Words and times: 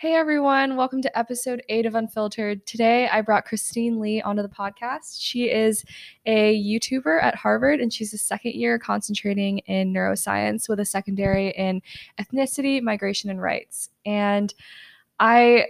Hey 0.00 0.14
everyone, 0.14 0.76
welcome 0.76 1.02
to 1.02 1.18
episode 1.18 1.62
eight 1.68 1.84
of 1.84 1.94
Unfiltered. 1.94 2.64
Today 2.64 3.06
I 3.10 3.20
brought 3.20 3.44
Christine 3.44 4.00
Lee 4.00 4.22
onto 4.22 4.40
the 4.40 4.48
podcast. 4.48 5.18
She 5.20 5.50
is 5.50 5.84
a 6.24 6.58
YouTuber 6.58 7.22
at 7.22 7.34
Harvard 7.34 7.80
and 7.80 7.92
she's 7.92 8.14
a 8.14 8.16
second 8.16 8.54
year 8.54 8.78
concentrating 8.78 9.58
in 9.58 9.92
neuroscience 9.92 10.70
with 10.70 10.80
a 10.80 10.86
secondary 10.86 11.50
in 11.50 11.82
ethnicity, 12.18 12.80
migration, 12.80 13.28
and 13.28 13.42
rights. 13.42 13.90
And 14.06 14.54
I 15.18 15.66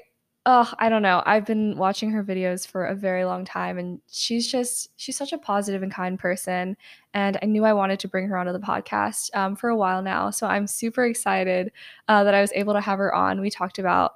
Oh, 0.46 0.72
I 0.78 0.88
don't 0.88 1.02
know. 1.02 1.22
I've 1.26 1.44
been 1.44 1.76
watching 1.76 2.10
her 2.12 2.24
videos 2.24 2.66
for 2.66 2.86
a 2.86 2.94
very 2.94 3.26
long 3.26 3.44
time 3.44 3.78
and 3.78 4.00
she's 4.10 4.50
just 4.50 4.88
she's 4.96 5.16
such 5.16 5.34
a 5.34 5.38
positive 5.38 5.82
and 5.82 5.92
kind 5.92 6.18
person 6.18 6.78
and 7.12 7.38
I 7.42 7.46
knew 7.46 7.66
I 7.66 7.74
wanted 7.74 8.00
to 8.00 8.08
bring 8.08 8.26
her 8.28 8.38
onto 8.38 8.52
the 8.52 8.58
podcast 8.58 9.36
um, 9.36 9.54
for 9.54 9.68
a 9.68 9.76
while 9.76 10.00
now. 10.00 10.30
So 10.30 10.46
I'm 10.46 10.66
super 10.66 11.04
excited 11.04 11.72
uh, 12.08 12.24
that 12.24 12.34
I 12.34 12.40
was 12.40 12.52
able 12.54 12.72
to 12.72 12.80
have 12.80 12.98
her 12.98 13.14
on. 13.14 13.42
We 13.42 13.50
talked 13.50 13.78
about 13.78 14.14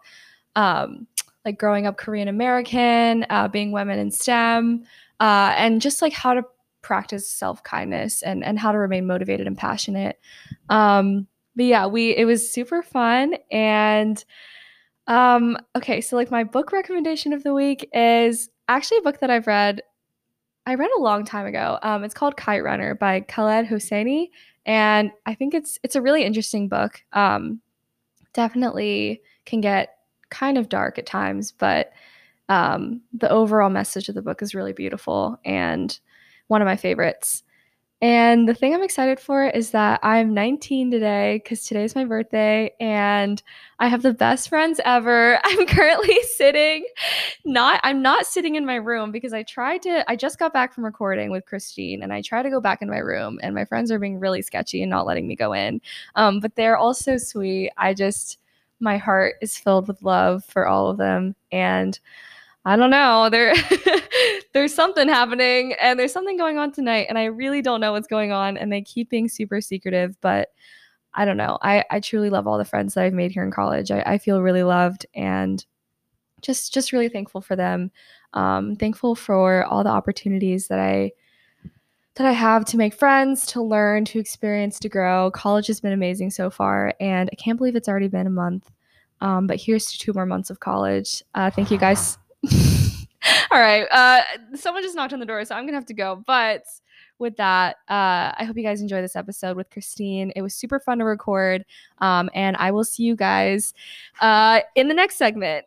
um, 0.57 1.07
like 1.45 1.59
growing 1.59 1.87
up 1.87 1.99
Korean 1.99 2.29
American, 2.29 3.27
uh, 3.29 3.49
being 3.49 3.71
women 3.71 3.99
in 3.99 4.11
STEM, 4.11 4.85
uh, 5.21 5.53
and 5.57 5.83
just 5.83 6.01
like 6.01 6.15
how 6.15 6.33
to 6.33 6.43
practice 6.81 7.29
self 7.29 7.63
kindness 7.63 8.23
and 8.23 8.43
and 8.43 8.59
how 8.59 8.73
to 8.73 8.79
remain 8.79 9.07
motivated 9.07 9.47
and 9.47 9.59
passionate. 9.59 10.19
Um, 10.71 11.27
but 11.55 11.67
yeah, 11.67 11.87
we 11.87 12.17
it 12.17 12.25
was 12.25 12.51
super 12.51 12.83
fun 12.83 13.37
and 13.51 14.25
um, 15.07 15.57
okay, 15.77 16.01
so 16.01 16.17
like 16.17 16.31
my 16.31 16.45
book 16.45 16.73
recommendation 16.73 17.33
of 17.33 17.43
the 17.43 17.55
week 17.55 17.89
is 17.93 18.49
actually 18.69 18.99
a 18.99 19.03
book 19.03 19.21
that 19.21 19.31
I've 19.31 19.47
read. 19.47 19.83
I 20.67 20.77
read 20.77 20.91
a 20.97 21.01
long 21.01 21.25
time 21.25 21.47
ago. 21.47 21.79
Um, 21.83 22.05
it's 22.05 22.15
called 22.15 22.37
Kite 22.37 22.65
Runner 22.65 22.95
by 22.95 23.21
Khaled 23.21 23.67
Hosseini, 23.67 24.31
and 24.65 25.11
I 25.27 25.35
think 25.35 25.53
it's 25.53 25.79
it's 25.83 25.97
a 25.97 26.03
really 26.03 26.25
interesting 26.25 26.69
book. 26.69 27.03
Um, 27.13 27.61
definitely 28.33 29.21
can 29.45 29.61
get 29.61 29.91
kind 30.31 30.57
of 30.57 30.69
dark 30.69 30.99
at 30.99 31.07
times, 31.07 31.53
but 31.53 31.93
um, 32.49 33.03
the 33.13 33.31
overall 33.31 33.71
message 33.71 34.09
of 34.09 34.15
the 34.15 34.23
book 34.23 34.43
is 34.43 34.55
really 34.55 34.73
beautiful 34.73 35.39
and 35.45 35.99
one 36.49 36.63
of 36.63 36.67
my 36.67 36.77
favorites. 36.77 37.43
And 38.03 38.47
the 38.49 38.55
thing 38.55 38.75
I'm 38.75 38.83
excited 38.83 39.19
for 39.19 39.47
is 39.47 39.71
that 39.71 40.01
I'm 40.03 40.35
19 40.35 40.91
today 40.91 41.41
because 41.43 41.65
today's 41.65 41.95
my 41.95 42.05
birthday 42.05 42.71
and 42.79 43.43
I 43.79 43.89
have 43.89 44.03
the 44.03 44.13
best 44.13 44.49
friends 44.49 44.81
ever. 44.85 45.41
I'm 45.45 45.67
currently 45.67 46.21
sitting 46.37 46.85
not 47.45 47.81
I'm 47.83 48.03
not 48.03 48.27
sitting 48.27 48.57
in 48.57 48.67
my 48.67 48.77
room 48.77 49.11
because 49.11 49.33
I 49.33 49.43
tried 49.43 49.83
to 49.83 50.09
I 50.11 50.17
just 50.17 50.39
got 50.39 50.53
back 50.53 50.75
from 50.75 50.85
recording 50.85 51.31
with 51.31 51.47
Christine 51.47 52.03
and 52.03 52.13
I 52.13 52.21
try 52.21 52.43
to 52.43 52.51
go 52.51 52.61
back 52.61 52.83
in 52.83 52.91
my 52.91 52.99
room 52.99 53.39
and 53.43 53.55
my 53.55 53.65
friends 53.65 53.91
are 53.91 53.99
being 53.99 54.19
really 54.19 54.43
sketchy 54.43 54.83
and 54.83 54.91
not 54.91 55.07
letting 55.07 55.27
me 55.27 55.37
go 55.37 55.53
in. 55.53 55.81
Um, 56.17 56.41
but 56.41 56.57
they're 56.57 56.77
all 56.77 56.95
so 56.95 57.17
sweet. 57.17 57.71
I 57.77 57.95
just 57.95 58.39
my 58.81 58.99
heart 58.99 59.37
is 59.41 59.57
filled 59.57 59.89
with 59.89 60.03
love 60.03 60.45
for 60.45 60.67
all 60.67 60.91
of 60.91 60.99
them 60.99 61.37
and 61.53 61.99
I 62.65 62.77
don't 62.77 62.91
know. 62.91 63.29
There 63.31 63.55
there's 64.53 64.75
something 64.75 65.09
happening 65.09 65.75
and 65.81 65.99
there's 65.99 66.13
something 66.13 66.39
going 66.39 66.59
on 66.59 66.73
tonight 66.73 67.07
and 67.09 67.19
I 67.19 67.25
really 67.25 67.61
don't 67.61 67.81
know 67.81 67.93
what's 67.93 68.07
going 68.07 68.33
on 68.33 68.57
and 68.57 68.73
they 68.73 68.81
keep 68.81 69.11
being 69.11 69.29
super 69.29 69.61
secretive, 69.61 70.17
but 70.21 70.49
I 71.13 71.25
don't 71.25 71.37
know. 71.37 71.59
I, 71.63 71.85
I 71.91 72.01
truly 72.01 72.31
love 72.31 72.47
all 72.47 72.59
the 72.59 72.65
friends 72.65 72.95
that 72.95 73.05
I've 73.05 73.13
made 73.13 73.31
here 73.31 73.45
in 73.45 73.51
college. 73.51 73.91
I, 73.91 74.03
I 74.07 74.19
feel 74.19 74.43
really 74.43 74.63
loved 74.63 75.07
and 75.15 75.65
just 76.43 76.73
just 76.73 76.93
really 76.93 77.09
thankful 77.09 77.41
for 77.41 77.57
them. 77.57 77.91
Um, 78.33 78.77
thankful 78.77 79.15
for 79.15 79.65
all 79.67 79.85
the 79.85 79.91
opportunities 79.91 80.69
that 80.69 80.79
I 80.79 81.13
that 82.17 82.27
I 82.27 82.33
have 82.33 82.65
to 82.67 82.77
make 82.77 82.95
friends, 82.95 83.45
to 83.47 83.61
learn, 83.61 84.05
to 84.07 84.21
experience, 84.21 84.79
to 84.81 84.89
grow. 84.89 85.33
College 85.33 85.67
has 85.67 85.81
been 85.81 85.93
amazing 85.93 86.31
so 86.31 86.49
far, 86.49 86.95
and 87.01 87.29
I 87.33 87.37
can't 87.37 87.59
believe 87.59 87.75
it's 87.75 87.89
already 87.89 88.09
been 88.09 88.27
a 88.27 88.31
month. 88.31 88.71
Um, 89.21 89.47
but 89.47 89.61
here's 89.61 89.87
to 89.87 89.99
two 89.99 90.13
more 90.13 90.27
months 90.27 90.51
of 90.51 90.61
college. 90.61 91.23
Uh, 91.35 91.51
thank 91.51 91.71
you 91.71 91.79
guys 91.79 92.19
All 93.51 93.59
right. 93.59 93.87
Uh, 93.91 94.23
someone 94.57 94.83
just 94.83 94.95
knocked 94.95 95.13
on 95.13 95.21
the 95.21 95.27
door, 95.27 95.45
so 95.45 95.55
I'm 95.55 95.65
gonna 95.65 95.77
have 95.77 95.87
to 95.87 95.95
go. 95.95 96.23
But 96.27 96.65
with 97.19 97.37
that, 97.37 97.77
uh, 97.89 98.33
I 98.37 98.45
hope 98.47 98.57
you 98.57 98.63
guys 98.63 98.81
enjoy 98.81 99.01
this 99.01 99.17
episode 99.17 99.57
with 99.57 99.71
Christine. 99.71 100.33
It 100.37 100.43
was 100.43 100.55
super 100.55 100.79
fun 100.81 100.99
to 100.99 101.05
record, 101.05 101.65
um, 101.99 102.29
and 102.35 102.57
I 102.57 102.71
will 102.71 102.85
see 102.85 103.05
you 103.05 103.17
guys 103.17 103.73
uh, 104.21 104.61
in 104.75 104.89
the 104.89 104.95
next 104.95 105.17
segment. 105.17 105.67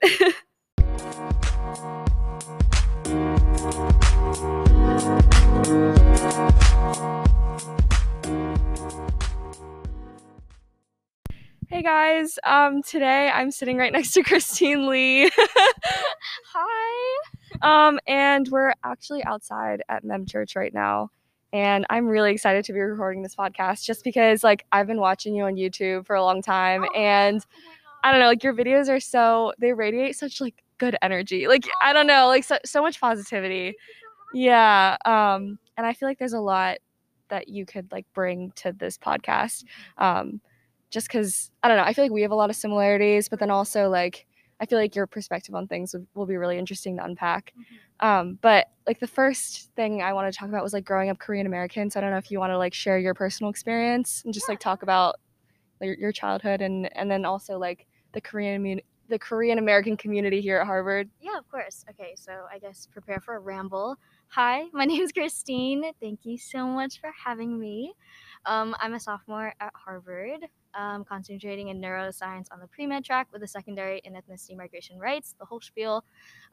Hey 11.69 11.81
guys, 11.81 12.39
um, 12.45 12.81
today 12.81 13.29
I'm 13.29 13.51
sitting 13.51 13.75
right 13.75 13.91
next 13.93 14.13
to 14.13 14.23
Christine 14.23 14.87
Lee. 14.87 15.29
Hi. 16.53 17.17
Um, 17.61 17.99
and 18.07 18.47
we're 18.47 18.71
actually 18.85 19.21
outside 19.25 19.83
at 19.89 20.05
Mem 20.05 20.25
Church 20.25 20.55
right 20.55 20.73
now. 20.73 21.09
And 21.51 21.85
I'm 21.89 22.07
really 22.07 22.31
excited 22.31 22.63
to 22.65 22.73
be 22.73 22.79
recording 22.79 23.21
this 23.21 23.35
podcast 23.35 23.83
just 23.83 24.05
because 24.05 24.45
like 24.45 24.65
I've 24.71 24.87
been 24.87 25.01
watching 25.01 25.35
you 25.35 25.43
on 25.43 25.55
YouTube 25.55 26.05
for 26.05 26.15
a 26.15 26.23
long 26.23 26.41
time 26.41 26.85
oh, 26.85 26.97
and 26.97 27.41
oh 27.41 27.71
I 28.01 28.11
don't 28.13 28.21
know, 28.21 28.27
like 28.27 28.45
your 28.45 28.53
videos 28.53 28.87
are 28.87 29.01
so 29.01 29.51
they 29.59 29.73
radiate 29.73 30.15
such 30.15 30.39
like 30.39 30.63
good 30.77 30.95
energy. 31.01 31.49
Like 31.49 31.67
I 31.81 31.91
don't 31.91 32.07
know, 32.07 32.27
like 32.27 32.45
so, 32.45 32.59
so 32.63 32.81
much 32.81 33.01
positivity. 33.01 33.75
Yeah. 34.33 34.95
Um, 35.03 35.59
and 35.75 35.85
I 35.85 35.91
feel 35.91 36.07
like 36.07 36.17
there's 36.17 36.31
a 36.31 36.39
lot 36.39 36.77
that 37.27 37.49
you 37.49 37.65
could 37.65 37.91
like 37.91 38.05
bring 38.13 38.53
to 38.55 38.71
this 38.71 38.97
podcast. 38.97 39.65
Mm-hmm. 39.99 40.03
Um, 40.05 40.41
just 40.89 41.07
because 41.07 41.51
I 41.63 41.67
don't 41.67 41.77
know, 41.77 41.83
I 41.83 41.93
feel 41.93 42.05
like 42.05 42.11
we 42.11 42.21
have 42.21 42.31
a 42.31 42.35
lot 42.35 42.49
of 42.49 42.55
similarities, 42.55 43.29
but 43.29 43.39
then 43.39 43.51
also 43.51 43.89
like 43.89 44.25
I 44.59 44.65
feel 44.65 44.79
like 44.79 44.95
your 44.95 45.07
perspective 45.07 45.53
on 45.53 45.67
things 45.67 45.93
will, 45.93 46.07
will 46.15 46.25
be 46.25 46.37
really 46.37 46.57
interesting 46.57 46.97
to 46.97 47.03
unpack. 47.03 47.53
Mm-hmm. 47.53 48.07
Um, 48.07 48.39
but 48.41 48.67
like 48.85 48.99
the 48.99 49.07
first 49.07 49.71
thing 49.75 50.01
I 50.01 50.13
want 50.13 50.31
to 50.31 50.37
talk 50.37 50.49
about 50.49 50.63
was 50.63 50.73
like 50.73 50.85
growing 50.85 51.09
up 51.09 51.19
Korean 51.19 51.45
American. 51.45 51.89
So 51.89 51.99
I 51.99 52.01
don't 52.01 52.11
know 52.11 52.17
if 52.17 52.31
you 52.31 52.39
want 52.39 52.51
to 52.51 52.57
like 52.57 52.73
share 52.73 52.97
your 52.97 53.13
personal 53.13 53.49
experience 53.49 54.23
and 54.25 54.33
just 54.33 54.49
like 54.49 54.59
talk 54.59 54.83
about 54.83 55.17
your, 55.81 55.95
your 55.95 56.11
childhood 56.11 56.61
and 56.61 56.89
and 56.97 57.09
then 57.09 57.25
also 57.25 57.57
like 57.57 57.87
the 58.13 58.21
Korean 58.21 58.81
the 59.09 59.19
Korean 59.19 59.57
American 59.57 59.95
community 59.95 60.41
here 60.41 60.57
at 60.57 60.65
Harvard. 60.65 61.09
Yeah, 61.21 61.37
of 61.37 61.49
course. 61.49 61.85
Okay, 61.89 62.13
so 62.15 62.31
I 62.51 62.59
guess 62.59 62.87
prepare 62.91 63.21
for 63.21 63.35
a 63.35 63.39
ramble. 63.39 63.95
Hi, 64.29 64.65
my 64.73 64.85
name 64.85 65.01
is 65.01 65.11
Christine. 65.11 65.83
Thank 66.01 66.25
you 66.25 66.37
so 66.37 66.67
much 66.67 66.99
for 66.99 67.11
having 67.23 67.59
me. 67.59 67.93
Um, 68.45 68.75
I'm 68.79 68.93
a 68.93 68.99
sophomore 68.99 69.53
at 69.59 69.71
Harvard 69.75 70.47
um, 70.73 71.03
concentrating 71.03 71.69
in 71.69 71.81
neuroscience 71.81 72.47
on 72.51 72.59
the 72.59 72.67
pre 72.67 72.85
med 72.87 73.03
track 73.03 73.27
with 73.31 73.43
a 73.43 73.47
secondary 73.47 74.01
in 74.03 74.13
ethnicity, 74.13 74.55
migration 74.55 74.99
rights, 74.99 75.35
the 75.39 75.45
whole 75.45 75.61
spiel. 75.61 76.03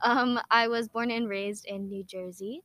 Um, 0.00 0.40
I 0.50 0.68
was 0.68 0.88
born 0.88 1.10
and 1.10 1.28
raised 1.28 1.66
in 1.66 1.88
New 1.88 2.04
Jersey, 2.04 2.62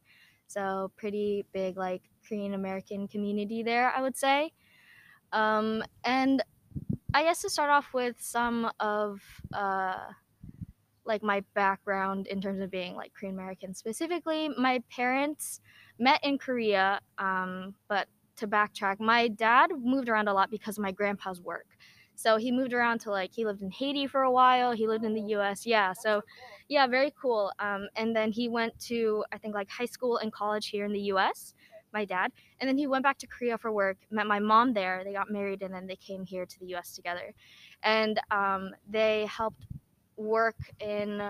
so 0.48 0.92
pretty 0.98 1.46
big, 1.54 1.78
like 1.78 2.04
Korean 2.28 2.54
American 2.54 3.08
community 3.08 3.64
there, 3.64 3.92
I 3.96 4.02
would 4.02 4.18
say. 4.18 4.52
Um, 5.32 5.84
and 6.04 6.44
I 7.14 7.24
guess 7.24 7.42
to 7.42 7.50
start 7.50 7.70
off 7.70 7.94
with 7.94 8.16
some 8.20 8.72
of 8.80 9.22
uh, 9.54 9.98
like 11.06 11.24
my 11.24 11.44
background 11.56 12.28
in 12.28 12.40
terms 12.40 12.62
of 12.62 12.70
being 12.70 12.96
like 12.96 13.14
Korean 13.14 13.36
American 13.36 13.74
specifically, 13.74 14.50
my 14.58 14.82
parents 14.90 15.60
met 15.98 16.24
in 16.24 16.38
Korea, 16.38 17.02
um, 17.18 17.74
but 17.88 18.08
to 18.40 18.48
backtrack, 18.48 19.00
my 19.00 19.28
dad 19.28 19.72
moved 19.78 20.10
around 20.10 20.28
a 20.28 20.34
lot 20.34 20.50
because 20.50 20.78
of 20.78 20.82
my 20.82 20.92
grandpa's 20.92 21.42
work. 21.42 21.68
So 22.16 22.36
he 22.36 22.52
moved 22.52 22.74
around 22.74 23.00
to 23.02 23.12
like 23.12 23.32
he 23.34 23.46
lived 23.46 23.62
in 23.62 23.72
Haiti 23.72 24.06
for 24.06 24.24
a 24.24 24.32
while. 24.32 24.74
He 24.74 24.88
lived 24.88 25.06
in 25.06 25.14
the 25.14 25.22
U.S. 25.38 25.66
Yeah, 25.66 25.94
so 25.94 26.22
yeah, 26.68 26.86
very 26.86 27.14
cool. 27.20 27.52
Um, 27.60 27.88
and 27.96 28.14
then 28.14 28.32
he 28.32 28.50
went 28.50 28.78
to 28.88 29.24
I 29.32 29.38
think 29.38 29.56
like 29.56 29.70
high 29.70 29.86
school 29.86 30.18
and 30.18 30.32
college 30.34 30.68
here 30.68 30.84
in 30.84 30.92
the 30.92 31.00
U.S. 31.14 31.54
My 31.94 32.04
dad, 32.04 32.34
and 32.60 32.68
then 32.68 32.78
he 32.78 32.88
went 32.88 33.04
back 33.04 33.18
to 33.20 33.28
Korea 33.28 33.58
for 33.58 33.72
work. 33.72 33.98
Met 34.12 34.28
my 34.28 34.40
mom 34.40 34.74
there. 34.74 35.02
They 35.06 35.14
got 35.14 35.32
married, 35.32 35.62
and 35.64 35.74
then 35.74 35.88
they 35.88 35.96
came 35.96 36.26
here 36.26 36.46
to 36.46 36.60
the 36.60 36.68
U.S. 36.68 36.94
together, 36.94 37.34
and 37.84 38.20
um, 38.32 38.72
they 38.90 39.26
helped 39.26 39.66
work 40.18 40.58
in 40.82 41.22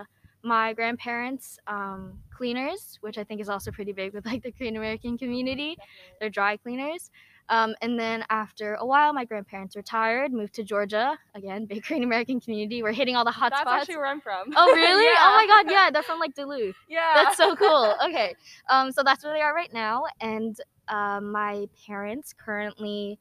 my 0.42 0.72
grandparents 0.72 1.58
um, 1.66 2.18
cleaners 2.30 2.98
which 3.02 3.18
i 3.18 3.24
think 3.24 3.40
is 3.40 3.48
also 3.48 3.70
pretty 3.70 3.92
big 3.92 4.12
with 4.14 4.24
like 4.26 4.42
the 4.42 4.52
korean 4.52 4.76
american 4.76 5.18
community. 5.18 5.76
They're 6.18 6.30
dry 6.30 6.56
cleaners. 6.56 7.10
Um, 7.48 7.74
and 7.82 7.98
then 7.98 8.24
after 8.30 8.74
a 8.76 8.86
while 8.86 9.12
my 9.12 9.24
grandparents 9.24 9.76
retired 9.76 10.32
moved 10.32 10.54
to 10.54 10.64
georgia. 10.64 11.18
Again 11.34 11.66
big 11.66 11.82
korean 11.86 12.04
american 12.04 12.40
community. 12.40 12.82
We're 12.82 12.92
hitting 12.92 13.16
all 13.16 13.24
the 13.24 13.30
hot 13.30 13.50
that's 13.50 13.62
spots 13.62 13.82
actually 13.82 13.96
where 13.96 14.06
i'm 14.06 14.20
from. 14.20 14.52
Oh 14.56 14.72
really? 14.72 15.04
Yeah. 15.04 15.16
oh 15.20 15.36
my 15.36 15.46
god 15.46 15.70
yeah. 15.70 15.90
they're 15.90 16.02
from 16.02 16.18
like 16.18 16.34
duluth. 16.34 16.76
Yeah. 16.88 17.12
That's 17.14 17.36
so 17.36 17.54
cool. 17.56 17.94
Okay. 18.06 18.34
Um, 18.68 18.92
so 18.92 19.02
that's 19.02 19.24
where 19.24 19.32
they 19.34 19.40
are 19.40 19.54
right 19.54 19.72
now. 19.72 20.04
And 20.20 20.56
uh, 20.88 21.20
my 21.20 21.66
parents 21.86 22.32
currently 22.32 23.18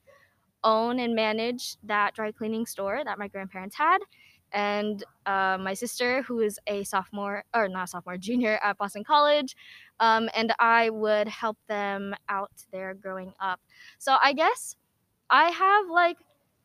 own 0.63 0.99
and 0.99 1.15
manage 1.15 1.77
that 1.83 2.13
dry 2.13 2.31
cleaning 2.31 2.65
store 2.65 3.01
that 3.05 3.17
my 3.17 3.27
grandparents 3.27 3.75
had 3.75 3.99
and 4.51 5.03
uh, 5.25 5.57
my 5.59 5.73
sister, 5.73 6.21
who 6.23 6.39
is 6.39 6.59
a 6.67 6.83
sophomore 6.83 7.43
or 7.53 7.67
not 7.67 7.85
a 7.85 7.87
sophomore, 7.87 8.17
junior 8.17 8.59
at 8.63 8.77
Boston 8.77 9.03
College, 9.03 9.55
um, 9.99 10.29
and 10.35 10.53
I 10.59 10.89
would 10.89 11.27
help 11.27 11.57
them 11.67 12.15
out 12.29 12.51
there 12.71 12.93
growing 12.93 13.33
up. 13.39 13.59
So 13.99 14.17
I 14.21 14.33
guess 14.33 14.75
I 15.29 15.49
have 15.49 15.87
like 15.89 16.17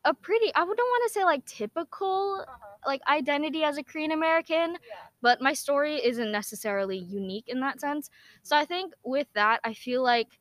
a 0.04 0.14
pretty 0.14 0.52
I 0.54 0.62
wouldn't 0.62 0.78
want 0.86 1.08
to 1.08 1.12
say 1.12 1.24
like 1.24 1.44
typical 1.46 2.44
Uh-huh. 2.46 2.76
like 2.86 3.00
identity 3.08 3.64
as 3.64 3.78
a 3.78 3.82
Korean 3.82 4.12
American, 4.12 4.78
Yeah. 4.86 5.08
but 5.22 5.40
my 5.40 5.52
story 5.54 5.96
isn't 6.04 6.30
necessarily 6.30 6.98
unique 6.98 7.48
in 7.48 7.60
that 7.60 7.80
sense. 7.80 8.10
So 8.42 8.56
I 8.56 8.64
think 8.64 8.94
with 9.04 9.28
that, 9.34 9.60
I 9.64 9.74
feel 9.74 10.02
like 10.02 10.38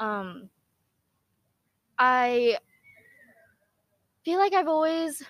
um 0.00 0.50
I 1.98 2.58
feel 4.24 4.38
like 4.38 4.52
I've 4.52 4.68
always 4.68 5.22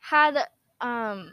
had 0.00 0.38
um 0.80 1.32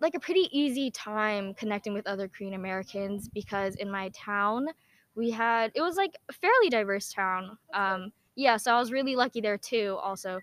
like 0.00 0.14
a 0.14 0.20
pretty 0.20 0.48
easy 0.52 0.90
time 0.90 1.54
connecting 1.54 1.94
with 1.94 2.06
other 2.06 2.28
Korean 2.28 2.54
Americans 2.54 3.28
because 3.28 3.74
in 3.76 3.90
my 3.90 4.10
town 4.10 4.66
we 5.14 5.30
had 5.30 5.72
it 5.74 5.80
was 5.80 5.96
like 5.96 6.16
a 6.28 6.32
fairly 6.32 6.68
diverse 6.70 7.12
town. 7.12 7.58
Um 7.72 8.12
yeah, 8.36 8.58
so 8.58 8.74
I 8.74 8.78
was 8.78 8.92
really 8.92 9.16
lucky 9.16 9.40
there 9.40 9.58
too 9.58 9.98
also 10.02 10.40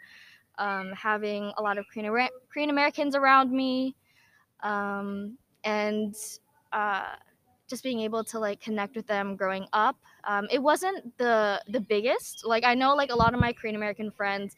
um 0.57 0.91
having 0.93 1.51
a 1.57 1.61
lot 1.61 1.77
of 1.77 1.85
Korean 1.93 2.29
Korean 2.51 2.69
Americans 2.69 3.15
around 3.15 3.51
me 3.51 3.95
um 4.61 5.37
and 5.63 6.15
uh 6.71 7.15
just 7.69 7.83
being 7.83 8.01
able 8.01 8.23
to 8.25 8.39
like 8.39 8.61
connect 8.61 8.95
with 8.95 9.07
them 9.07 9.35
growing 9.35 9.65
up. 9.73 9.97
Um, 10.25 10.47
it 10.51 10.59
wasn't 10.59 11.17
the 11.17 11.63
the 11.67 11.79
biggest. 11.81 12.45
Like 12.45 12.63
I 12.65 12.75
know 12.75 12.95
like 12.95 13.11
a 13.11 13.15
lot 13.15 13.33
of 13.33 13.39
my 13.39 13.53
Korean 13.53 13.75
American 13.75 14.11
friends 14.11 14.55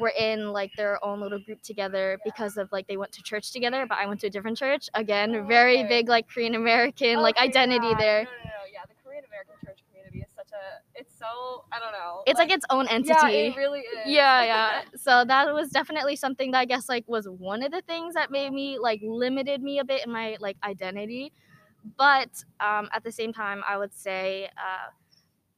were 0.00 0.12
in 0.18 0.52
like 0.52 0.72
their 0.76 1.02
own 1.04 1.20
little 1.20 1.38
group 1.38 1.62
together 1.62 2.18
because 2.24 2.56
of 2.56 2.70
like 2.72 2.86
they 2.88 2.96
went 2.96 3.12
to 3.12 3.22
church 3.22 3.52
together, 3.52 3.86
but 3.88 3.98
I 3.98 4.06
went 4.06 4.20
to 4.20 4.26
a 4.28 4.30
different 4.30 4.58
church. 4.58 4.88
Again, 4.94 5.34
Oh, 5.36 5.44
very 5.44 5.78
okay. 5.80 5.88
big 5.88 6.08
like 6.08 6.28
Korean 6.28 6.54
American 6.54 7.20
like 7.20 7.36
identity 7.38 7.88
yeah. 7.88 7.98
there. 7.98 8.22
No, 8.24 8.30
no, 8.30 8.44
no, 8.44 8.50
yeah. 8.72 8.80
The 8.88 8.94
Korean 9.04 9.24
American 9.26 9.54
church 9.64 9.80
community 9.88 10.20
is 10.20 10.30
such 10.34 10.50
a. 10.52 10.64
It's 10.98 11.12
so 11.18 11.64
I 11.72 11.78
don't 11.78 11.92
know. 11.92 12.22
It's 12.26 12.38
like, 12.38 12.50
its 12.50 12.64
own 12.70 12.88
entity. 12.88 13.32
Yeah, 13.32 13.52
it 13.52 13.56
really 13.56 13.80
is. 13.80 14.06
yeah 14.06 14.42
yeah 14.44 14.82
so 14.96 15.24
that 15.24 15.52
was 15.54 15.68
definitely 15.70 16.16
something 16.16 16.50
that 16.52 16.58
i 16.60 16.64
guess 16.64 16.88
like 16.88 17.04
was 17.06 17.28
one 17.28 17.62
of 17.62 17.70
the 17.72 17.82
things 17.82 18.14
that 18.14 18.30
made 18.30 18.52
me 18.52 18.78
like 18.78 19.00
limited 19.04 19.62
me 19.62 19.78
a 19.78 19.84
bit 19.84 20.04
in 20.04 20.10
my 20.12 20.36
like 20.40 20.56
identity 20.64 21.32
but 21.96 22.44
um 22.60 22.88
at 22.92 23.02
the 23.04 23.12
same 23.12 23.32
time 23.32 23.62
i 23.68 23.76
would 23.76 23.94
say 23.94 24.48
uh 24.58 24.88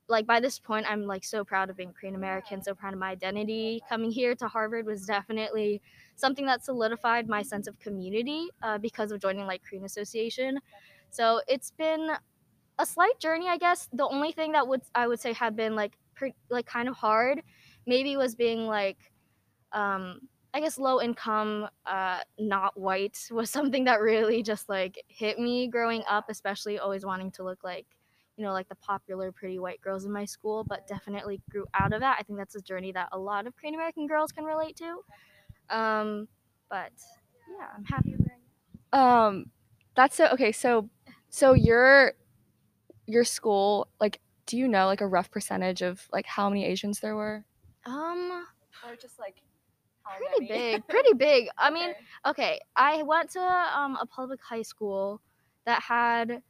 like 0.08 0.26
by 0.26 0.40
this 0.40 0.58
point 0.58 0.86
i'm 0.88 1.06
like 1.06 1.24
so 1.24 1.44
proud 1.44 1.70
of 1.70 1.76
being 1.76 1.92
korean 1.92 2.14
american 2.14 2.62
so 2.62 2.74
proud 2.74 2.92
of 2.92 2.98
my 2.98 3.10
identity. 3.10 3.82
Coming 3.88 4.10
here 4.10 4.34
to 4.34 4.48
harvard 4.48 4.86
was 4.86 5.06
definitely 5.06 5.80
something 6.16 6.46
that 6.46 6.64
solidified 6.64 7.28
my 7.28 7.42
sense 7.42 7.66
of 7.66 7.78
community 7.78 8.48
uh, 8.62 8.78
because 8.78 9.12
of 9.12 9.20
joining 9.20 9.46
like 9.46 9.62
korean 9.62 9.84
association. 9.84 10.58
So 11.10 11.40
it's 11.48 11.70
been 11.70 12.10
a 12.78 12.86
slight 12.86 13.18
journey 13.20 13.48
i 13.48 13.58
guess. 13.58 13.88
The 13.92 14.06
only 14.08 14.32
thing 14.32 14.52
that 14.52 14.66
would 14.68 14.82
i 14.94 15.06
would 15.08 15.20
say 15.20 15.32
had 15.32 15.56
been 15.56 15.74
like 15.76 15.96
pre- 16.14 16.34
like 16.50 16.66
kind 16.66 16.88
of 16.88 16.96
hard 16.96 17.42
maybe 17.86 18.16
was 18.16 18.34
being 18.34 18.66
like 18.66 18.98
um 19.72 20.20
i 20.54 20.60
guess 20.60 20.78
low 20.78 21.00
income 21.00 21.68
uh 21.86 22.20
not 22.38 22.78
white 22.78 23.18
was 23.30 23.50
something 23.50 23.84
that 23.84 24.00
really 24.00 24.42
just 24.42 24.68
like 24.68 25.02
hit 25.08 25.38
me 25.38 25.68
growing 25.68 26.02
up 26.08 26.26
especially 26.28 26.78
always 26.78 27.04
wanting 27.04 27.30
to 27.30 27.42
look 27.44 27.64
like 27.64 27.86
you 28.36 28.44
know 28.44 28.52
like 28.52 28.68
the 28.68 28.74
popular 28.76 29.32
pretty 29.32 29.58
white 29.58 29.80
girls 29.80 30.04
in 30.04 30.12
my 30.12 30.24
school 30.24 30.64
but 30.64 30.86
definitely 30.86 31.40
grew 31.50 31.66
out 31.74 31.92
of 31.92 32.00
that 32.00 32.16
i 32.18 32.22
think 32.22 32.38
that's 32.38 32.54
a 32.54 32.60
journey 32.60 32.92
that 32.92 33.08
a 33.12 33.18
lot 33.18 33.46
of 33.46 33.56
korean 33.56 33.74
american 33.74 34.06
girls 34.06 34.32
can 34.32 34.44
relate 34.44 34.76
to 34.76 34.98
um 35.70 36.28
but 36.70 36.92
yeah 37.58 37.68
i'm 37.76 37.84
happy 37.84 38.12
with 38.12 38.26
it. 38.26 38.38
Um, 38.92 39.46
that's 39.94 40.16
so 40.16 40.26
okay. 40.28 40.52
So, 40.52 40.88
so 41.30 41.54
your 41.54 42.14
your 43.06 43.24
school, 43.24 43.88
like, 44.00 44.20
do 44.46 44.56
you 44.56 44.68
know 44.68 44.86
like 44.86 45.00
a 45.00 45.06
rough 45.06 45.30
percentage 45.30 45.82
of 45.82 46.08
like 46.12 46.26
how 46.26 46.48
many 46.48 46.64
Asians 46.64 47.00
there 47.00 47.16
were, 47.16 47.44
um 47.86 48.46
or 48.82 48.96
just 48.96 49.18
like 49.18 49.42
how 50.04 50.10
pretty 50.16 50.46
big 50.46 50.86
pretty 50.88 51.14
big 51.14 51.48
i 51.58 51.70
mean 51.70 51.90
Okay. 51.90 51.98
okay 52.26 52.60
i 52.76 53.02
went 53.02 53.30
to 53.30 53.40
um, 53.40 53.96
a 54.00 54.06
public 54.06 54.40
high 54.42 54.62
school 54.62 55.20
that 55.64 55.82
had 55.82 56.42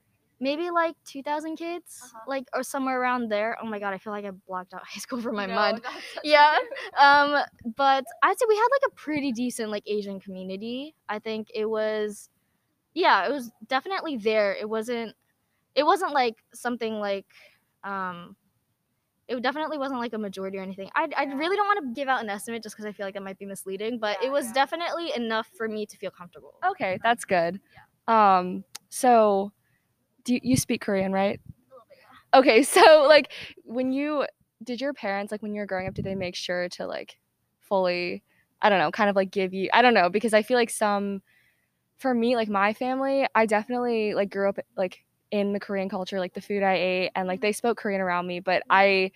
maybe 0.42 0.70
like 0.70 0.96
2000 1.04 1.56
kids 1.56 2.00
Uh-huh. 2.02 2.24
like 2.28 2.44
or 2.54 2.62
somewhere 2.62 3.00
around 3.00 3.30
there 3.30 3.56
oh 3.62 3.66
my 3.66 3.78
god 3.78 3.94
i 3.94 3.98
feel 3.98 4.12
like 4.12 4.24
i 4.26 4.30
blocked 4.30 4.74
out 4.74 4.82
high 4.92 5.00
school 5.00 5.20
for 5.22 5.32
my 5.32 5.46
No, 5.46 5.54
mind 5.54 5.80
that's 5.82 6.12
such 6.14 6.24
a 6.24 6.28
Yeah. 6.28 6.58
um 6.98 7.42
but 7.76 8.04
i'd 8.22 8.38
say 8.38 8.46
we 8.48 8.56
had 8.56 8.68
like 8.76 8.86
a 8.88 8.94
pretty 8.94 9.32
decent 9.32 9.70
like 9.70 9.84
asian 9.86 10.20
community 10.20 10.94
i 11.08 11.18
think 11.18 11.48
it 11.54 11.66
was 11.66 12.30
yeah 12.94 13.26
it 13.26 13.32
was 13.32 13.50
definitely 13.68 14.16
there 14.18 14.54
it 14.54 14.68
wasn't 14.68 15.14
it 15.74 15.84
wasn't 15.84 16.12
like 16.12 16.36
something 16.54 16.94
like 17.00 17.26
um 17.84 18.36
it 19.28 19.40
definitely 19.42 19.78
wasn't 19.78 20.00
like 20.00 20.12
a 20.12 20.18
majority 20.18 20.58
or 20.58 20.62
anything 20.62 20.90
i, 20.94 21.08
I 21.16 21.24
Yeah. 21.24 21.34
really 21.36 21.56
don't 21.56 21.66
want 21.66 21.80
to 21.94 22.00
give 22.00 22.08
out 22.08 22.22
an 22.22 22.28
estimate 22.30 22.62
just 22.62 22.74
because 22.76 22.86
i 22.86 22.92
feel 22.92 23.06
like 23.06 23.14
that 23.14 23.22
might 23.22 23.38
be 23.38 23.46
misleading 23.46 23.98
but 23.98 24.18
Yeah, 24.20 24.28
it 24.28 24.32
was 24.32 24.46
yeah. 24.46 24.52
definitely 24.52 25.12
enough 25.14 25.48
for 25.56 25.68
me 25.68 25.86
to 25.86 25.96
feel 25.96 26.10
comfortable 26.10 26.54
Okay, 26.64 26.98
that's 27.02 27.24
good. 27.24 27.60
Um, 28.06 28.64
so 28.88 29.52
do 30.24 30.34
you, 30.34 30.40
you 30.42 30.56
speak 30.56 30.80
Korean, 30.80 31.12
right? 31.12 31.40
Okay, 32.34 32.62
so 32.62 33.04
like 33.08 33.32
when 33.64 33.92
you 33.92 34.26
did 34.62 34.80
your 34.80 34.92
parents 34.92 35.32
like 35.32 35.42
when 35.42 35.54
you 35.54 35.60
were 35.60 35.66
growing 35.66 35.88
up, 35.88 35.94
did 35.94 36.04
they 36.04 36.14
make 36.14 36.34
sure 36.34 36.68
to 36.70 36.86
like 36.86 37.18
fully 37.60 38.22
I 38.60 38.68
don't 38.68 38.78
know, 38.78 38.90
kind 38.92 39.10
of 39.10 39.16
like 39.16 39.30
give 39.30 39.52
you 39.52 39.68
I 39.72 39.82
don't 39.82 39.94
know, 39.94 40.08
because 40.08 40.34
I 40.34 40.42
feel 40.42 40.56
like 40.56 40.70
some 40.70 41.22
for 41.98 42.14
me, 42.14 42.36
like 42.36 42.48
my 42.48 42.72
family, 42.72 43.26
I 43.34 43.46
definitely 43.46 44.14
like 44.14 44.30
grew 44.30 44.48
up 44.48 44.58
like 44.76 45.04
in 45.30 45.52
the 45.52 45.60
Korean 45.60 45.88
culture, 45.88 46.18
like 46.20 46.34
the 46.34 46.40
food 46.40 46.62
I 46.62 46.74
ate 46.74 47.10
and 47.14 47.28
like 47.28 47.40
they 47.40 47.52
spoke 47.52 47.78
Korean 47.78 48.00
around 48.00 48.26
me, 48.26 48.40
but 48.40 48.62
I 48.70 49.10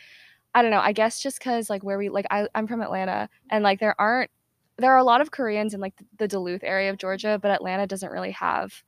I 0.55 0.62
don't 0.62 0.70
know, 0.70 0.81
I 0.81 0.93
guess 0.93 1.23
just 1.23 1.41
cuz 1.41 1.70
like 1.70 1.85
where 1.85 1.99
we 1.99 2.09
like 2.09 2.26
I 2.31 2.49
I'm 2.55 2.67
from 2.67 2.82
Atlanta 2.82 3.29
and 3.50 3.62
like 3.62 3.81
there 3.81 3.94
aren't 4.00 4.31
there 4.79 4.93
are 4.93 4.99
a 4.99 5.05
lot 5.05 5.20
of 5.20 5.31
Koreans 5.31 5.75
in 5.75 5.81
like 5.81 5.94
the 6.19 6.29
Duluth 6.29 6.62
area 6.64 6.91
of 6.91 6.99
Georgia, 6.99 7.38
but 7.41 7.50
Atlanta 7.50 7.87
doesn't 7.87 8.12
really 8.12 8.32
have 8.32 8.85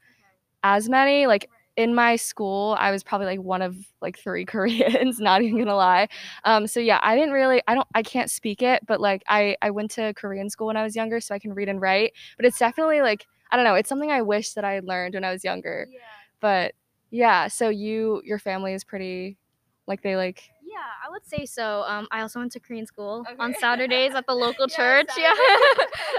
as 0.63 0.89
many. 0.89 1.27
Like 1.27 1.49
in 1.79 1.95
my 1.95 2.17
school, 2.17 2.77
I 2.77 2.91
was 2.91 3.05
probably 3.05 3.29
like 3.29 3.41
one 3.41 3.63
of 3.63 3.77
like 4.03 4.19
three 4.19 4.45
Koreans, 4.53 5.21
not 5.21 5.43
even 5.43 5.59
gonna 5.59 5.77
lie. 5.77 6.09
Um, 6.45 6.67
so 6.67 6.81
yeah, 6.81 6.99
I 7.05 7.15
didn't 7.15 7.31
really, 7.31 7.63
I 7.69 7.75
don't, 7.77 7.87
I 7.95 8.03
can't 8.03 8.29
speak 8.31 8.63
it, 8.63 8.85
but 8.87 9.01
like 9.01 9.23
I, 9.29 9.57
I 9.63 9.71
went 9.71 9.93
to 9.93 10.13
Korean 10.15 10.51
school 10.51 10.67
when 10.67 10.77
I 10.77 10.83
was 10.83 10.97
younger, 10.97 11.21
so 11.21 11.37
I 11.37 11.39
can 11.39 11.55
read 11.55 11.69
and 11.69 11.81
write. 11.81 12.15
But 12.37 12.47
it's 12.47 12.59
definitely 12.59 13.01
like, 13.01 13.27
I 13.53 13.57
don't 13.57 13.65
know, 13.65 13.77
it's 13.77 13.89
something 13.89 14.11
I 14.11 14.23
wish 14.23 14.55
that 14.55 14.65
I 14.65 14.73
had 14.73 14.85
learned 14.85 15.15
when 15.15 15.23
I 15.25 15.31
was 15.31 15.45
younger. 15.45 15.87
yeah 15.89 15.99
But 16.41 16.75
yeah, 17.11 17.47
so 17.47 17.69
you, 17.69 18.23
your 18.25 18.41
family 18.41 18.75
is 18.75 18.83
pretty, 18.83 19.39
like 19.87 20.03
they 20.03 20.17
like. 20.17 20.51
Yeah, 20.63 20.79
I 21.07 21.11
would 21.11 21.25
say 21.25 21.47
so. 21.47 21.85
Um, 21.87 22.09
I 22.11 22.23
also 22.23 22.41
went 22.41 22.51
to 22.53 22.61
Korean 22.61 22.87
school 22.87 23.25
on 23.39 23.55
Saturdays 23.61 24.15
at 24.17 24.27
the 24.27 24.35
local 24.35 24.67
Yeah, 24.69 24.77
church. 24.77 25.11
Yeah. 25.17 25.33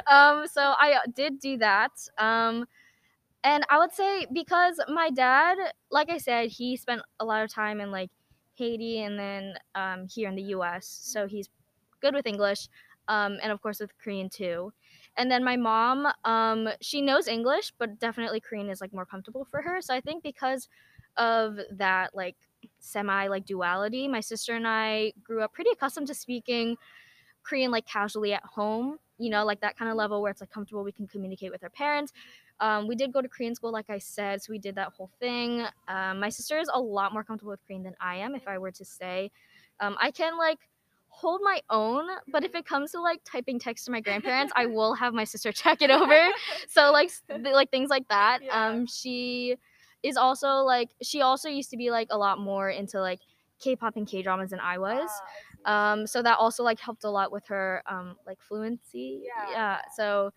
Um, 0.07 0.47
so 0.47 0.61
I 0.61 0.93
uh, 0.93 0.99
did 1.13 1.39
do 1.39 1.57
that. 1.57 1.91
Um, 2.17 2.65
and 3.43 3.65
I 3.69 3.77
would 3.79 3.93
say 3.93 4.25
because 4.31 4.79
my 4.89 5.09
dad, 5.09 5.57
like 5.91 6.09
I 6.09 6.17
said, 6.17 6.49
he 6.49 6.75
spent 6.75 7.01
a 7.19 7.25
lot 7.25 7.43
of 7.43 7.53
time 7.53 7.79
in 7.79 7.91
like 7.91 8.09
Haiti 8.55 9.01
and 9.01 9.17
then 9.17 9.53
um, 9.75 10.07
here 10.07 10.27
in 10.29 10.35
the 10.35 10.43
U.S. 10.43 10.87
So 11.03 11.27
he's 11.27 11.49
good 12.01 12.13
with 12.13 12.27
English, 12.27 12.67
um, 13.07 13.37
and 13.41 13.51
of 13.51 13.61
course 13.61 13.79
with 13.79 13.97
Korean 13.97 14.29
too. 14.29 14.73
And 15.17 15.31
then 15.31 15.43
my 15.43 15.55
mom, 15.57 16.07
um, 16.25 16.69
she 16.81 17.01
knows 17.01 17.27
English, 17.27 17.73
but 17.77 17.99
definitely 17.99 18.39
Korean 18.39 18.69
is 18.69 18.81
like 18.81 18.93
more 18.93 19.05
comfortable 19.05 19.45
for 19.45 19.61
her. 19.61 19.81
So 19.81 19.93
I 19.93 20.01
think 20.01 20.23
because 20.23 20.67
of 21.17 21.57
that, 21.71 22.15
like 22.15 22.35
semi 22.79 23.27
like 23.27 23.45
duality, 23.45 24.07
my 24.07 24.19
sister 24.19 24.55
and 24.55 24.67
I 24.67 25.13
grew 25.23 25.41
up 25.41 25.53
pretty 25.53 25.71
accustomed 25.71 26.07
to 26.07 26.13
speaking 26.13 26.77
Korean 27.43 27.71
like 27.71 27.85
casually 27.85 28.33
at 28.33 28.43
home. 28.43 28.99
You 29.17 29.29
know, 29.29 29.45
like 29.45 29.61
that 29.61 29.77
kind 29.77 29.91
of 29.91 29.97
level 29.97 30.21
where 30.21 30.31
it's 30.31 30.41
like 30.41 30.49
comfortable. 30.49 30.83
We 30.83 30.93
can 30.93 31.07
communicate 31.07 31.51
with 31.51 31.63
our 31.63 31.69
parents. 31.69 32.13
Um, 32.61 32.87
we 32.87 32.95
did 32.95 33.11
go 33.13 33.21
to 33.21 33.29
Korean 33.29 33.55
school, 33.55 33.71
like 33.71 33.89
I 33.89 33.99
said, 33.99 34.41
so 34.41 34.51
we 34.51 34.59
did 34.59 34.75
that 34.75 34.89
whole 34.97 35.09
thing. 35.19 35.65
Um, 35.87 36.19
my 36.19 36.29
sister 36.29 36.57
is 36.59 36.69
a 36.73 36.79
lot 36.79 37.13
more 37.13 37.23
comfortable 37.23 37.51
with 37.51 37.65
Korean 37.65 37.83
than 37.83 37.95
I 38.01 38.17
am. 38.17 38.35
If 38.35 38.47
I 38.47 38.57
were 38.57 38.71
to 38.71 38.85
say, 38.85 39.31
um, 39.79 39.95
I 40.01 40.11
can 40.11 40.37
like 40.37 40.59
hold 41.07 41.41
my 41.43 41.61
own, 41.69 42.07
but 42.31 42.43
if 42.43 42.55
it 42.55 42.65
comes 42.65 42.91
to 42.91 43.01
like 43.01 43.21
typing 43.25 43.59
text 43.59 43.85
to 43.85 43.91
my 43.91 44.01
grandparents, 44.01 44.53
I 44.55 44.65
will 44.65 44.93
have 44.95 45.13
my 45.13 45.23
sister 45.23 45.51
check 45.63 45.81
it 45.81 45.89
over. 45.89 46.27
So 46.67 46.91
like 46.91 47.11
like 47.29 47.71
things 47.71 47.89
like 47.89 48.07
that. 48.09 48.39
Yeah. 48.43 48.67
Um, 48.67 48.85
she 48.87 49.55
is 50.03 50.17
also 50.17 50.47
like 50.59 50.89
she 51.01 51.21
also 51.21 51.49
used 51.49 51.69
to 51.71 51.77
be 51.77 51.91
like 51.91 52.07
a 52.11 52.17
lot 52.17 52.39
more 52.39 52.69
into 52.69 53.01
like 53.01 53.19
K-pop 53.59 53.97
and 53.97 54.07
K-dramas 54.07 54.51
than 54.51 54.59
I 54.59 54.77
was. 54.77 55.09
Um, 55.65 56.07
so 56.07 56.21
that 56.21 56.37
also 56.37 56.63
like 56.63 56.79
helped 56.79 57.03
a 57.03 57.09
lot 57.09 57.31
with 57.31 57.45
her 57.47 57.83
um 57.87 58.15
like 58.25 58.39
fluency. 58.41 59.23
Yeah. 59.51 59.79
So 59.95 60.31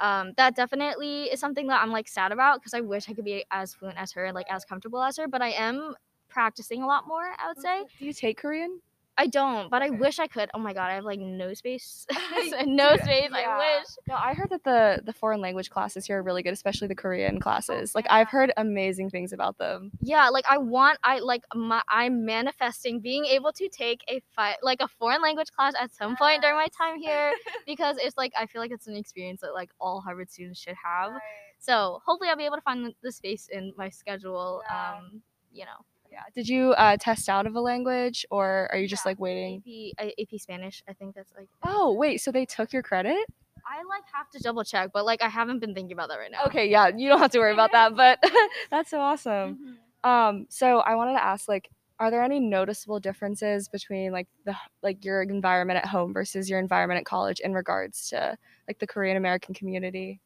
um 0.00 0.32
that 0.36 0.56
definitely 0.56 1.24
is 1.24 1.40
something 1.40 1.66
that 1.68 1.82
I'm 1.82 1.90
like 1.90 2.08
sad 2.08 2.32
about 2.32 2.60
because 2.60 2.74
I 2.74 2.80
wish 2.80 3.08
I 3.08 3.14
could 3.14 3.24
be 3.24 3.44
as 3.50 3.74
fluent 3.74 3.98
as 3.98 4.12
her 4.12 4.24
and 4.24 4.34
like 4.34 4.50
as 4.50 4.64
comfortable 4.64 5.02
as 5.02 5.16
her, 5.18 5.28
but 5.28 5.42
I 5.42 5.50
am 5.50 5.94
practicing 6.28 6.82
a 6.82 6.86
lot 6.86 7.06
more, 7.06 7.34
I 7.38 7.48
would 7.48 7.60
say. 7.60 7.84
Do 7.98 8.06
you 8.06 8.12
take 8.12 8.38
Korean? 8.38 8.80
I 9.20 9.26
don't, 9.26 9.70
but 9.70 9.82
I 9.82 9.90
wish 9.90 10.18
I 10.18 10.26
could. 10.26 10.48
Oh 10.54 10.58
my 10.58 10.72
god, 10.72 10.86
I 10.90 10.94
have 10.94 11.04
like 11.04 11.20
no 11.20 11.52
space. 11.52 12.06
no 12.64 12.96
space. 12.96 13.28
yeah. 13.30 13.50
I 13.50 13.58
wish. 13.58 13.86
No, 14.08 14.14
I 14.14 14.32
heard 14.32 14.48
that 14.48 14.64
the 14.64 15.02
the 15.04 15.12
foreign 15.12 15.42
language 15.42 15.68
classes 15.68 16.06
here 16.06 16.18
are 16.18 16.22
really 16.22 16.42
good, 16.42 16.54
especially 16.54 16.88
the 16.88 16.94
Korean 16.94 17.38
classes. 17.38 17.94
Like 17.94 18.06
I've 18.08 18.28
heard 18.28 18.50
amazing 18.56 19.10
things 19.10 19.34
about 19.34 19.58
them. 19.58 19.90
Yeah, 20.00 20.30
like 20.30 20.46
I 20.48 20.56
want 20.56 20.98
I 21.04 21.18
like 21.18 21.44
my 21.54 21.82
I'm 21.90 22.24
manifesting 22.24 23.00
being 23.00 23.26
able 23.26 23.52
to 23.52 23.68
take 23.68 24.02
a 24.08 24.22
fi- 24.34 24.56
like 24.62 24.80
a 24.80 24.88
foreign 24.88 25.20
language 25.20 25.50
class 25.52 25.74
at 25.78 25.92
some 25.92 26.16
point 26.16 26.40
during 26.40 26.56
my 26.56 26.68
time 26.68 26.98
here 26.98 27.34
because 27.66 27.98
it's 28.00 28.16
like 28.16 28.32
I 28.38 28.46
feel 28.46 28.62
like 28.62 28.70
it's 28.70 28.86
an 28.86 28.96
experience 28.96 29.42
that 29.42 29.52
like 29.52 29.68
all 29.78 30.00
Harvard 30.00 30.30
students 30.30 30.58
should 30.58 30.76
have. 30.82 31.12
So 31.58 32.00
hopefully 32.06 32.30
I'll 32.30 32.38
be 32.38 32.46
able 32.46 32.56
to 32.56 32.62
find 32.62 32.86
the, 32.86 32.94
the 33.02 33.12
space 33.12 33.50
in 33.52 33.74
my 33.76 33.90
schedule. 33.90 34.62
Yeah. 34.66 34.94
Um, 34.96 35.20
you 35.52 35.66
know, 35.66 35.84
Yeah. 36.10 36.22
Did 36.34 36.48
you 36.48 36.72
uh, 36.72 36.96
test 36.98 37.28
out 37.28 37.46
of 37.46 37.54
a 37.54 37.60
language, 37.60 38.26
or 38.30 38.68
are 38.72 38.78
you 38.78 38.88
just 38.88 39.04
Yeah, 39.04 39.10
like 39.10 39.20
waiting? 39.20 39.62
AP 39.98 40.12
AP 40.18 40.38
Spanish. 40.40 40.82
I 40.88 40.92
think 40.92 41.14
that's 41.14 41.32
like 41.36 41.48
Oh 41.62 41.92
wait, 41.92 42.20
so 42.20 42.32
they 42.32 42.44
took 42.46 42.72
your 42.72 42.82
credit? 42.82 43.18
I 43.66 43.82
like 43.84 44.02
have 44.12 44.28
to 44.30 44.40
double 44.40 44.64
check, 44.64 44.90
but 44.92 45.04
like 45.04 45.22
I 45.22 45.28
haven't 45.28 45.60
been 45.60 45.74
thinking 45.74 45.92
about 45.92 46.08
that 46.08 46.18
right 46.18 46.30
now. 46.30 46.44
Okay, 46.46 46.68
yeah, 46.68 46.88
you 46.88 47.08
don't 47.08 47.18
have 47.20 47.30
to 47.32 47.38
worry 47.38 47.52
about 47.52 47.70
that, 47.72 47.94
but 47.94 48.18
that's 48.70 48.90
so 48.90 49.00
awesome. 49.00 49.76
Mhm. 50.04 50.08
Um, 50.08 50.46
so 50.48 50.78
I 50.78 50.94
wanted 50.94 51.12
to 51.12 51.22
ask, 51.22 51.46
like, 51.46 51.68
are 51.98 52.10
there 52.10 52.22
any 52.22 52.40
noticeable 52.40 52.98
differences 52.98 53.68
between 53.68 54.10
like 54.12 54.26
the 54.46 54.56
like 54.82 55.04
your 55.04 55.22
environment 55.22 55.76
at 55.78 55.86
home 55.86 56.12
versus 56.14 56.48
your 56.48 56.58
environment 56.58 56.98
at 56.98 57.04
college 57.04 57.40
in 57.40 57.52
regards 57.52 58.08
to 58.08 58.36
like 58.66 58.78
the 58.78 58.86
Korean 58.86 59.16
American 59.18 59.54
community? 59.54 60.20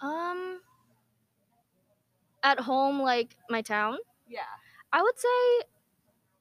Um, 0.00 0.60
at 2.44 2.60
home, 2.60 3.00
like 3.00 3.36
my 3.50 3.60
town. 3.62 3.98
Yeah. 4.28 4.40
I 4.94 5.02
would 5.02 5.18
say 5.18 5.66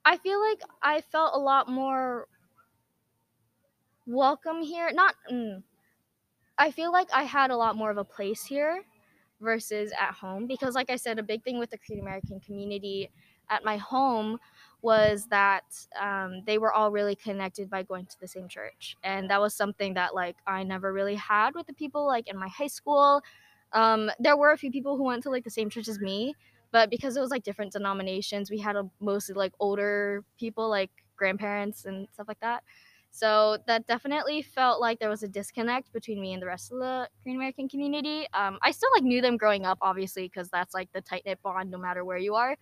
I 0.06 0.18
feel 0.18 0.42
like 0.42 0.62
I 0.82 1.02
felt 1.02 1.36
a 1.36 1.40
lot 1.40 1.70
more 1.70 2.28
welcome 4.06 4.62
here. 4.62 4.90
Not 4.94 5.16
mm, 5.32 5.64
I 6.58 6.72
feel 6.72 6.92
like 6.92 7.10
I 7.14 7.24
had 7.24 7.52
a 7.52 7.58
lot 7.58 7.76
more 7.76 7.92
of 7.92 7.98
a 7.98 8.04
place 8.04 8.46
here 8.46 8.84
versus 9.42 9.92
at 10.00 10.14
home 10.14 10.48
because 10.48 10.76
like 10.76 10.90
I 10.90 10.96
said 10.98 11.20
a 11.20 11.24
big 11.24 11.44
thing 11.44 11.60
with 11.60 11.72
the 11.72 11.78
Korean 11.78 12.02
American 12.02 12.40
community 12.40 13.12
at 13.50 13.66
my 13.66 13.78
home 13.78 14.40
was 14.82 15.28
that 15.28 15.64
um, 16.02 16.44
they 16.46 16.58
were 16.58 16.74
all 16.74 16.92
really 16.92 17.16
connected 17.16 17.70
by 17.70 17.84
going 17.84 18.06
to 18.06 18.20
the 18.22 18.28
same 18.28 18.48
church 18.48 18.98
and 19.04 19.30
that 19.30 19.42
was 19.42 19.54
something 19.54 19.96
that 19.96 20.16
like 20.16 20.38
I 20.48 20.64
never 20.64 20.94
really 20.94 21.16
had 21.16 21.56
with 21.56 21.68
the 21.68 21.74
people 21.74 22.08
like 22.08 22.30
in 22.30 22.38
my 22.38 22.48
high 22.50 22.68
school 22.68 23.22
um, 23.74 24.12
there 24.20 24.38
were 24.38 24.52
a 24.52 24.58
few 24.58 24.72
people 24.72 24.98
who 24.98 25.04
went 25.04 25.24
to 25.24 25.30
like 25.30 25.44
the 25.44 25.50
same 25.50 25.70
church 25.70 25.88
as 25.90 26.00
me 26.00 26.36
but 26.74 26.90
because 26.92 27.18
it 27.18 27.22
was 27.22 27.32
like 27.32 27.44
different 27.44 27.74
denominations 27.74 28.52
we 28.52 28.60
had 28.60 28.76
a 28.78 28.90
mostly 29.02 29.36
like 29.36 29.54
older 29.62 30.26
people 30.40 30.70
like 30.70 30.92
grandparents 31.16 31.86
and 31.86 32.10
stuff 32.14 32.28
like 32.28 32.42
that. 32.42 32.64
So 33.12 33.60
that 33.68 33.86
definitely 33.88 34.42
felt 34.42 34.82
like 34.82 35.00
there 35.00 35.10
was 35.10 35.22
a 35.24 35.28
disconnect 35.28 35.94
between 35.94 36.20
me 36.20 36.34
and 36.34 36.42
the 36.42 36.48
rest 36.48 36.72
of 36.74 36.80
the 36.80 37.10
korean 37.24 37.38
american 37.38 37.70
community. 37.70 38.28
Um, 38.34 38.60
i 38.64 38.72
still 38.72 38.90
like 38.96 39.04
knew 39.04 39.22
them 39.22 39.38
growing 39.38 39.66
up 39.66 39.78
obviously 39.82 40.26
because 40.26 40.50
that's 40.50 40.74
like 40.74 40.92
the 40.94 41.02
tight 41.02 41.24
knit 41.26 41.42
bond 41.44 41.72
no 41.72 41.78
matter 41.78 42.04
where 42.06 42.18
you 42.20 42.36
are. 42.36 42.58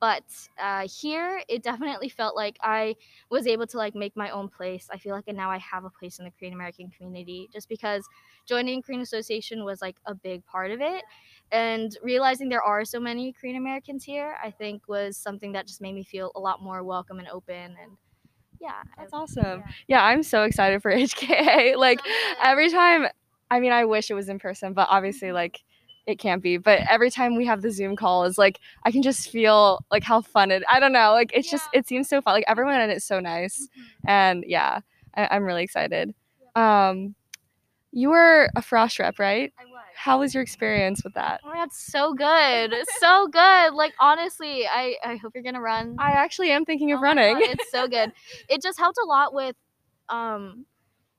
But 0.00 0.24
uh, 0.58 0.88
here 0.88 1.42
it 1.48 1.62
definitely 1.62 2.08
felt 2.10 2.36
like 2.36 2.58
i 2.60 2.96
was 3.30 3.46
able 3.46 3.68
to 3.68 3.78
like 3.78 3.94
make 3.94 4.16
my 4.16 4.30
own 4.30 4.48
place 4.48 4.88
i 4.92 4.98
feel 4.98 5.14
like 5.14 5.28
now 5.28 5.50
i 5.50 5.58
have 5.58 5.84
a 5.84 5.90
place 5.90 6.18
in 6.18 6.24
the 6.26 6.32
korean 6.32 6.54
american 6.54 6.90
community 6.90 7.48
just 7.52 7.68
because 7.68 8.08
joining 8.46 8.82
korean 8.82 9.00
association 9.02 9.64
was 9.64 9.80
like 9.80 9.96
a 10.06 10.14
big 10.14 10.44
part 10.46 10.72
of 10.72 10.80
it 10.80 11.04
and 11.52 11.96
realizing 12.02 12.48
there 12.48 12.62
are 12.62 12.84
so 12.84 12.98
many 12.98 13.32
korean 13.32 13.56
americans 13.56 14.04
here 14.04 14.36
i 14.42 14.50
think 14.50 14.82
was 14.88 15.16
something 15.16 15.52
that 15.52 15.66
just 15.66 15.80
made 15.80 15.94
me 15.94 16.02
feel 16.02 16.32
a 16.34 16.40
lot 16.40 16.62
more 16.62 16.82
welcome 16.82 17.18
and 17.18 17.28
open 17.28 17.76
and 17.82 17.92
yeah 18.60 18.82
That's 18.98 19.12
I- 19.12 19.16
awesome. 19.18 19.58
yeah. 19.60 19.72
Yeah, 19.88 20.04
I'm 20.04 20.22
so 20.22 20.44
excited 20.44 20.82
for 20.82 20.90
HKA. 21.04 21.76
Like 21.76 22.00
So 22.04 22.12
every 22.42 22.70
time, 22.70 23.06
I 23.50 23.60
mean, 23.60 23.72
I 23.72 23.84
wish 23.84 24.10
it 24.10 24.14
was 24.14 24.28
in 24.28 24.38
person, 24.38 24.72
but 24.72 24.88
obviously, 24.90 25.28
Mhm. 25.28 25.34
like 25.34 25.62
it 26.06 26.18
can't 26.18 26.42
be. 26.42 26.56
But 26.58 26.80
every 26.88 27.10
time 27.10 27.36
we 27.36 27.46
have 27.46 27.62
the 27.62 27.70
Zoom 27.70 27.96
call, 27.96 28.24
is 28.24 28.38
like 28.38 28.60
I 28.84 28.90
can 28.92 29.02
just 29.02 29.30
feel 29.30 29.80
like 29.90 30.04
how 30.04 30.20
fun 30.20 30.50
it. 30.50 30.62
I 30.70 30.80
don't 30.80 30.92
know, 30.92 31.12
like 31.12 31.30
it's 31.34 31.50
just 31.50 31.68
it 31.72 31.86
seems 31.86 32.08
so 32.08 32.20
fun. 32.20 32.34
Like 32.34 32.44
everyone 32.48 32.80
in 32.80 32.90
it's 32.90 33.04
so 33.06 33.20
nice, 33.20 33.68
Mhm. 33.78 33.84
and 34.08 34.44
yeah, 34.46 34.80
I, 35.14 35.28
I'm 35.32 35.44
really 35.44 35.62
excited. 35.64 36.14
Um, 36.54 37.14
you 37.92 38.10
were 38.10 38.50
a 38.56 38.60
frosh 38.60 38.98
rep, 38.98 39.18
right? 39.18 39.52
I 39.60 39.64
was. 39.66 39.78
How 39.94 40.18
was 40.18 40.34
your 40.34 40.42
experience 40.42 41.04
with 41.04 41.14
that? 41.14 41.40
Oh 41.44 41.48
my 41.50 41.56
god, 41.56 41.72
so 41.72 42.14
good. 42.14 42.74
so 42.98 43.28
good. 43.28 43.74
Like 43.74 43.94
honestly, 44.00 44.66
I 44.66 44.96
I 45.04 45.16
hope 45.16 45.32
you're 45.34 45.42
going 45.44 45.54
to 45.54 45.60
run. 45.60 45.96
I 45.98 46.12
actually 46.12 46.50
am 46.50 46.64
thinking 46.64 46.92
of 46.92 46.98
Oh 46.98 47.02
running. 47.02 47.34
God, 47.38 47.50
it's 47.50 47.70
so 47.70 47.86
good. 47.86 48.12
It 48.48 48.62
just 48.62 48.78
helped 48.78 48.98
a 49.02 49.06
lot 49.06 49.32
with 49.34 49.54
um 50.08 50.66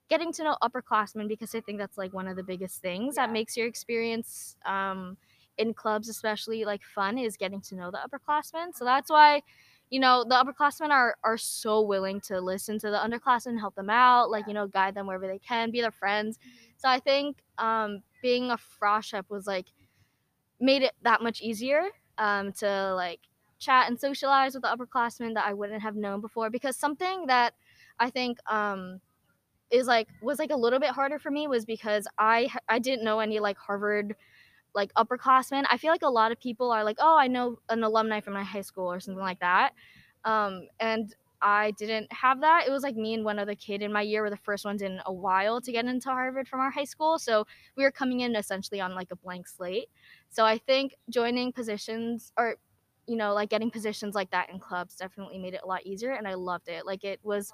getting 0.09 0.33
to 0.33 0.43
know 0.43 0.57
upperclassmen 0.61 1.27
because 1.27 1.55
I 1.55 1.61
think 1.61 1.79
that's 1.79 1.97
like 1.97 2.13
one 2.13 2.27
of 2.27 2.35
the 2.35 2.43
biggest 2.43 2.81
things 2.81 3.15
that 3.15 3.31
makes 3.31 3.55
your 3.57 3.67
experience 3.67 4.55
um 4.65 5.17
in 5.57 5.73
clubs 5.73 6.09
especially 6.09 6.65
like 6.65 6.81
fun 6.83 7.17
is 7.17 7.37
getting 7.37 7.61
to 7.61 7.75
know 7.75 7.91
the 7.91 7.99
upperclassmen. 7.99 8.75
So 8.75 8.85
that's 8.85 9.09
why 9.09 9.41
you 9.93 9.99
know 9.99 10.25
the 10.27 10.33
upperclassmen 10.33 10.89
are 10.89 11.15
are 11.23 11.37
so 11.37 11.79
willing 11.81 12.19
to 12.21 12.41
listen 12.41 12.79
to 12.79 12.89
the 12.89 12.97
underclassmen, 12.97 13.59
help 13.59 13.75
them 13.75 13.91
out, 13.91 14.31
like 14.31 14.47
you 14.47 14.53
know 14.53 14.65
guide 14.67 14.95
them 14.95 15.05
wherever 15.05 15.27
they 15.27 15.37
can, 15.37 15.69
be 15.69 15.81
their 15.81 15.91
friends. 15.91 16.39
So 16.77 16.89
I 16.89 16.99
think 16.99 17.37
um 17.59 18.01
being 18.23 18.49
a 18.49 18.57
frosh 18.57 19.13
rep 19.13 19.29
was 19.29 19.45
like 19.45 19.67
made 20.59 20.81
it 20.81 20.93
that 21.03 21.21
much 21.21 21.41
easier 21.41 21.83
um, 22.17 22.51
to 22.53 22.95
like 22.95 23.19
chat 23.59 23.87
and 23.87 23.99
socialize 23.99 24.55
with 24.55 24.63
the 24.63 24.69
upperclassmen 24.69 25.35
that 25.35 25.45
I 25.45 25.53
wouldn't 25.53 25.83
have 25.83 25.95
known 25.95 26.21
before. 26.21 26.49
Because 26.49 26.75
something 26.75 27.27
that 27.27 27.53
I 27.99 28.09
think 28.09 28.39
um, 28.51 28.99
is 29.69 29.85
like 29.85 30.07
was 30.23 30.39
like 30.39 30.51
a 30.51 30.55
little 30.55 30.79
bit 30.79 30.89
harder 30.89 31.19
for 31.19 31.29
me 31.29 31.47
was 31.47 31.65
because 31.65 32.07
I 32.17 32.49
I 32.67 32.79
didn't 32.79 33.05
know 33.05 33.19
any 33.19 33.39
like 33.39 33.57
Harvard 33.59 34.15
like 34.75 34.93
upperclassmen. 34.93 35.65
I 35.69 35.77
feel 35.77 35.91
like 35.91 36.01
a 36.01 36.09
lot 36.09 36.31
of 36.31 36.39
people 36.39 36.71
are 36.71 36.83
like, 36.83 36.97
oh, 36.99 37.17
I 37.17 37.27
know 37.27 37.59
an 37.69 37.83
alumni 37.83 38.21
from 38.21 38.33
my 38.33 38.43
high 38.43 38.61
school 38.61 38.91
or 38.91 38.99
something 38.99 39.21
like 39.21 39.39
that. 39.39 39.73
Um, 40.25 40.67
and 40.79 41.13
I 41.41 41.71
didn't 41.71 42.11
have 42.13 42.39
that. 42.41 42.65
It 42.67 42.71
was 42.71 42.83
like 42.83 42.95
me 42.95 43.13
and 43.13 43.25
one 43.25 43.37
other 43.37 43.53
kid 43.53 43.81
in 43.81 43.91
my 43.91 44.01
year 44.01 44.21
were 44.21 44.29
the 44.29 44.37
first 44.37 44.63
ones 44.63 44.81
in 44.81 45.01
a 45.05 45.11
while 45.11 45.59
to 45.59 45.71
get 45.71 45.85
into 45.85 46.09
Harvard 46.09 46.47
from 46.47 46.61
our 46.61 46.71
high 46.71 46.85
school. 46.85 47.19
So 47.19 47.45
we 47.75 47.83
were 47.83 47.91
coming 47.91 48.21
in 48.21 48.35
essentially 48.35 48.79
on 48.79 48.95
like 48.95 49.11
a 49.11 49.17
blank 49.17 49.47
slate. 49.49 49.89
So 50.29 50.45
I 50.45 50.57
think 50.57 50.95
joining 51.09 51.51
positions 51.51 52.31
or 52.37 52.55
you 53.05 53.17
know, 53.17 53.33
like 53.33 53.49
getting 53.49 53.69
positions 53.69 54.15
like 54.15 54.31
that 54.31 54.49
in 54.49 54.59
clubs 54.59 54.95
definitely 54.95 55.37
made 55.37 55.53
it 55.53 55.59
a 55.61 55.67
lot 55.67 55.85
easier 55.85 56.13
and 56.13 56.25
I 56.25 56.35
loved 56.35 56.69
it. 56.69 56.85
Like 56.85 57.03
it 57.03 57.19
was 57.21 57.51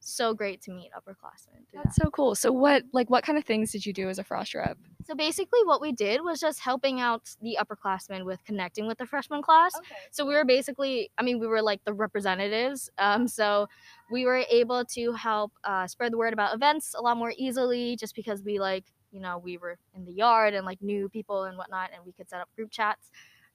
so 0.00 0.34
great 0.34 0.60
to 0.62 0.70
meet 0.70 0.90
upperclassmen. 0.92 1.66
through 1.70 1.74
that. 1.74 1.84
That's 1.84 1.96
so 1.96 2.10
cool. 2.10 2.34
So 2.34 2.52
what 2.52 2.84
like 2.92 3.10
what 3.10 3.24
kind 3.24 3.38
of 3.38 3.44
things 3.44 3.72
did 3.72 3.84
you 3.84 3.92
do 3.92 4.08
as 4.08 4.18
a 4.18 4.24
frosh 4.24 4.54
rep? 4.54 4.78
So 5.06 5.14
basically 5.14 5.60
what 5.64 5.80
we 5.80 5.92
did 5.92 6.22
was 6.22 6.40
just 6.40 6.60
helping 6.60 7.00
out 7.00 7.34
the 7.40 7.58
upperclassmen 7.60 8.24
with 8.24 8.42
connecting 8.44 8.86
with 8.86 8.98
the 8.98 9.06
freshman 9.06 9.42
class. 9.42 9.72
So 10.10 10.26
we 10.26 10.34
were 10.34 10.44
basically, 10.44 11.10
I 11.16 11.22
mean, 11.22 11.38
we 11.38 11.46
were 11.46 11.62
like 11.62 11.84
the 11.84 11.92
representatives. 11.92 12.90
Um, 12.98 13.28
so 13.28 13.68
we 14.10 14.24
were 14.24 14.44
able 14.50 14.84
to 14.84 15.12
help 15.12 15.52
uh, 15.64 15.86
spread 15.86 16.12
the 16.12 16.18
word 16.18 16.32
about 16.32 16.54
events 16.54 16.94
a 16.96 17.02
lot 17.02 17.16
more 17.16 17.32
easily 17.36 17.96
just 17.96 18.14
because 18.14 18.42
we 18.42 18.58
like, 18.58 18.84
you 19.12 19.20
know, 19.20 19.38
we 19.38 19.58
were 19.58 19.78
in 19.94 20.04
the 20.04 20.12
yard 20.12 20.54
and 20.54 20.66
like 20.66 20.82
knew 20.82 21.08
people 21.08 21.44
and 21.44 21.56
whatnot 21.56 21.90
and 21.94 22.04
we 22.04 22.12
could 22.12 22.28
set 22.28 22.40
up 22.40 22.48
group 22.56 22.70
chats. 22.70 23.10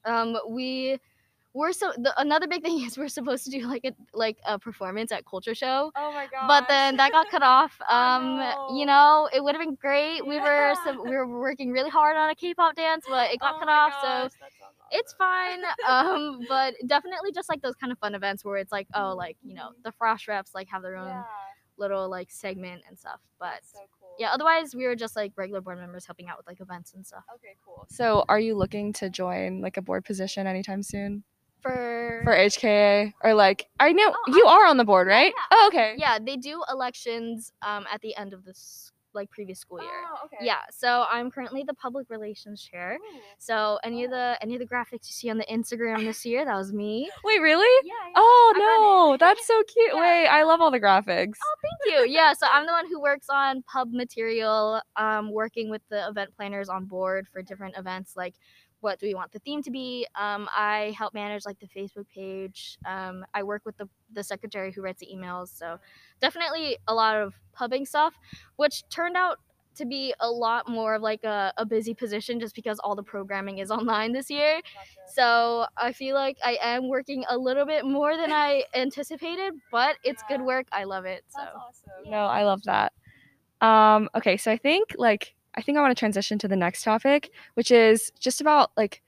Um, 0.05 0.38
we 0.50 1.00
were 1.53 1.74
so, 1.74 1.91
the, 1.98 2.13
another 2.20 2.48
big 2.48 2.63
thing 2.63 2.81
is 2.86 2.98
we're 2.98 3.08
supposed 3.08 3.43
to 3.46 3.50
do 3.51 3.67
like 3.67 3.84
a, 3.86 3.91
like 4.13 4.38
a 4.46 4.58
performance 4.58 5.12
at 5.12 5.25
Culture 5.25 5.53
Show 5.55 5.91
Oh 5.96 6.12
my 6.13 6.27
god. 6.31 6.48
but 6.48 6.67
then 6.67 6.98
that 6.98 7.12
got 7.12 7.29
cut 7.29 7.43
off. 7.58 7.77
Oh, 7.89 7.96
Um, 7.96 8.38
no. 8.38 8.70
you 8.77 8.86
know, 8.86 9.29
it 9.34 9.43
would 9.43 9.55
have 9.55 9.63
been 9.63 9.75
great. 9.75 10.25
We 10.25 10.39
were 10.39 10.74
Yeah. 10.74 10.84
so, 10.86 11.03
we 11.03 11.12
were 11.12 11.27
working 11.27 11.72
really 11.72 11.89
hard 11.89 12.15
on 12.15 12.29
a 12.29 12.36
K-pop 12.36 12.75
dance, 12.75 13.05
but 13.10 13.31
it 13.31 13.39
got 13.39 13.60
cut 13.60 13.70
off. 13.70 13.93
So 14.01 14.29
it's 14.91 15.13
fine. 15.13 15.60
Um, 15.88 16.46
but 16.50 16.75
definitely 16.88 17.31
just 17.34 17.50
like 17.50 17.62
those 17.62 17.75
kind 17.75 17.91
of 17.91 18.00
fun 18.00 18.15
events 18.15 18.43
where 18.43 18.58
it's 18.58 18.72
like, 18.72 18.88
oh, 18.93 19.13
like 19.15 19.38
you 19.43 19.55
know, 19.55 19.70
the 19.84 19.91
frosh 19.91 20.27
reps 20.27 20.53
like 20.55 20.67
have 20.70 20.81
their 20.81 20.96
own 20.98 21.24
little 21.77 22.10
like 22.10 22.29
segment 22.31 22.81
and 22.88 22.98
stuff. 23.00 23.20
But 23.39 23.62
yeah, 24.20 24.31
otherwise 24.34 24.75
we 24.75 24.86
were 24.86 24.96
just 24.96 25.15
like 25.15 25.31
regular 25.36 25.62
board 25.62 25.79
members 25.79 26.05
helping 26.05 26.27
out 26.27 26.38
with 26.38 26.46
like 26.48 26.60
events 26.62 26.93
and 26.93 27.05
stuff. 27.05 27.24
Okay, 27.36 27.55
cool. 27.65 27.86
So, 27.89 28.24
are 28.29 28.39
you 28.39 28.55
looking 28.55 28.93
to 28.93 29.10
join 29.10 29.62
like 29.62 29.77
a 29.77 29.81
board 29.81 30.05
position 30.05 30.46
anytime 30.48 30.84
soon 30.84 31.24
For, 31.62 32.22
for 32.24 32.34
HKA 32.34 33.13
or 33.24 33.34
like 33.34 33.68
I 33.80 33.91
know 33.94 34.13
Oh, 34.27 34.36
you 34.36 34.46
are 34.46 34.65
on 34.65 34.77
the 34.77 34.86
board, 34.86 35.08
right? 35.08 35.34
yeah. 35.36 35.44
Oh, 35.51 35.70
okay. 35.72 35.96
yeah, 35.98 36.18
they 36.20 36.38
do 36.38 36.63
elections 36.72 37.51
um 37.62 37.86
at 37.91 38.01
the 38.01 38.15
end 38.15 38.34
of 38.34 38.44
this 38.46 38.91
like 39.13 39.30
previous 39.30 39.60
school 39.60 39.82
year. 39.82 39.91
Oh, 40.10 40.25
okay. 40.25 40.38
Yeah, 40.39 40.60
so 40.72 41.03
I'm 41.12 41.30
currently 41.30 41.63
the 41.68 41.74
public 41.74 42.10
relations 42.10 42.62
chair. 42.62 42.98
So 43.39 43.77
any 43.84 44.06
of 44.06 44.10
the 44.12 44.38
any 44.41 44.53
of 44.56 44.60
the 44.62 44.65
graphics 44.65 45.06
you 45.10 45.12
see 45.12 45.30
on 45.30 45.38
the 45.38 45.46
Instagram 45.51 46.06
this 46.06 46.25
year, 46.25 46.46
that 46.46 46.56
was 46.56 46.72
me. 46.72 47.10
Wait, 47.25 47.39
really? 47.41 47.86
Yeah. 47.86 48.13
Oh 48.15 48.53
no, 49.12 49.18
that's 49.18 49.46
so 49.46 49.62
cute. 49.63 49.91
Yeah. 49.94 50.00
Wait, 50.00 50.27
I 50.27 50.44
love 50.44 50.62
all 50.62 50.72
the 50.72 50.80
graphics. 50.80 51.38
Oh, 51.44 51.56
thank 51.62 51.94
you. 51.94 52.10
Yeah, 52.10 52.32
so 52.32 52.48
I'm 52.50 52.65
the 52.65 52.72
one 52.72 52.88
who 52.88 53.01
works 53.01 53.27
on 53.30 53.63
pub 53.63 53.91
material, 53.91 54.82
um, 54.96 55.30
working 55.32 55.70
with 55.70 55.82
the 55.89 56.08
event 56.08 56.30
planners 56.38 56.70
on 56.70 56.86
board 56.86 57.27
for 57.34 57.41
different 57.41 57.77
events 57.77 58.15
like 58.15 58.36
what 58.81 59.00
do 59.00 59.05
we 59.05 59.15
want 59.15 59.31
the 59.31 59.39
theme 59.39 59.63
to 59.63 59.71
be. 59.71 60.05
Um, 60.15 60.50
I 60.55 60.93
help 60.97 61.13
manage 61.13 61.45
like 61.45 61.59
the 61.59 61.67
Facebook 61.67 62.07
page. 62.13 62.77
Um, 62.85 63.25
I 63.33 63.43
work 63.43 63.61
with 63.65 63.77
the 63.77 63.88
the 64.13 64.23
secretary 64.23 64.71
who 64.71 64.81
writes 64.81 65.00
the 65.00 65.07
emails. 65.07 65.50
So 65.57 65.79
definitely 66.19 66.77
a 66.88 66.93
lot 66.93 67.15
of 67.15 67.33
pubbing 67.53 67.85
stuff, 67.85 68.13
which 68.57 68.83
turned 68.89 69.15
out 69.15 69.39
to 69.75 69.85
be 69.85 70.13
a 70.19 70.29
lot 70.29 70.67
more 70.67 70.95
of 70.95 71.01
like 71.01 71.23
a, 71.23 71.53
a 71.57 71.65
busy 71.65 71.93
position 71.93 72.39
just 72.39 72.55
because 72.55 72.77
all 72.79 72.95
the 72.95 73.03
programming 73.03 73.59
is 73.59 73.71
online 73.77 74.11
this 74.11 74.29
year. 74.29 74.55
Gotcha. 74.55 75.13
So 75.13 75.65
I 75.77 75.93
feel 75.93 76.15
like 76.15 76.38
I 76.43 76.57
am 76.61 76.89
working 76.89 77.23
a 77.29 77.38
little 77.38 77.65
bit 77.65 77.85
more 77.85 78.17
than 78.17 78.31
I 78.31 78.63
anticipated, 78.75 79.53
but 79.71 79.97
it's 80.03 80.23
yeah. 80.29 80.38
good 80.38 80.45
work. 80.45 80.67
I 80.71 80.83
love 80.83 81.05
it. 81.05 81.23
So 81.29 81.39
awesome. 81.39 82.11
no, 82.11 82.25
I 82.25 82.43
love 82.43 82.63
that. 82.63 82.93
Um, 83.61 84.09
okay, 84.15 84.38
so 84.38 84.51
I 84.51 84.57
think 84.57 84.95
like 84.97 85.35
I 85.55 85.62
think 85.62 85.77
I 85.77 85.81
want 85.81 85.96
to 85.96 86.00
transition 86.00 86.38
to 86.39 86.48
the 86.48 86.55
next 86.55 86.84
topic, 86.84 87.31
which 87.55 87.72
is 87.72 88.12
just 88.20 88.41
about 88.41 88.72
like 88.77 89.01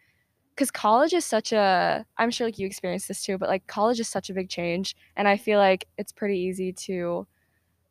because 0.55 0.69
college 0.69 1.13
is 1.13 1.25
such 1.25 1.51
a 1.51 2.05
i'm 2.19 2.29
sure 2.29 2.45
like 2.45 2.59
you 2.59 2.67
experienced 2.67 3.07
this 3.07 3.23
too 3.23 3.39
but 3.39 3.49
like 3.49 3.65
college 3.65 3.99
is 3.99 4.07
such 4.07 4.29
a 4.29 4.35
big 4.35 4.49
change 4.49 4.95
and 5.15 5.27
i 5.27 5.35
feel 5.35 5.57
like 5.57 5.87
it's 5.97 6.11
pretty 6.11 6.37
easy 6.37 6.71
to 6.71 7.25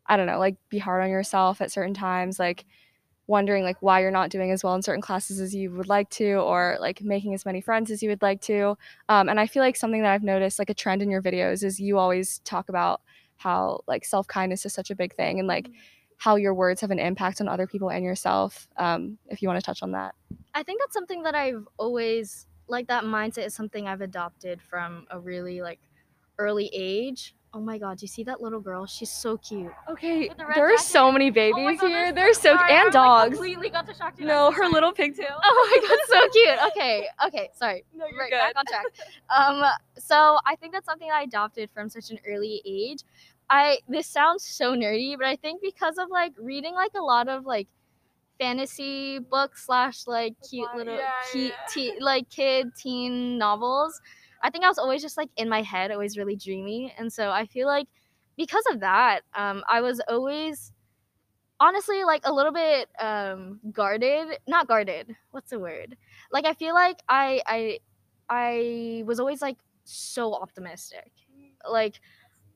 I 0.06 0.16
don't 0.16 0.26
know, 0.26 0.38
like 0.38 0.56
be 0.68 0.78
hard 0.78 1.02
on 1.02 1.11
yourself 1.11 1.61
at 1.61 1.73
certain 1.73 1.94
times, 1.94 2.38
like 2.38 2.64
wondering 3.28 3.64
like 3.64 3.76
why 3.80 4.00
you're 4.00 4.11
not 4.11 4.30
doing 4.30 4.50
as 4.50 4.64
well 4.64 4.75
in 4.75 4.82
certain 4.82 5.00
classes 5.00 5.40
as 5.40 5.54
you 5.54 5.71
would 5.71 5.88
like 5.88 6.11
to 6.11 6.35
or 6.35 6.76
like 6.80 7.02
making 7.02 7.32
as 7.35 7.47
many 7.47 7.61
friends 7.61 7.90
as 7.90 8.02
you 8.02 8.09
would 8.09 8.21
like 8.21 8.40
to 8.40 8.76
um, 9.09 9.28
and 9.28 9.38
i 9.38 9.47
feel 9.47 9.62
like 9.62 9.76
something 9.76 10.02
that 10.02 10.11
i've 10.11 10.25
noticed 10.25 10.59
like 10.59 10.68
a 10.68 10.75
trend 10.75 11.00
in 11.00 11.09
your 11.09 11.23
videos 11.23 11.62
is 11.62 11.78
you 11.78 11.99
always 11.99 12.40
talk 12.40 12.68
about 12.68 13.00
how 13.37 13.80
like 13.87 14.04
self-kindness 14.04 14.66
is 14.66 14.75
such 14.75 14.90
a 14.90 14.97
big 14.97 15.14
thing 15.14 15.38
and 15.38 15.47
like 15.47 15.68
mm-hmm. 15.68 15.76
How 16.19 16.37
your 16.37 16.54
words 16.54 16.81
have 16.81 16.90
an 16.90 16.99
impact 16.99 17.40
on 17.40 17.49
other 17.49 17.66
people 17.66 17.90
and 17.90 18.04
yourself 18.04 18.69
um, 18.76 19.19
if 19.28 19.42
you 19.42 19.49
want 19.49 19.59
to 19.59 19.64
touch 19.64 19.83
on 19.83 19.92
that 19.92 20.14
i 20.54 20.62
think 20.62 20.81
that's 20.81 20.95
something 20.95 21.23
that 21.23 21.35
i've 21.35 21.66
always 21.78 22.47
like 22.69 22.87
that 22.87 23.04
mindset 23.04 23.47
is 23.47 23.54
something 23.54 23.87
i've 23.87 24.00
adopted 24.00 24.61
from 24.62 25.07
a 25.11 25.19
really 25.19 25.61
like 25.61 25.81
early 26.38 26.71
age 26.73 27.35
Oh 27.54 27.61
my 27.61 27.76
god, 27.76 27.99
do 27.99 28.04
you 28.04 28.09
see 28.09 28.25
that 28.25 28.40
little 28.40 28.61
girl? 28.61 28.87
She's 28.87 29.11
so 29.11 29.37
cute. 29.37 29.71
Okay, 29.90 30.28
the 30.28 30.35
there 30.54 30.73
are 30.73 30.78
so 30.78 31.12
many 31.12 31.31
babies 31.31 31.78
oh 31.83 31.83
god, 31.83 31.88
here. 31.88 32.12
They're 32.12 32.33
so 32.33 32.57
cute. 32.57 32.71
And 32.71 32.92
dogs. 32.92 33.25
Like 33.25 33.33
completely 33.33 33.69
got 33.69 33.87
distracted. 33.87 34.25
No, 34.25 34.50
her 34.50 34.69
little 34.69 34.92
pigtail. 34.92 35.38
Oh 35.45 35.81
my 35.83 35.88
god, 35.88 35.99
so 36.09 36.28
cute. 36.31 36.59
Okay, 36.69 37.07
okay, 37.26 37.50
sorry. 37.54 37.85
No, 37.95 38.07
you're 38.07 38.19
right, 38.19 38.31
good. 38.31 38.38
back 38.38 38.54
on 38.57 38.64
track. 38.64 38.85
Um, 39.28 39.71
so 39.99 40.38
I 40.47 40.57
think 40.57 40.73
that's 40.73 40.87
something 40.87 41.11
I 41.11 41.23
adopted 41.23 41.69
from 41.75 41.90
such 41.90 42.11
an 42.11 42.19
early 42.26 42.62
age. 42.64 43.00
I 43.50 43.78
this 43.88 44.06
sounds 44.06 44.44
so 44.44 44.75
nerdy, 44.75 45.16
but 45.18 45.26
I 45.26 45.37
think 45.37 45.62
because 45.62 45.99
of 45.99 46.08
like 46.11 46.32
reading 46.38 46.75
like 46.75 46.92
a 46.96 47.02
lot 47.02 47.28
of 47.28 47.44
like 47.46 47.68
fantasy 48.40 49.18
books 49.18 49.66
slash 49.66 50.06
like 50.06 50.34
cute 50.49 50.68
little 50.75 50.96
yeah, 50.96 51.11
cute 51.30 51.52
yeah. 51.52 51.66
Te- 51.72 52.00
like 52.00 52.28
kid 52.30 52.75
teen 52.76 53.38
novels 53.38 54.00
I 54.42 54.50
think 54.50 54.64
I 54.64 54.68
was 54.68 54.78
always 54.78 55.02
just 55.02 55.16
like 55.16 55.30
in 55.37 55.49
my 55.49 55.62
head, 55.62 55.90
always 55.92 56.18
really 56.18 56.37
dreamy. 56.37 56.92
And 56.99 57.12
so 57.12 57.30
I 57.30 57.46
feel 57.46 57.66
like 57.68 57.87
because 58.37 58.64
of 58.72 58.80
that, 58.80 59.20
um, 59.34 59.62
I 59.68 59.80
was 59.80 60.00
always 60.08 60.72
honestly 61.61 62.04
like 62.04 62.22
a 62.25 62.32
little 62.32 62.52
bit 62.52 62.88
um, 63.00 63.61
guarded. 63.72 64.38
Not 64.49 64.68
guarded. 64.68 65.14
What's 65.30 65.50
the 65.50 65.58
word? 65.58 65.96
Like 66.32 66.44
I 66.46 66.54
feel 66.54 66.75
like 66.75 66.99
I 67.08 67.42
I 67.46 67.78
I 68.28 69.04
was 69.06 69.20
always 69.20 69.42
like 69.42 69.58
so 69.84 70.34
optimistic. 70.34 71.11
Like 71.70 72.00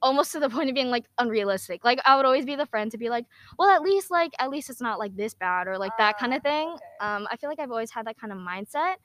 almost 0.02 0.32
to 0.32 0.40
the 0.40 0.48
point 0.50 0.68
of 0.68 0.74
being 0.74 0.90
like 0.90 1.06
unrealistic. 1.18 1.84
Like 1.84 2.00
I 2.04 2.16
would 2.16 2.24
always 2.24 2.44
be 2.44 2.56
the 2.56 2.66
friend 2.66 2.90
to 2.92 2.98
be 2.98 3.08
like, 3.08 3.26
well, 3.58 3.70
at 3.70 3.82
least 3.82 4.10
like 4.10 4.32
at 4.38 4.50
least 4.50 4.70
it's 4.70 4.80
not 4.80 4.98
like 4.98 5.16
this 5.16 5.34
bad 5.34 5.68
or 5.68 5.78
like 5.78 5.92
that 5.98 6.18
kind 6.18 6.34
of 6.34 6.40
ah, 6.44 6.48
thing. 6.48 6.68
Um, 7.00 7.26
I 7.30 7.36
feel 7.36 7.48
like 7.48 7.58
I've 7.58 7.70
always 7.70 7.90
had 7.90 8.06
that 8.06 8.18
kind 8.18 8.32
of 8.32 8.38
mindset. 8.38 8.96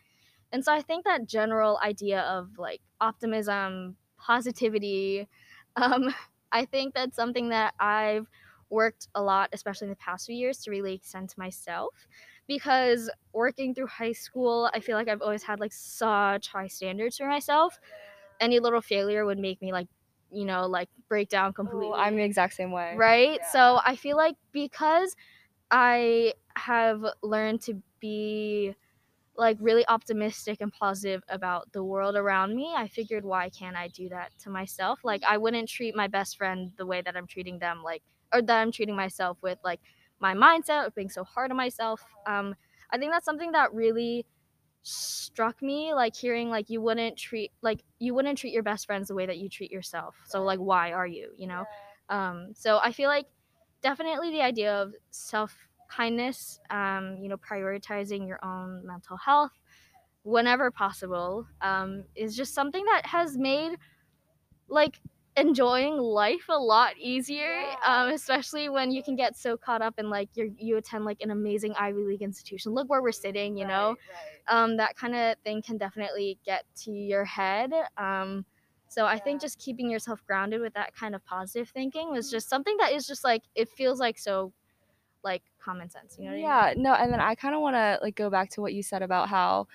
And 0.52 0.64
so 0.66 0.74
I 0.74 0.82
think 0.82 1.06
that 1.06 1.26
general 1.26 1.80
idea 1.84 2.22
of 2.22 2.58
like 2.58 2.82
optimism, 3.00 3.96
positivity, 4.18 5.28
um, 5.76 6.14
I 6.52 6.66
think 6.66 6.94
that's 6.94 7.16
something 7.16 7.50
that 7.50 7.74
I've 7.80 8.28
worked 8.70 9.08
a 9.16 9.22
lot, 9.22 9.50
especially 9.54 9.86
in 9.86 9.90
the 9.92 9.98
past 9.98 10.26
few 10.26 10.36
years, 10.36 10.60
to 10.64 10.72
really 10.72 10.94
extend 10.94 11.30
to 11.30 11.40
myself. 11.40 12.08
Because 12.48 13.10
working 13.34 13.74
through 13.74 13.88
high 13.88 14.12
school, 14.12 14.70
I 14.74 14.80
feel 14.80 14.98
like 14.98 15.08
I've 15.08 15.22
always 15.22 15.44
had 15.44 15.60
like 15.60 15.72
such 15.72 16.48
high 16.48 16.68
standards 16.68 17.18
for 17.18 17.28
myself. 17.28 17.80
Any 18.40 18.60
little 18.60 18.82
failure 18.82 19.26
would 19.26 19.38
make 19.38 19.62
me 19.62 19.72
like, 19.72 19.88
you 20.32 20.46
know, 20.46 20.66
like 20.68 20.90
break 21.10 21.30
down 21.30 21.54
completely. 21.54 21.88
Ooh, 21.88 21.94
I'm 21.94 22.16
the 22.16 22.24
exact 22.24 22.54
same 22.54 22.72
way. 22.72 22.96
Right? 22.96 23.40
Yeah. 23.42 23.52
So 23.52 23.80
I 23.86 23.96
feel 23.96 24.18
like 24.18 24.36
because 24.52 25.16
I 25.72 26.34
have 26.56 27.04
learned 27.24 27.62
to 27.64 27.82
be 28.00 28.76
like 29.38 29.58
really 29.60 29.88
optimistic 29.88 30.60
and 30.62 30.72
positive 30.74 31.24
about 31.30 31.72
the 31.72 31.84
world 31.84 32.16
around 32.16 32.56
me, 32.56 32.74
I 32.76 32.88
figured 32.88 33.24
why 33.24 33.50
can't 33.50 33.76
I 33.76 33.88
do 33.88 34.10
that 34.10 34.32
to 34.44 34.50
myself? 34.50 35.00
Like 35.04 35.24
I 35.28 35.38
wouldn't 35.38 35.70
treat 35.70 35.96
my 35.96 36.08
best 36.08 36.38
friend 36.38 36.72
the 36.78 36.86
way 36.86 37.02
that 37.02 37.16
I'm 37.16 37.28
treating 37.28 37.60
them 37.60 37.82
like 37.84 38.04
or 38.34 38.42
that 38.42 38.62
I'm 38.62 38.72
treating 38.72 38.96
myself 38.96 39.38
with 39.42 39.58
like 39.64 39.80
my 40.20 40.34
mindset 40.34 40.86
of 40.86 40.94
being 40.96 41.10
so 41.10 41.24
hard 41.24 41.52
on 41.52 41.58
myself. 41.58 42.02
Um 42.28 42.56
I 42.92 42.98
think 42.98 43.12
that's 43.14 43.26
something 43.26 43.54
that 43.54 43.74
really 43.74 44.26
struck 44.84 45.62
me 45.62 45.94
like 45.94 46.16
hearing 46.16 46.50
like 46.50 46.70
you 46.70 46.82
wouldn't 46.82 47.18
treat 47.18 47.52
like 47.62 47.84
you 48.00 48.14
wouldn't 48.14 48.38
treat 48.38 48.54
your 48.54 48.64
best 48.64 48.86
friends 48.88 49.08
the 49.08 49.16
way 49.16 49.26
that 49.26 49.38
you 49.38 49.50
treat 49.50 49.72
yourself. 49.72 50.16
So 50.26 50.44
like 50.44 50.60
why 50.60 50.92
are 50.94 51.08
you, 51.08 51.32
you 51.38 51.48
know? 51.48 51.66
Um 52.10 52.50
so 52.56 52.80
I 52.82 52.92
feel 52.92 53.10
like 53.10 53.28
definitely 53.82 54.32
the 54.32 54.42
idea 54.42 54.74
of 54.74 54.94
self 55.12 55.56
kindness, 55.90 56.60
um, 56.70 57.18
you 57.22 57.28
know, 57.30 57.38
prioritizing 57.38 58.28
your 58.28 58.40
own 58.44 58.86
mental 58.86 59.18
health 59.18 59.52
whenever 60.24 60.72
possible 60.72 61.48
um, 61.62 62.04
is 62.16 62.36
just 62.36 62.54
something 62.54 62.86
that 62.86 63.06
has 63.06 63.38
made 63.38 63.76
like 64.68 65.00
enjoying 65.38 65.98
life 65.98 66.46
a 66.50 66.58
lot 66.58 66.98
easier 66.98 67.62
yeah. 67.62 67.76
um, 67.86 68.10
especially 68.10 68.68
when 68.68 68.92
you 68.92 69.02
can 69.02 69.16
get 69.16 69.38
so 69.38 69.56
caught 69.56 69.82
up 69.82 69.94
in 69.98 70.10
like 70.10 70.30
you 70.36 70.54
you 70.58 70.76
attend 70.78 71.06
like 71.06 71.22
an 71.22 71.32
amazing 71.32 71.74
ivy 71.80 72.04
league 72.04 72.22
institution 72.22 72.74
look 72.74 72.90
where 72.90 73.02
we're 73.02 73.12
sitting 73.14 73.56
you 73.56 73.64
right, 73.64 73.72
know 73.72 73.88
right. 73.90 74.64
Um, 74.64 74.76
that 74.78 74.98
kind 74.98 75.16
of 75.16 75.38
thing 75.46 75.62
can 75.62 75.78
definitely 75.78 76.38
get 76.46 76.66
to 76.84 76.92
your 76.92 77.24
head 77.24 77.72
um, 77.98 78.46
so 78.90 79.06
i 79.06 79.18
think 79.18 79.40
just 79.40 79.58
keeping 79.58 79.90
yourself 79.90 80.22
grounded 80.28 80.60
with 80.60 80.74
that 80.74 80.94
kind 80.94 81.16
of 81.16 81.24
positive 81.24 81.70
thinking 81.70 82.12
was 82.12 82.30
just 82.30 82.50
something 82.50 82.76
that 82.78 82.92
is 82.92 83.08
just 83.08 83.24
like 83.24 83.44
it 83.56 83.70
feels 83.70 84.00
like 84.00 84.20
so 84.20 84.52
like 85.24 85.44
common 85.60 85.90
sense. 85.90 86.18
You 86.20 86.30
know 86.30 86.36
yeah, 86.36 86.58
I 86.58 86.74
mean? 86.74 86.84
no, 86.84 86.94
and 86.94 87.12
then 87.12 87.20
I 87.20 87.36
kind 87.36 87.56
of 87.56 87.62
want 87.62 87.76
to 87.76 88.00
like 88.02 88.16
go 88.16 88.30
back 88.30 88.50
to 88.52 88.62
what 88.62 88.74
you 88.74 88.84
said 88.84 89.02
about 89.02 89.30
how 89.30 89.68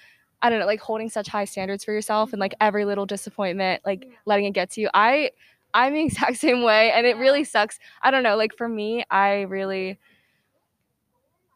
I 0.42 0.51
don't 0.51 0.61
know, 0.61 0.66
like 0.66 0.81
holding 0.81 1.09
such 1.09 1.29
high 1.29 1.44
standards 1.44 1.85
for 1.85 1.92
yourself 1.92 2.33
and 2.33 2.40
like 2.40 2.53
mm-hmm. 2.53 2.66
every 2.66 2.85
little 2.85 3.07
disappointment, 3.07 3.83
like 3.85 4.09
letting 4.25 4.46
it 4.46 4.53
get 4.53 4.70
to 4.72 4.81
you. 4.81 4.90
I 4.94 5.31
I'm 5.75 5.94
the 5.94 6.01
exact 6.05 6.37
same 6.37 6.62
way 6.62 6.92
and 6.92 7.07
it 7.07 7.16
really 7.16 7.44
sucks. 7.44 7.79
I 8.03 8.11
don't 8.11 8.22
know, 8.22 8.37
like 8.37 8.55
for 8.57 8.68
me, 8.68 9.05
I 9.11 9.42
really 9.42 9.99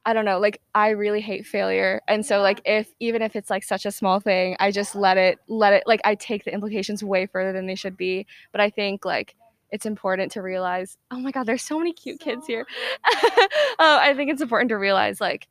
I 0.07 0.15
don't 0.15 0.25
know, 0.25 0.39
like 0.39 0.63
I 0.75 0.91
really 0.91 1.21
hate 1.21 1.47
failure. 1.47 2.01
And 2.09 2.25
so 2.25 2.41
like 2.41 2.63
if 2.65 2.93
even 3.01 3.21
if 3.23 3.37
it's 3.37 3.51
like 3.51 3.63
such 3.63 3.85
a 3.85 3.93
small 3.93 4.19
thing, 4.19 4.57
I 4.59 4.71
just 4.71 4.95
let 4.95 5.19
it 5.19 5.39
let 5.47 5.73
it 5.73 5.85
like 5.87 6.01
I 6.05 6.15
take 6.15 6.45
the 6.45 6.53
implications 6.53 7.05
way 7.05 7.27
further 7.27 7.53
than 7.53 7.67
they 7.67 7.75
should 7.75 7.97
be. 7.97 8.27
But 8.51 8.61
I 8.61 8.71
think 8.71 9.05
like 9.05 9.35
it's 9.73 9.87
important 9.87 10.33
to 10.33 10.43
realize 10.43 10.99
oh 11.11 11.19
my 11.19 11.31
god 11.31 11.45
there's 11.45 11.63
so 11.63 11.79
many 11.79 11.93
cute 11.93 12.21
kids 12.21 12.47
here 12.47 12.67
uh, 13.05 13.11
i 13.79 14.13
think 14.15 14.31
it's 14.31 14.43
important 14.43 14.69
to 14.69 14.77
realize 14.77 15.21
like 15.21 15.49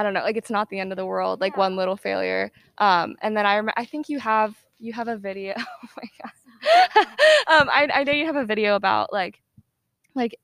i 0.00 0.02
don't 0.02 0.14
know 0.14 0.22
like 0.22 0.36
it's 0.36 0.50
not 0.50 0.68
the 0.70 0.78
end 0.78 0.92
of 0.92 0.96
the 0.96 1.06
world 1.06 1.40
like 1.40 1.52
yeah. 1.52 1.60
one 1.60 1.76
little 1.76 1.96
failure 1.96 2.50
um 2.78 3.14
and 3.22 3.36
then 3.36 3.46
i 3.46 3.54
remember 3.54 3.74
i 3.76 3.84
think 3.84 4.08
you 4.08 4.18
have 4.18 4.56
you 4.78 4.92
have 4.92 5.08
a 5.08 5.16
video 5.16 5.54
oh 5.58 5.88
my 5.96 6.08
god 6.22 6.32
um 7.48 7.68
I, 7.70 7.88
I 7.92 8.04
know 8.04 8.12
you 8.12 8.26
have 8.26 8.36
a 8.36 8.44
video 8.44 8.74
about 8.74 9.12
like 9.12 9.40
like 10.14 10.38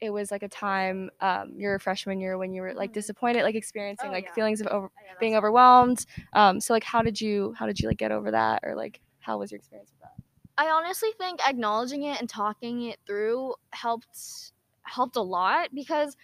it 0.00 0.10
was 0.10 0.30
like 0.30 0.42
a 0.42 0.48
time 0.48 1.10
um, 1.22 1.54
your 1.56 1.78
freshman 1.78 2.20
year 2.20 2.36
when 2.36 2.52
you 2.52 2.60
were 2.60 2.74
like 2.74 2.90
mm-hmm. 2.90 2.94
disappointed 2.94 3.42
like 3.44 3.54
experiencing 3.54 4.10
oh, 4.10 4.12
like 4.12 4.26
yeah. 4.26 4.32
feelings 4.34 4.60
of 4.60 4.66
over, 4.66 4.86
oh, 4.86 5.02
yeah, 5.06 5.14
being 5.18 5.36
overwhelmed 5.36 6.04
um, 6.34 6.60
so 6.60 6.74
like 6.74 6.84
how 6.84 7.00
did 7.00 7.18
you 7.18 7.54
how 7.58 7.66
did 7.66 7.80
you 7.80 7.88
like 7.88 7.96
get 7.96 8.12
over 8.12 8.30
that 8.30 8.60
or 8.62 8.74
like 8.74 9.00
how 9.20 9.38
was 9.38 9.50
your 9.50 9.58
experience 9.58 9.90
with 9.90 10.00
that 10.02 10.16
I 10.58 10.70
honestly 10.70 11.10
think 11.18 11.46
acknowledging 11.46 12.04
it 12.04 12.20
and 12.20 12.28
talking 12.28 12.82
it 12.82 12.98
through 13.06 13.54
helped 13.70 14.52
helped 14.82 15.16
a 15.16 15.22
lot 15.22 15.68
because 15.74 16.16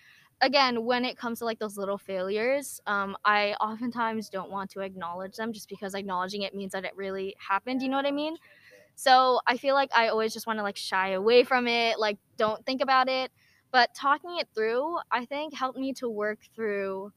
again 0.43 0.85
when 0.85 1.05
it 1.05 1.17
comes 1.17 1.39
to 1.39 1.45
like 1.45 1.59
those 1.59 1.79
little 1.79 1.97
failures 1.97 2.81
um, 2.87 3.17
i 3.25 3.55
oftentimes 3.61 4.29
don't 4.29 4.51
want 4.51 4.69
to 4.71 4.81
acknowledge 4.81 5.37
them 5.37 5.53
just 5.53 5.69
because 5.69 5.95
acknowledging 5.95 6.43
it 6.43 6.55
means 6.55 6.73
that 6.73 6.85
it 6.85 6.93
really 6.97 7.35
happened 7.39 7.81
you 7.81 7.89
know 7.89 7.97
what 7.97 8.07
i 8.07 8.11
mean? 8.11 8.37
so 8.95 9.41
i 9.47 9.57
feel 9.57 9.75
like 9.75 9.91
i 9.95 10.09
always 10.09 10.35
just 10.35 10.47
want 10.47 10.59
to 10.59 10.63
like 10.63 10.77
shy 10.77 11.11
away 11.11 11.45
from 11.45 11.67
it 11.67 11.99
like 11.99 12.19
don't 12.37 12.65
think 12.67 12.83
about 12.83 13.09
it. 13.09 13.31
But 13.71 13.95
talking 13.95 14.37
it 14.39 14.49
through 14.55 14.99
i 15.11 15.25
think 15.25 15.55
helped 15.55 15.79
me 15.79 15.95
to 15.95 16.09
work 16.09 16.41
through 16.55 17.13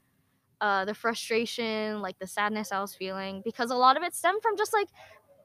uh, 0.62 0.86
the 0.86 0.94
frustration 0.94 2.02
like 2.02 2.18
the 2.18 2.28
sadness 2.28 2.72
i 2.72 2.80
was 2.80 2.96
feeling 2.96 3.42
because 3.44 3.72
a 3.72 3.76
lot 3.76 3.98
of 3.98 4.04
it 4.04 4.16
stemmed 4.16 4.42
from 4.42 4.56
just 4.56 4.72
like 4.72 4.88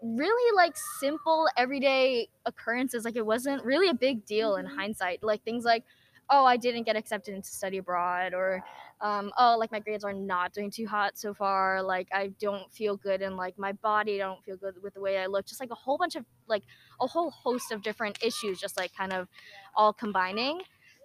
really 0.02 0.56
like 0.56 0.76
simple 1.00 1.48
everyday 1.56 2.28
occurrences 2.46 3.04
like 3.04 3.16
it 3.16 3.26
wasn't 3.26 3.62
really 3.64 3.88
a 3.88 3.94
big 3.94 4.24
deal 4.24 4.56
in 4.56 4.66
mm-hmm. 4.66 4.76
hindsight 4.76 5.22
like 5.22 5.42
things 5.42 5.64
like 5.64 5.84
oh 6.30 6.44
I 6.44 6.56
didn't 6.56 6.84
get 6.84 6.96
accepted 6.96 7.34
into 7.34 7.48
study 7.48 7.78
abroad 7.78 8.34
or 8.34 8.62
um, 9.00 9.32
oh 9.38 9.56
like 9.58 9.72
my 9.72 9.80
grades 9.80 10.04
are 10.04 10.12
not 10.12 10.52
doing 10.52 10.70
too 10.70 10.86
hot 10.86 11.18
so 11.18 11.34
far 11.34 11.82
like 11.82 12.08
I 12.12 12.28
don't 12.40 12.72
feel 12.72 12.96
good 12.96 13.22
in 13.22 13.36
like 13.36 13.58
my 13.58 13.72
body 13.72 14.22
I 14.22 14.26
don't 14.26 14.44
feel 14.44 14.56
good 14.56 14.74
with 14.82 14.94
the 14.94 15.00
way 15.00 15.18
I 15.18 15.26
look 15.26 15.46
just 15.46 15.60
like 15.60 15.70
a 15.70 15.76
whole 15.76 15.98
bunch 15.98 16.16
of 16.16 16.24
like 16.48 16.62
a 17.00 17.06
whole 17.06 17.30
host 17.30 17.72
of 17.72 17.82
different 17.82 18.22
issues 18.22 18.60
just 18.60 18.76
like 18.76 18.94
kind 18.94 19.12
of 19.12 19.28
all 19.74 19.92
combining 19.92 20.60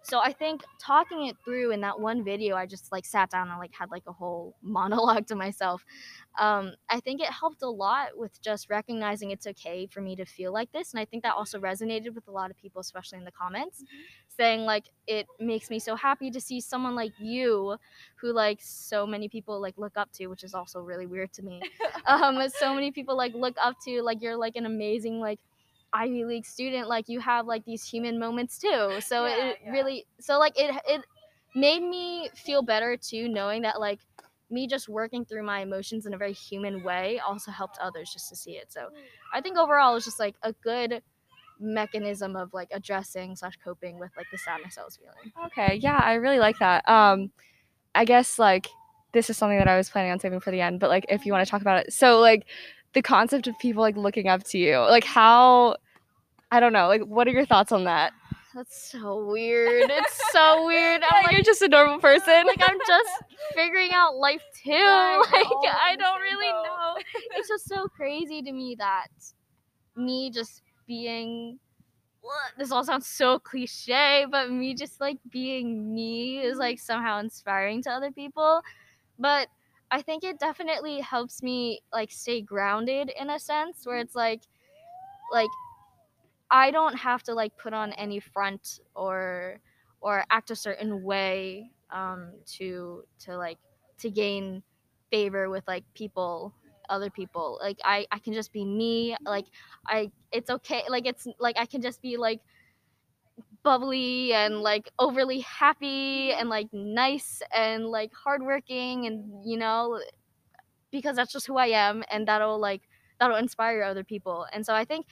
so 0.06 0.20
I 0.20 0.34
think 0.34 0.64
talking 0.80 1.26
it 1.26 1.36
through 1.44 1.72
in 1.72 1.82
that 1.82 2.00
one 2.00 2.24
video, 2.24 2.56
I 2.56 2.68
just 2.68 2.92
like 2.92 3.06
sat 3.06 3.32
down 3.32 3.50
and 3.50 3.58
like 3.58 3.72
had 3.74 3.90
like 3.90 4.04
a 4.06 4.12
whole 4.12 4.56
monologue 4.62 5.26
to 5.28 5.36
myself. 5.36 5.84
Um, 6.40 6.74
I 6.88 7.00
think 7.00 7.22
it 7.22 7.32
helped 7.32 7.64
a 7.64 7.70
lot 7.70 8.10
with 8.16 8.40
just 8.40 8.70
recognizing 8.70 9.32
it's 9.32 9.48
okay 9.48 9.88
for 9.88 10.02
me 10.02 10.16
to 10.18 10.26
feel 10.26 10.54
like 10.54 10.72
this, 10.72 10.94
and 10.94 11.00
I 11.00 11.06
think 11.06 11.24
that 11.24 11.34
also 11.34 11.60
resonated 11.60 12.14
with 12.14 12.28
a 12.28 12.32
lot 12.32 12.52
of 12.52 12.58
people, 12.58 12.82
especially 12.82 13.18
in 13.18 13.24
the 13.24 13.32
comments, 13.32 13.82
mm-hmm. 13.82 14.25
Saying 14.36 14.62
like 14.62 14.86
it 15.08 15.28
makes 15.39 15.69
me 15.69 15.80
so 15.80 15.95
happy 15.95 16.32
to 16.32 16.41
see 16.41 16.62
someone 16.62 16.95
like 16.95 17.13
you, 17.19 17.78
who 18.15 18.34
like 18.34 18.60
so 18.62 19.06
many 19.06 19.30
people 19.30 19.62
like 19.62 19.78
look 19.78 19.98
up 19.98 20.12
to, 20.13 20.28
which 20.28 20.43
is 20.43 20.54
also 20.54 20.82
really 20.82 21.06
weird 21.06 21.32
to 21.34 21.43
me. 21.43 21.62
um, 22.06 22.41
so 22.50 22.74
many 22.74 22.91
people 22.91 23.15
like 23.15 23.34
look 23.34 23.56
up 23.62 23.76
to, 23.86 24.02
like 24.02 24.21
you're 24.21 24.38
like 24.38 24.56
an 24.56 24.65
amazing 24.65 25.19
like 25.19 25.39
Ivy 25.93 26.26
League 26.26 26.45
student, 26.45 26.88
like 26.89 27.08
you 27.08 27.19
have 27.19 27.45
like 27.45 27.65
these 27.65 27.84
human 27.84 28.19
moments 28.19 28.58
too. 28.58 29.00
So 29.00 29.26
yeah, 29.26 29.45
it 29.45 29.58
yeah. 29.63 29.71
really, 29.71 30.06
so 30.19 30.38
like 30.39 30.60
it 30.60 30.76
it 30.88 31.02
made 31.56 31.82
me 31.82 32.30
feel 32.36 32.62
better 32.62 32.98
too, 32.98 33.30
knowing 33.30 33.62
that 33.62 33.80
like 33.80 34.00
me 34.50 34.67
just 34.67 34.88
working 34.88 35.26
through 35.26 35.43
my 35.43 35.62
emotions 35.62 36.06
in 36.06 36.13
a 36.13 36.17
very 36.17 36.34
human 36.34 36.84
way 36.84 37.19
also 37.19 37.52
helped 37.52 37.78
others 37.80 38.12
just 38.12 38.30
to 38.30 38.36
see 38.36 38.52
it. 38.52 38.71
So 38.71 38.89
I 39.34 39.41
think 39.41 39.58
overall 39.58 39.95
it's 39.95 40.06
just 40.06 40.19
like 40.19 40.36
a 40.43 40.54
good 40.54 41.02
mechanism 41.60 42.36
of 42.36 42.54
like 42.54 42.70
addressing 42.72 43.36
slash 43.36 43.58
coping 43.63 44.00
with 44.00 44.12
like 44.18 44.28
the 44.32 44.38
sadness 44.38 44.78
I 44.78 44.84
was 44.84 44.98
feeling. 44.98 45.34
Okay, 45.48 45.76
yeah, 45.82 46.02
I 46.04 46.15
really 46.15 46.39
like 46.39 46.60
that. 46.60 46.88
Um, 46.88 47.32
I 47.94 48.06
guess 48.06 48.38
like 48.39 48.68
this 49.13 49.30
is 49.30 49.38
something 49.38 49.58
that 49.58 49.68
I 49.68 49.78
was 49.78 49.89
planning 49.89 50.12
on 50.12 50.20
saving 50.20 50.39
for 50.39 50.52
the 50.52 50.62
end, 50.62 50.80
but 50.80 50.89
like 50.89 51.06
if 51.10 51.26
you 51.26 51.32
want 51.32 51.46
to 51.46 51.50
talk 51.50 51.62
about 51.62 51.86
it, 51.86 51.94
so 51.94 52.20
like 52.20 52.46
the 52.94 53.02
concept 53.02 53.48
of 53.48 53.58
people 53.60 53.82
like 53.82 53.98
looking 53.98 54.28
up 54.28 54.44
to 54.46 54.58
you, 54.58 54.78
like 54.80 55.04
how 55.04 55.78
I 56.52 56.60
don't 56.60 56.74
know. 56.74 56.88
Like, 56.88 57.02
what 57.02 57.28
are 57.28 57.32
your 57.32 57.46
thoughts 57.46 57.72
on 57.72 57.84
that? 57.86 58.13
That's 58.56 58.89
so 58.89 59.26
weird. 59.26 59.89
It's 59.91 60.32
so 60.32 60.65
weird. 60.65 61.04
I'm 61.12 61.24
like, 61.26 61.34
you're 61.34 61.44
just 61.44 61.62
a 61.62 61.68
normal 61.68 62.00
person. 62.00 62.24
Like 62.46 62.62
I'm 62.62 62.78
just 62.88 63.10
figuring 63.54 63.91
out 63.94 64.15
life 64.15 64.44
too. 64.63 64.72
like 64.72 65.48
I 65.84 65.96
don't 65.98 66.22
really 66.22 66.48
know. 66.48 66.96
It's 67.36 67.50
just 67.50 67.68
so 67.68 67.88
crazy 67.88 68.41
to 68.41 68.52
me 68.52 68.76
that 68.80 69.08
me 69.98 70.30
just 70.30 70.62
being 70.88 71.60
this 72.58 72.71
all 72.71 72.84
sounds 72.84 73.08
so 73.08 73.39
cliche, 73.39 74.26
but 74.30 74.50
me 74.50 74.74
just 74.74 75.00
like 75.00 75.17
being 75.30 75.93
me 75.93 76.39
is 76.39 76.58
like 76.58 76.80
somehow 76.80 77.19
inspiring 77.19 77.82
to 77.84 77.89
other 77.91 78.12
people. 78.12 78.62
But 79.19 79.50
I 79.91 80.02
think 80.02 80.24
it 80.24 80.39
definitely 80.39 81.02
helps 81.02 81.43
me 81.43 81.82
like 81.93 82.12
stay 82.12 82.41
grounded 82.41 83.12
in 83.19 83.30
a 83.30 83.39
sense 83.39 83.86
where 83.86 84.00
it's 84.00 84.15
like 84.15 84.41
like 85.32 85.50
I 86.50 86.71
don't 86.71 86.95
have 86.95 87.24
to 87.24 87.34
like 87.34 87.58
put 87.58 87.74
on 87.74 87.91
any 87.93 88.19
front 88.19 88.80
or 88.95 89.60
or 90.02 90.24
act 90.30 90.52
a 90.52 90.56
certain 90.56 91.04
way 91.04 91.71
um, 91.89 92.34
to 92.58 93.04
to 93.19 93.38
like 93.38 93.58
to 94.00 94.10
gain 94.12 94.63
favor 95.10 95.50
with 95.50 95.67
like 95.67 95.84
people 95.93 96.54
other 96.89 97.10
people 97.10 97.58
like 97.62 97.78
i 97.84 98.06
i 98.12 98.19
can 98.19 98.34
just 98.34 98.52
be 98.52 98.65
me 98.65 99.15
like 99.26 99.45
i 99.88 100.10
it's 100.32 100.50
okay 100.50 100.84
like 100.89 101.06
it's 101.06 101.28
like 101.39 101.56
i 101.58 101.65
can 101.65 101.82
just 101.82 102.02
be 102.02 102.17
like 102.17 102.39
bubbly 103.63 104.34
and 104.34 104.62
like 104.62 104.89
overly 105.00 105.39
happy 105.39 106.32
and 106.32 106.50
like 106.50 106.67
nice 106.71 107.41
and 107.54 107.88
like 107.88 108.12
hardworking 108.13 109.08
and 109.08 109.24
you 109.43 109.58
know 109.58 110.00
because 110.91 111.15
that's 111.15 111.32
just 111.32 111.48
who 111.48 111.58
i 111.58 111.67
am 111.67 112.04
and 112.12 112.28
that'll 112.28 112.60
like 112.60 112.84
that'll 113.19 113.38
inspire 113.38 113.82
other 113.82 114.04
people 114.04 114.45
and 114.54 114.65
so 114.65 114.74
i 114.74 114.86
think 114.86 115.06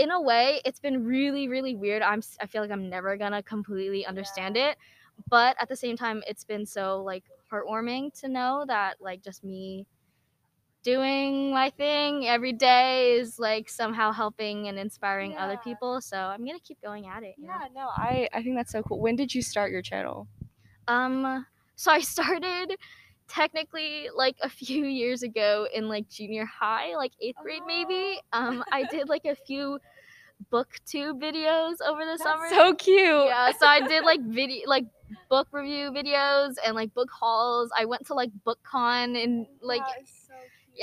in 0.00 0.10
a 0.10 0.20
way, 0.20 0.62
it's 0.64 0.80
been 0.80 1.04
really, 1.04 1.46
really 1.46 1.74
weird. 1.74 2.00
I'm 2.00 2.22
I 2.40 2.46
feel 2.46 2.62
like 2.62 2.70
I'm 2.70 2.88
never 2.88 3.18
gonna 3.18 3.42
completely 3.42 4.06
understand 4.06 4.56
yeah. 4.56 4.70
it, 4.70 4.78
but 5.28 5.56
at 5.60 5.68
the 5.68 5.76
same 5.76 5.96
time, 5.96 6.22
it's 6.26 6.42
been 6.42 6.64
so 6.64 7.02
like 7.02 7.24
heartwarming 7.52 8.18
to 8.20 8.28
know 8.28 8.64
that 8.66 8.96
like 9.00 9.22
just 9.22 9.44
me 9.44 9.86
doing 10.82 11.52
my 11.52 11.70
thing 11.70 12.26
every 12.26 12.52
day 12.52 13.12
is 13.12 13.38
like 13.38 13.68
somehow 13.68 14.12
helping 14.12 14.68
and 14.68 14.78
inspiring 14.78 15.32
yeah. 15.32 15.44
other 15.44 15.58
people. 15.62 16.00
So 16.00 16.16
I'm 16.16 16.44
gonna 16.44 16.58
keep 16.60 16.80
going 16.82 17.06
at 17.06 17.22
it. 17.22 17.34
Yeah, 17.38 17.58
know? 17.74 17.82
no, 17.82 17.88
I 17.88 18.28
I 18.32 18.42
think 18.42 18.56
that's 18.56 18.72
so 18.72 18.82
cool. 18.82 19.00
When 19.00 19.16
did 19.16 19.34
you 19.34 19.42
start 19.42 19.70
your 19.70 19.82
channel? 19.82 20.26
Um, 20.88 21.46
so 21.76 21.90
I 21.92 22.00
started 22.16 22.76
technically 23.28 24.08
like 24.14 24.36
a 24.42 24.48
few 24.48 24.84
years 24.84 25.22
ago 25.22 25.66
in 25.72 25.88
like 25.88 26.08
junior 26.08 26.44
high, 26.44 26.96
like 26.96 27.12
eighth 27.20 27.36
grade 27.42 27.62
maybe. 27.66 28.20
Um, 28.32 28.64
I 28.72 28.84
did 28.90 29.08
like 29.08 29.24
a 29.24 29.34
few 29.34 29.78
booktube 30.50 31.20
videos 31.20 31.76
over 31.86 32.04
the 32.04 32.16
That's 32.18 32.22
summer. 32.22 32.48
So 32.50 32.74
cute. 32.74 33.26
Yeah, 33.26 33.52
so 33.52 33.66
I 33.66 33.86
did 33.86 34.04
like 34.04 34.20
video 34.26 34.68
like 34.68 34.84
book 35.28 35.48
review 35.52 35.90
videos 35.92 36.54
and 36.64 36.74
like 36.74 36.92
book 36.94 37.10
hauls. 37.10 37.70
I 37.76 37.84
went 37.84 38.06
to 38.06 38.14
like 38.14 38.30
BookCon 38.46 39.22
and 39.22 39.46
like 39.60 39.82
yeah, 39.86 40.04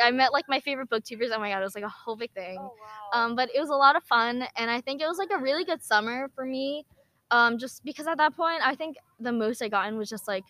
I 0.01 0.12
met 0.12 0.33
like 0.33 0.45
my 0.47 0.60
favorite 0.60 0.89
booktubers. 0.89 1.29
Oh 1.33 1.39
my 1.39 1.49
god, 1.49 1.60
it 1.60 1.63
was 1.63 1.75
like 1.75 1.83
a 1.83 1.89
whole 1.89 2.15
big 2.15 2.31
thing. 2.31 2.57
Oh, 2.60 2.73
wow. 3.13 3.25
Um, 3.25 3.36
but 3.36 3.49
it 3.53 3.60
was 3.60 3.69
a 3.69 3.75
lot 3.75 3.95
of 3.95 4.03
fun 4.03 4.47
and 4.55 4.69
I 4.69 4.81
think 4.81 5.01
it 5.01 5.07
was 5.07 5.17
like 5.17 5.29
a 5.33 5.38
really 5.38 5.65
good 5.65 5.83
summer 5.83 6.29
for 6.36 6.45
me. 6.45 6.86
Um, 7.31 7.57
just 7.57 7.83
because 7.83 8.07
at 8.07 8.17
that 8.17 8.36
point 8.36 8.62
I 8.63 8.75
think 8.75 8.97
the 9.19 9.31
most 9.31 9.62
I 9.62 9.67
gotten 9.67 9.97
was 9.97 10.10
just 10.10 10.27
like 10.27 10.43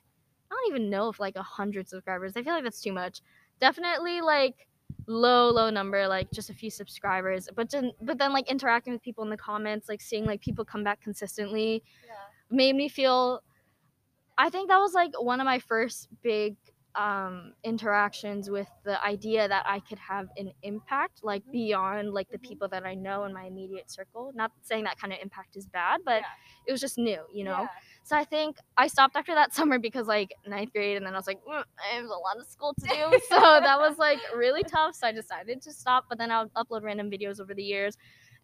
I 0.51 0.55
don't 0.55 0.75
even 0.75 0.89
know 0.89 1.09
if 1.09 1.19
like 1.19 1.35
a 1.35 1.43
hundred 1.43 1.89
subscribers. 1.89 2.33
I 2.35 2.43
feel 2.43 2.53
like 2.53 2.63
that's 2.63 2.81
too 2.81 2.93
much. 2.93 3.21
Definitely 3.59 4.21
like 4.21 4.67
low 5.07 5.49
low 5.49 5.69
number 5.69 6.07
like 6.07 6.29
just 6.31 6.49
a 6.49 6.53
few 6.53 6.69
subscribers 6.69 7.47
but 7.55 7.69
then 7.69 7.91
but 8.01 8.17
then 8.17 8.33
like 8.33 8.49
interacting 8.49 8.91
with 8.91 9.01
people 9.01 9.23
in 9.23 9.29
the 9.29 9.37
comments 9.37 9.87
like 9.87 10.01
seeing 10.01 10.25
like 10.25 10.41
people 10.41 10.65
come 10.65 10.83
back 10.83 11.01
consistently 11.01 11.81
yeah. 12.05 12.13
made 12.49 12.75
me 12.75 12.89
feel 12.89 13.41
i 14.37 14.49
think 14.49 14.67
that 14.67 14.77
was 14.77 14.93
like 14.93 15.11
one 15.21 15.39
of 15.39 15.45
my 15.45 15.59
first 15.59 16.09
big 16.21 16.57
um, 16.97 17.53
interactions 17.63 18.49
with 18.49 18.67
the 18.83 19.01
idea 19.03 19.47
that 19.47 19.65
I 19.67 19.79
could 19.79 19.99
have 19.99 20.27
an 20.35 20.51
impact, 20.63 21.23
like 21.23 21.43
beyond 21.51 22.11
like 22.11 22.27
the 22.29 22.39
people 22.39 22.67
that 22.69 22.85
I 22.85 22.95
know 22.95 23.25
in 23.25 23.33
my 23.33 23.45
immediate 23.45 23.91
circle. 23.91 24.31
Not 24.33 24.51
saying 24.63 24.83
that 24.85 24.99
kind 24.99 25.13
of 25.13 25.19
impact 25.21 25.55
is 25.55 25.67
bad, 25.67 26.01
but 26.03 26.21
yeah. 26.21 26.65
it 26.65 26.71
was 26.71 26.81
just 26.81 26.97
new, 26.97 27.21
you 27.31 27.43
know. 27.43 27.61
Yeah. 27.61 27.67
So 28.03 28.17
I 28.17 28.23
think 28.23 28.57
I 28.77 28.87
stopped 28.87 29.15
after 29.15 29.35
that 29.35 29.53
summer 29.55 29.77
because 29.77 30.07
like 30.07 30.33
ninth 30.47 30.73
grade, 30.73 30.97
and 30.97 31.05
then 31.05 31.13
I 31.13 31.17
was 31.17 31.27
like, 31.27 31.39
mm, 31.47 31.63
I 31.79 31.95
have 31.95 32.05
a 32.05 32.07
lot 32.07 32.39
of 32.39 32.47
school 32.47 32.73
to 32.73 32.87
do, 32.87 33.19
so 33.29 33.39
that 33.39 33.77
was 33.77 33.99
like 33.99 34.19
really 34.35 34.63
tough. 34.63 34.95
So 34.95 35.07
I 35.07 35.11
decided 35.11 35.61
to 35.61 35.71
stop. 35.71 36.05
But 36.09 36.17
then 36.17 36.31
I'll 36.31 36.49
upload 36.49 36.81
random 36.81 37.11
videos 37.11 37.39
over 37.39 37.53
the 37.53 37.63
years, 37.63 37.95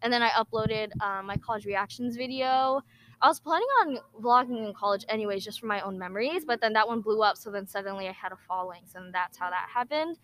and 0.02 0.12
then 0.12 0.22
I 0.22 0.28
uploaded 0.30 0.90
um, 1.02 1.26
my 1.26 1.36
college 1.36 1.66
reactions 1.66 2.16
video 2.16 2.82
I 3.24 3.28
was 3.28 3.40
planning 3.40 3.66
on 3.80 3.98
vlogging 4.20 4.66
in 4.68 4.74
college 4.74 5.06
anyways, 5.08 5.42
just 5.42 5.58
for 5.58 5.64
my 5.64 5.80
own 5.80 5.98
memories, 5.98 6.44
but 6.44 6.60
then 6.60 6.74
that 6.74 6.86
one 6.86 7.00
blew 7.00 7.22
up, 7.22 7.38
so 7.38 7.50
then 7.50 7.66
suddenly 7.66 8.06
I 8.06 8.12
had 8.12 8.32
a 8.32 8.36
following, 8.36 8.82
so 8.84 9.00
that's 9.10 9.38
how 9.38 9.48
that 9.48 9.66
happened. 9.72 10.18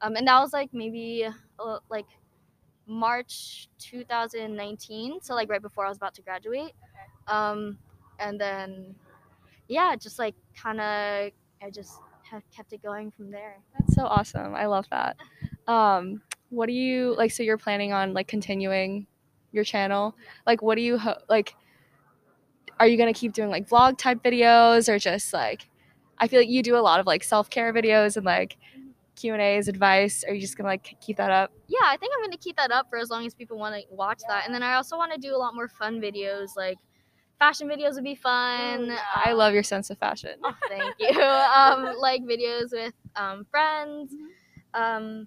Um, 0.00 0.16
and 0.16 0.26
that 0.26 0.40
was 0.40 0.52
like 0.52 0.70
maybe 0.72 1.28
uh, 1.60 1.78
like 1.88 2.06
March 2.88 3.68
2019, 3.78 5.20
so 5.22 5.34
like 5.36 5.48
right 5.48 5.62
before 5.62 5.86
I 5.86 5.88
was 5.88 5.96
about 5.96 6.12
to 6.14 6.22
graduate. 6.22 6.72
Um, 7.28 7.78
and 8.18 8.40
then 8.40 8.96
yeah, 9.68 9.94
just 9.94 10.18
like 10.18 10.34
kind 10.60 10.80
of 10.80 11.30
I 11.62 11.70
just 11.70 12.00
have 12.28 12.42
kept 12.50 12.72
it 12.72 12.82
going 12.82 13.12
from 13.12 13.30
there. 13.30 13.58
That's 13.78 13.94
so 13.94 14.06
awesome. 14.06 14.56
I 14.56 14.66
love 14.66 14.86
that. 14.90 15.16
Um, 15.68 16.20
what 16.48 16.66
do 16.66 16.72
you 16.72 17.14
like? 17.16 17.30
So 17.30 17.44
you're 17.44 17.58
planning 17.58 17.92
on 17.92 18.12
like 18.12 18.26
continuing 18.26 19.06
your 19.52 19.64
channel? 19.64 20.14
Like, 20.46 20.62
what 20.62 20.76
do 20.76 20.82
you 20.82 20.98
ho- 20.98 21.20
like? 21.28 21.54
Are 22.80 22.88
you 22.88 22.96
going 22.96 23.12
to 23.12 23.18
keep 23.18 23.32
doing 23.32 23.50
like 23.50 23.68
vlog 23.68 23.98
type 23.98 24.22
videos 24.22 24.88
or 24.88 24.98
just 24.98 25.32
like 25.32 25.68
I 26.18 26.26
feel 26.26 26.40
like 26.40 26.48
you 26.48 26.62
do 26.62 26.76
a 26.76 26.80
lot 26.80 27.00
of 27.00 27.06
like 27.06 27.22
self-care 27.22 27.72
videos 27.72 28.16
and 28.16 28.26
like 28.26 28.56
Q&As, 29.16 29.68
advice. 29.68 30.24
Are 30.26 30.34
you 30.34 30.40
just 30.40 30.56
going 30.56 30.64
to 30.64 30.68
like 30.68 30.96
keep 31.00 31.16
that 31.18 31.30
up? 31.30 31.52
Yeah, 31.68 31.78
I 31.82 31.96
think 31.96 32.12
I'm 32.14 32.20
going 32.20 32.32
to 32.32 32.38
keep 32.38 32.56
that 32.56 32.70
up 32.70 32.88
for 32.90 32.98
as 32.98 33.10
long 33.10 33.26
as 33.26 33.34
people 33.34 33.58
want 33.58 33.74
to 33.74 33.82
watch 33.94 34.20
yeah. 34.22 34.34
that. 34.34 34.46
And 34.46 34.54
then 34.54 34.62
I 34.62 34.74
also 34.74 34.96
want 34.96 35.12
to 35.12 35.18
do 35.18 35.34
a 35.34 35.38
lot 35.38 35.54
more 35.54 35.68
fun 35.68 36.00
videos 36.00 36.56
like 36.56 36.78
fashion 37.38 37.68
videos 37.68 37.94
would 37.94 38.04
be 38.04 38.14
fun. 38.14 38.90
Oh, 38.90 38.94
yeah. 38.94 38.98
I 39.14 39.32
love 39.32 39.54
your 39.54 39.62
sense 39.62 39.90
of 39.90 39.98
fashion. 39.98 40.36
Oh, 40.44 40.54
thank 40.68 40.94
you. 40.98 41.20
um, 41.20 41.96
like 42.00 42.22
videos 42.22 42.70
with 42.70 42.94
um, 43.16 43.46
friends. 43.50 44.12
Mm-hmm. 44.14 44.80
Um, 44.82 45.26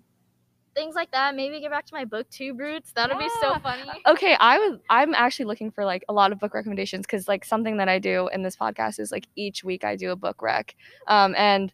things 0.74 0.96
like 0.96 1.12
that. 1.12 1.36
Maybe 1.36 1.60
get 1.60 1.72
back 1.72 1.86
to 1.88 1.94
my 1.94 2.06
booktube 2.06 2.60
roots. 2.60 2.92
That'd 2.94 3.18
yeah. 3.20 3.28
be 3.28 3.30
so 3.42 3.60
funny. 3.60 3.84
Okay, 4.08 4.36
I 4.40 4.58
was 4.58 4.80
I'm 4.90 5.14
actually 5.14 5.46
looking 5.46 5.72
for 5.72 5.86
like 5.86 6.04
a 6.10 6.14
lot 6.14 6.32
of 6.32 6.40
book 6.40 6.54
recommendations 6.54 7.06
because 7.06 7.28
like 7.28 7.46
something 7.46 7.78
that 7.78 7.90
I 7.90 8.00
do 8.00 8.30
in 8.34 8.44
this 8.44 8.56
podcast 8.56 9.00
is 9.00 9.12
like 9.12 9.28
each 9.36 9.64
week 9.64 9.84
I 9.84 9.96
do 9.96 10.12
a 10.12 10.16
book 10.16 10.42
rec, 10.42 10.76
um, 11.08 11.36
and 11.38 11.72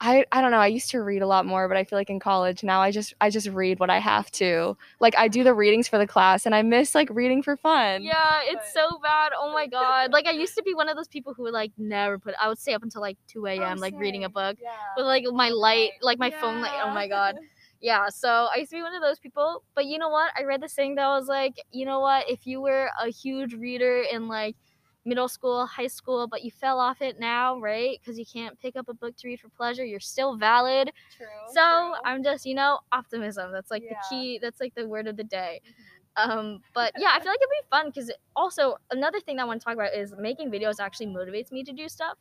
I 0.00 0.24
I 0.30 0.40
don't 0.40 0.52
know. 0.52 0.58
I 0.58 0.68
used 0.68 0.90
to 0.90 1.02
read 1.02 1.22
a 1.22 1.26
lot 1.26 1.44
more, 1.44 1.66
but 1.66 1.76
I 1.76 1.82
feel 1.84 1.98
like 1.98 2.10
in 2.10 2.20
college 2.20 2.62
now 2.62 2.80
I 2.80 2.92
just 2.92 3.14
I 3.20 3.30
just 3.30 3.48
read 3.48 3.80
what 3.80 3.90
I 3.90 3.98
have 3.98 4.30
to. 4.32 4.76
Like 5.00 5.16
I 5.18 5.26
do 5.26 5.42
the 5.42 5.54
readings 5.54 5.88
for 5.88 5.98
the 5.98 6.06
class 6.06 6.46
and 6.46 6.54
I 6.54 6.62
miss 6.62 6.94
like 6.94 7.08
reading 7.10 7.42
for 7.42 7.56
fun. 7.56 8.04
Yeah, 8.04 8.40
it's 8.44 8.72
so 8.72 9.00
bad. 9.02 9.32
Oh 9.36 9.52
my 9.52 9.66
god. 9.66 10.12
Like 10.12 10.26
I 10.26 10.30
used 10.30 10.54
to 10.54 10.62
be 10.62 10.74
one 10.74 10.88
of 10.88 10.96
those 10.96 11.08
people 11.08 11.34
who 11.34 11.42
would 11.44 11.52
like 11.52 11.72
never 11.76 12.18
put 12.18 12.34
I 12.40 12.48
would 12.48 12.58
stay 12.58 12.74
up 12.74 12.82
until 12.84 13.00
like 13.00 13.18
2 13.28 13.46
a.m. 13.46 13.78
like 13.78 13.94
reading 13.96 14.22
a 14.24 14.28
book 14.28 14.56
Yeah. 14.62 14.70
with 14.96 15.06
like 15.06 15.24
my 15.32 15.48
light, 15.48 15.90
like 16.00 16.18
my 16.18 16.30
phone 16.30 16.60
light. 16.60 16.80
Oh 16.84 16.90
my 16.90 17.08
god. 17.08 17.36
Yeah, 17.80 18.08
so 18.08 18.48
I 18.52 18.58
used 18.58 18.70
to 18.70 18.76
be 18.76 18.82
one 18.82 18.94
of 18.94 19.02
those 19.02 19.18
people. 19.18 19.62
But 19.74 19.86
you 19.86 19.98
know 19.98 20.08
what? 20.08 20.32
I 20.36 20.42
read 20.44 20.60
this 20.60 20.74
thing 20.74 20.96
that 20.96 21.06
was 21.08 21.28
like, 21.28 21.54
you 21.70 21.84
know 21.86 22.00
what? 22.00 22.28
If 22.28 22.46
you 22.46 22.60
were 22.60 22.90
a 23.00 23.08
huge 23.08 23.54
reader 23.54 24.02
in 24.10 24.28
like 24.28 24.56
middle 25.04 25.28
school, 25.28 25.64
high 25.66 25.86
school, 25.86 26.26
but 26.26 26.42
you 26.42 26.50
fell 26.50 26.78
off 26.80 27.00
it 27.00 27.18
now, 27.18 27.58
right? 27.60 27.98
Because 28.00 28.18
you 28.18 28.26
can't 28.30 28.58
pick 28.60 28.76
up 28.76 28.88
a 28.88 28.94
book 28.94 29.16
to 29.18 29.28
read 29.28 29.40
for 29.40 29.48
pleasure, 29.50 29.84
you're 29.84 30.00
still 30.00 30.36
valid. 30.36 30.90
True. 31.16 31.26
So 31.54 31.94
I'm 32.04 32.22
just, 32.22 32.44
you 32.44 32.54
know, 32.54 32.80
optimism. 32.92 33.52
That's 33.52 33.70
like 33.70 33.82
Yeah. 33.84 33.94
the 33.94 34.08
key. 34.08 34.38
That's 34.42 34.60
like 34.60 34.74
the 34.74 34.86
word 34.88 35.06
of 35.06 35.16
the 35.16 35.24
day. 35.24 35.60
Mm-hmm. 35.64 35.97
Um, 36.18 36.60
but 36.74 36.92
yeah, 36.98 37.10
I 37.14 37.20
feel 37.20 37.30
like 37.30 37.38
it'd 37.40 37.48
be 37.50 37.68
fun 37.70 37.86
because 37.86 38.10
also 38.34 38.76
another 38.90 39.20
thing 39.20 39.36
that 39.36 39.42
I 39.42 39.44
want 39.46 39.60
to 39.60 39.64
talk 39.64 39.74
about 39.74 39.94
is 39.94 40.14
making 40.18 40.50
videos 40.50 40.80
actually 40.80 41.06
motivates 41.06 41.52
me 41.52 41.62
to 41.64 41.72
do 41.72 41.88
stuff. 41.88 42.16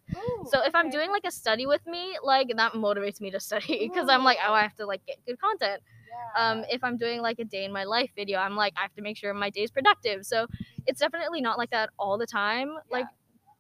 So 0.51 0.62
if 0.62 0.75
I'm 0.75 0.89
doing 0.89 1.10
like 1.10 1.23
a 1.25 1.31
study 1.31 1.65
with 1.65 1.86
me, 1.88 2.17
like 2.23 2.51
that 2.55 2.73
motivates 2.73 3.19
me 3.21 3.31
to 3.31 3.39
study 3.39 3.89
because 3.91 4.07
I'm 4.10 4.23
like, 4.23 4.38
oh, 4.47 4.53
I 4.53 4.62
have 4.62 4.75
to 4.75 4.86
like 4.86 5.05
get 5.05 5.17
good 5.25 5.39
content. 5.41 5.81
Um, 6.38 6.63
if 6.69 6.83
I'm 6.83 6.97
doing 6.97 7.21
like 7.21 7.39
a 7.39 7.45
day 7.45 7.65
in 7.65 7.71
my 7.71 7.83
life 7.83 8.12
video, 8.15 8.39
I'm 8.39 8.55
like, 8.55 8.73
I 8.77 8.81
have 8.81 8.93
to 8.95 9.01
make 9.01 9.17
sure 9.17 9.33
my 9.33 9.49
day 9.49 9.62
is 9.62 9.71
productive. 9.71 10.25
So 10.25 10.47
it's 10.86 10.99
definitely 10.99 11.41
not 11.41 11.57
like 11.57 11.71
that 11.71 11.89
all 11.97 12.17
the 12.17 12.27
time. 12.27 12.75
Like, 12.91 13.05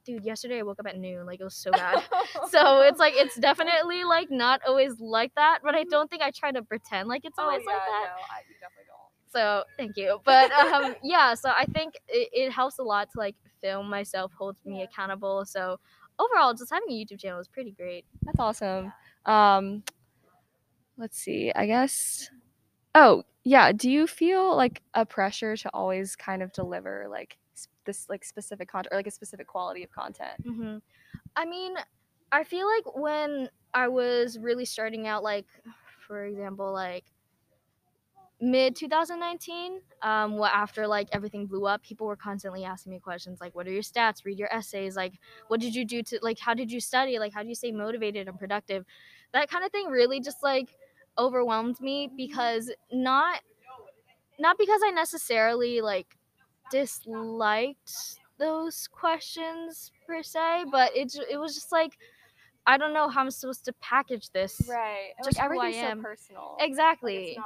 dude, 0.05 0.23
yesterday 0.23 0.59
I 0.59 0.61
woke 0.63 0.79
up 0.79 0.87
at 0.87 0.97
noon, 0.97 1.25
like 1.25 1.39
it 1.39 1.43
was 1.43 1.55
so 1.55 1.71
bad. 1.71 2.03
so 2.49 2.81
it's 2.81 2.99
like 2.99 3.13
it's 3.15 3.35
definitely 3.35 4.03
like 4.03 4.29
not 4.31 4.61
always 4.67 4.99
like 4.99 5.33
that, 5.35 5.59
but 5.63 5.75
I 5.75 5.83
don't 5.83 6.09
think 6.09 6.21
I 6.21 6.31
try 6.31 6.51
to 6.51 6.61
pretend 6.61 7.07
like 7.09 7.25
it's 7.25 7.39
always 7.39 7.65
like 7.65 7.75
that. 7.75 8.05
No, 8.15 8.21
I. 8.31 8.41
So 9.37 9.63
thank 9.77 9.97
you. 9.97 10.19
But 10.25 10.51
um, 10.51 10.95
yeah, 11.03 11.33
so 11.35 11.49
I 11.49 11.65
think 11.65 11.95
it, 12.07 12.29
it 12.33 12.51
helps 12.51 12.79
a 12.79 12.83
lot 12.83 13.09
to 13.11 13.19
like 13.19 13.35
film 13.61 13.89
myself, 13.89 14.33
holds 14.37 14.59
me 14.65 14.79
Yeah. 14.79 14.85
accountable. 14.85 15.45
So 15.45 15.77
overall, 16.19 16.53
just 16.53 16.71
having 16.71 16.89
a 16.89 16.93
YouTube 16.93 17.19
channel 17.19 17.39
is 17.39 17.47
pretty 17.47 17.71
great. 17.71 18.05
That's 18.25 18.39
awesome. 18.39 18.93
Um, 19.25 19.83
let's 20.97 21.17
see. 21.17 21.51
I 21.55 21.65
guess. 21.65 22.29
Oh 22.95 23.23
yeah. 23.43 23.71
Do 23.71 23.89
you 23.89 24.07
feel 24.07 24.55
like 24.55 24.81
a 24.93 25.05
pressure 25.05 25.55
to 25.57 25.69
always 25.73 26.15
kind 26.15 26.41
of 26.43 26.51
deliver 26.53 27.07
like 27.09 27.37
this 27.85 28.07
like 28.09 28.23
specific 28.25 28.69
content 28.69 28.93
or 28.93 28.97
like 28.97 29.07
a 29.07 29.11
specific 29.11 29.47
quality 29.47 29.83
of 29.83 29.91
content? 29.91 30.39
hmm 30.45 30.77
I 31.35 31.45
mean, 31.45 31.75
I 32.31 32.43
feel 32.43 32.67
like 32.67 32.95
when 32.95 33.49
I 33.73 33.87
was 33.89 34.39
really 34.39 34.65
starting 34.65 35.07
out, 35.07 35.23
like 35.23 35.47
for 36.07 36.25
example, 36.25 36.73
like 36.73 37.05
mid 38.39 38.75
2019, 38.75 39.81
um, 40.01 40.37
what 40.37 40.53
after 40.53 40.87
like 40.87 41.07
everything 41.11 41.45
blew 41.45 41.65
up, 41.65 41.81
people 41.83 42.07
were 42.07 42.15
constantly 42.15 42.63
asking 42.63 42.91
me 42.91 42.99
questions 42.99 43.39
like, 43.41 43.55
"What 43.55 43.67
are 43.67 43.71
your 43.71 43.81
stats? 43.81 44.25
Read 44.25 44.39
your 44.39 44.53
essays. 44.53 44.95
Like, 44.95 45.13
what 45.47 45.59
did 45.59 45.75
you 45.75 45.85
do 45.85 46.03
to 46.03 46.19
like? 46.21 46.39
How 46.39 46.53
did 46.53 46.71
you 46.71 46.79
study? 46.79 47.19
Like, 47.19 47.33
how 47.33 47.41
do 47.43 47.49
you 47.49 47.55
stay 47.55 47.71
motivated 47.71 48.27
and 48.27 48.37
productive?" 48.37 48.85
That 49.33 49.49
kind 49.49 49.65
of 49.65 49.71
thing 49.71 49.87
really 49.87 50.19
just 50.19 50.43
like 50.43 50.75
overwhelmed 51.17 51.79
me 51.81 52.09
because 52.15 52.71
not 52.91 53.41
not 54.39 54.57
because 54.57 54.81
I 54.83 54.91
necessarily 54.91 55.81
like 55.81 56.17
disliked 56.71 58.19
those 58.37 58.87
questions 58.87 59.91
per 60.05 60.21
se, 60.21 60.65
but 60.71 60.95
it 60.95 61.15
it 61.29 61.37
was 61.37 61.55
just 61.55 61.71
like 61.71 61.97
I 62.67 62.77
don't 62.77 62.93
know 62.93 63.07
how 63.07 63.21
I'm 63.21 63.31
supposed 63.31 63.65
to 63.65 63.73
package 63.73 64.29
this. 64.31 64.61
Right. 64.69 65.11
Just 65.23 65.37
like 65.37 65.43
everything's 65.43 65.77
so 65.77 66.01
personal. 66.01 66.57
Exactly. 66.59 67.29
it's 67.29 67.37
not. 67.37 67.45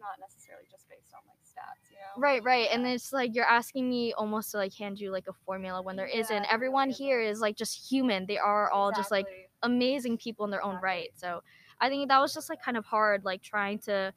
Not 0.00 0.18
necessarily 0.20 0.64
just 0.70 0.88
based 0.88 1.12
on 1.14 1.20
like 1.28 1.38
stats. 1.44 1.90
You 1.90 1.96
know. 1.96 2.20
Right, 2.20 2.42
right. 2.42 2.68
And 2.72 2.86
it's 2.86 3.12
like 3.12 3.34
you're 3.34 3.44
asking 3.44 3.88
me 3.88 4.12
almost 4.14 4.50
to 4.52 4.56
like 4.56 4.74
hand 4.74 4.98
you 4.98 5.10
like 5.10 5.28
a 5.28 5.32
formula 5.44 5.82
when 5.82 5.96
there 5.96 6.06
not 6.06 6.30
Everyone 6.50 6.90
here 6.90 7.20
is 7.20 7.40
like 7.40 7.56
just 7.56 7.90
human. 7.90 8.26
They 8.26 8.38
are 8.38 8.70
all 8.70 8.92
just 8.92 9.10
like 9.10 9.26
amazing 9.62 10.18
people 10.18 10.44
in 10.44 10.50
their 10.50 10.64
own 10.64 10.78
right. 10.82 11.10
So 11.16 11.42
I 11.80 11.88
think 11.88 12.08
that 12.08 12.20
was 12.20 12.34
just 12.34 12.48
like 12.48 12.62
kind 12.62 12.76
of 12.76 12.84
hard, 12.84 13.24
like 13.24 13.42
trying 13.42 13.78
to 13.80 14.12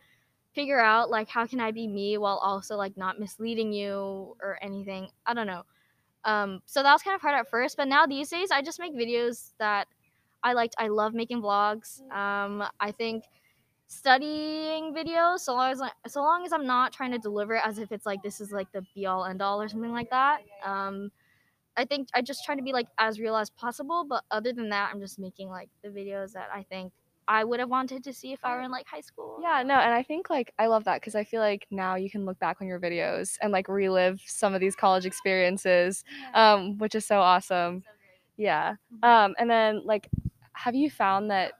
figure 0.54 0.80
out 0.80 1.10
like 1.10 1.30
how 1.30 1.46
can 1.46 1.60
I 1.60 1.72
be 1.72 1.88
me 1.88 2.17
while 2.17 2.38
also 2.38 2.76
like 2.76 2.96
not 2.98 3.19
misleading 3.19 3.74
you 3.74 4.36
or 4.41 4.58
anything. 4.62 5.10
I 5.26 5.34
don't 5.34 5.48
know. 5.48 5.63
Um, 6.26 6.62
so 6.65 6.84
that 6.84 6.93
was 6.93 7.02
kind 7.02 7.15
of 7.15 7.22
hard 7.22 7.36
at 7.36 7.50
first, 7.50 7.76
but 7.76 7.88
now 7.88 8.06
these 8.06 8.30
days 8.30 8.52
I 8.52 8.62
just 8.62 8.80
make 8.80 8.93
videos 8.93 9.52
that 9.60 9.88
I 10.43 10.54
liked. 10.54 10.76
I 10.78 10.88
love 10.88 11.13
making 11.13 11.41
vlogs. 11.41 12.02
Um, 12.12 12.63
I 12.80 12.91
think 12.91 13.24
studying 13.93 14.93
videos 14.93 15.39
so 15.39 15.53
long 15.53 15.71
as 15.71 15.82
I, 15.82 15.89
so 16.08 16.21
long 16.21 16.45
as 16.45 16.53
I'm 16.53 16.65
not 16.65 16.91
trying 16.91 17.12
to 17.12 17.19
deliver 17.19 17.56
it 17.56 17.62
as 17.65 17.77
if 17.77 17.91
it's 17.91 18.06
like 18.06 18.23
this 18.23 18.41
is 18.41 18.51
like 18.51 18.71
the 18.71 18.84
be 18.95 19.06
all 19.06 19.25
end 19.25 19.41
all 19.41 19.62
or 19.62 19.67
something 19.67 19.91
like 19.91 20.10
that. 20.10 20.41
Um, 20.63 21.12
I 21.75 21.86
think 21.86 22.08
I 22.13 22.21
just 22.21 22.45
try 22.45 22.56
to 22.56 22.62
be 22.62 22.73
like 22.73 22.88
as 22.97 23.19
real 23.19 23.36
as 23.36 23.49
possible, 23.49 24.06
but 24.08 24.23
other 24.32 24.53
than 24.53 24.69
that, 24.69 24.91
I'm 24.93 24.99
just 24.99 25.19
making 25.19 25.49
like 25.49 25.69
the 25.84 25.89
videos 25.89 26.34
that 26.34 26.49
I 26.53 26.63
think 26.63 26.91
I 27.27 27.43
would 27.43 27.60
have 27.60 27.69
wanted 27.69 28.03
to 28.03 28.13
see 28.13 28.34
if 28.34 28.43
I 28.43 28.56
were 28.56 28.62
in 28.62 28.71
like 28.71 28.86
high 28.86 29.01
school. 29.01 29.39
Yeah, 29.41 29.63
no, 29.63 29.75
and 29.75 29.93
I 29.93 30.03
think 30.03 30.29
like 30.29 30.53
I 30.60 30.67
love 30.67 30.84
that 30.84 30.99
because 31.01 31.15
I 31.15 31.23
feel 31.23 31.39
like 31.39 31.65
now 31.71 31.95
you 31.95 32.10
can 32.10 32.25
look 32.25 32.38
back 32.39 32.58
on 32.62 32.67
your 32.67 32.79
videos 32.79 33.38
and 33.41 33.51
like 33.51 33.67
relive 33.67 34.21
some 34.25 34.53
of 34.53 34.60
these 34.60 34.75
college 34.75 35.06
experiences, 35.06 36.03
um, 36.34 36.77
which 36.77 36.95
is 36.95 37.06
so 37.06 37.21
awesome. 37.21 37.84
Yeah. 38.38 38.75
Um, 39.03 39.36
and 39.39 39.49
then 39.49 39.82
like, 39.86 40.10
have 40.53 40.75
you 40.75 40.89
found 40.89 41.32
that 41.32 41.53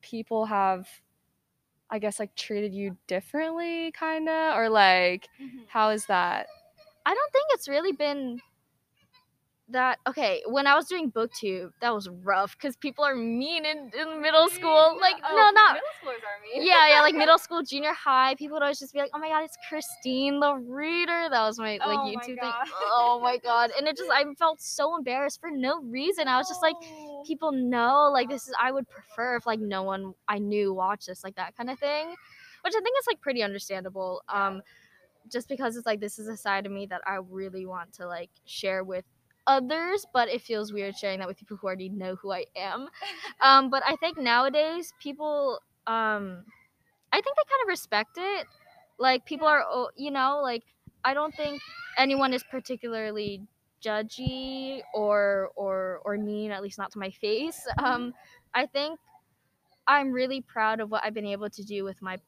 people 0.00 0.46
have, 0.46 0.88
I 1.90 1.98
guess, 1.98 2.18
like 2.18 2.34
treated 2.34 2.74
you 2.74 2.96
differently, 3.06 3.92
kind 3.92 4.28
of, 4.28 4.56
or 4.56 4.68
like, 4.68 5.28
mm-hmm. 5.40 5.58
how 5.68 5.90
is 5.90 6.06
that? 6.06 6.46
I 7.04 7.14
don't 7.14 7.32
think 7.32 7.46
it's 7.50 7.68
really 7.68 7.92
been 7.92 8.40
that 9.70 9.98
okay. 10.06 10.42
When 10.46 10.66
I 10.66 10.74
was 10.74 10.86
doing 10.86 11.10
booktube, 11.10 11.70
that 11.80 11.92
was 11.92 12.08
rough 12.08 12.56
because 12.56 12.76
people 12.76 13.04
are 13.04 13.16
mean 13.16 13.64
in, 13.64 13.90
in 13.98 14.20
middle 14.22 14.48
school. 14.48 14.96
Like 15.00 15.16
Oh, 15.24 15.34
no, 15.34 15.50
not 15.50 15.74
middle 15.74 15.88
schoolers 16.02 16.22
are 16.22 16.40
mean. 16.54 16.66
yeah, 16.66 16.88
yeah, 16.88 17.00
like 17.00 17.14
middle 17.14 17.38
school, 17.46 17.62
junior 17.62 17.92
high, 17.92 18.34
people 18.36 18.54
would 18.56 18.62
always 18.62 18.78
just 18.78 18.92
be 18.92 19.00
like, 19.00 19.10
"Oh 19.14 19.18
my 19.18 19.28
god, 19.28 19.44
it's 19.44 19.56
Christine 19.68 20.40
the 20.40 20.54
Reader." 20.54 21.28
That 21.30 21.42
was 21.42 21.58
my 21.58 21.72
like 21.72 21.80
Oh 21.82 22.12
my 22.14 22.22
YouTube 22.22 22.40
thing. 22.40 22.52
Oh 22.92 23.20
my 23.22 23.38
god, 23.38 23.70
and 23.76 23.88
it 23.88 23.96
just 23.96 24.10
I 24.10 24.24
felt 24.38 24.60
so 24.60 24.96
embarrassed 24.96 25.40
for 25.40 25.50
no 25.50 25.80
reason. 25.82 26.28
I 26.28 26.38
was 26.38 26.48
just 26.48 26.62
like, 26.62 26.76
people 27.26 27.50
know 27.52 28.10
like 28.12 28.28
this 28.28 28.46
is 28.46 28.54
I 28.60 28.70
would 28.72 28.88
prefer 28.88 29.36
if 29.36 29.46
like 29.46 29.60
no 29.60 29.82
one 29.82 30.14
I 30.28 30.38
knew 30.38 30.72
watched 30.72 31.08
this 31.08 31.24
like 31.24 31.34
that 31.36 31.56
kind 31.56 31.70
of 31.70 31.78
thing, 31.78 32.08
which 32.62 32.74
I 32.76 32.80
think 32.80 32.96
is 33.00 33.06
like 33.06 33.20
pretty 33.20 33.42
understandable. 33.42 34.22
Um, 34.28 34.62
just 35.30 35.48
because 35.48 35.76
it's 35.76 35.86
like 35.86 36.00
this 36.00 36.18
is 36.18 36.28
a 36.28 36.36
side 36.36 36.66
of 36.66 36.72
me 36.72 36.86
that 36.86 37.00
I 37.06 37.18
really 37.28 37.66
want 37.66 37.92
to 37.94 38.06
like 38.06 38.30
share 38.44 38.84
with 38.84 39.04
others, 39.46 40.06
but 40.12 40.28
it 40.28 40.42
feels 40.42 40.72
weird 40.72 40.96
sharing 40.96 41.18
that 41.18 41.28
with 41.28 41.38
people 41.38 41.56
who 41.56 41.66
already 41.66 41.88
know 41.88 42.16
who 42.16 42.32
I 42.32 42.46
am. 42.56 42.88
Um, 43.40 43.70
but 43.70 43.82
I 43.86 43.96
think 43.96 44.18
nowadays 44.18 44.92
people, 45.00 45.60
um, 45.86 46.44
I 47.12 47.20
think 47.20 47.36
they 47.36 47.42
kind 47.48 47.62
of 47.62 47.68
respect 47.68 48.16
it. 48.18 48.46
Like 48.98 49.24
people 49.26 49.46
are, 49.46 49.64
you 49.96 50.10
know, 50.10 50.40
like 50.42 50.64
I 51.04 51.14
don't 51.14 51.34
think 51.34 51.60
anyone 51.98 52.32
is 52.34 52.42
particularly 52.50 53.42
judgy 53.82 54.80
or 54.94 55.50
or 55.54 56.00
or 56.04 56.16
mean, 56.16 56.50
at 56.50 56.62
least 56.62 56.78
not 56.78 56.92
to 56.92 56.98
my 56.98 57.10
face. 57.10 57.66
Um, 57.78 58.14
I 58.54 58.66
think 58.66 58.98
I'm 59.86 60.10
really 60.12 60.40
proud 60.40 60.80
of 60.80 60.90
what 60.90 61.04
I've 61.04 61.14
been 61.14 61.26
able 61.26 61.50
to 61.50 61.62
do 61.62 61.84
with 61.84 62.00
my 62.02 62.18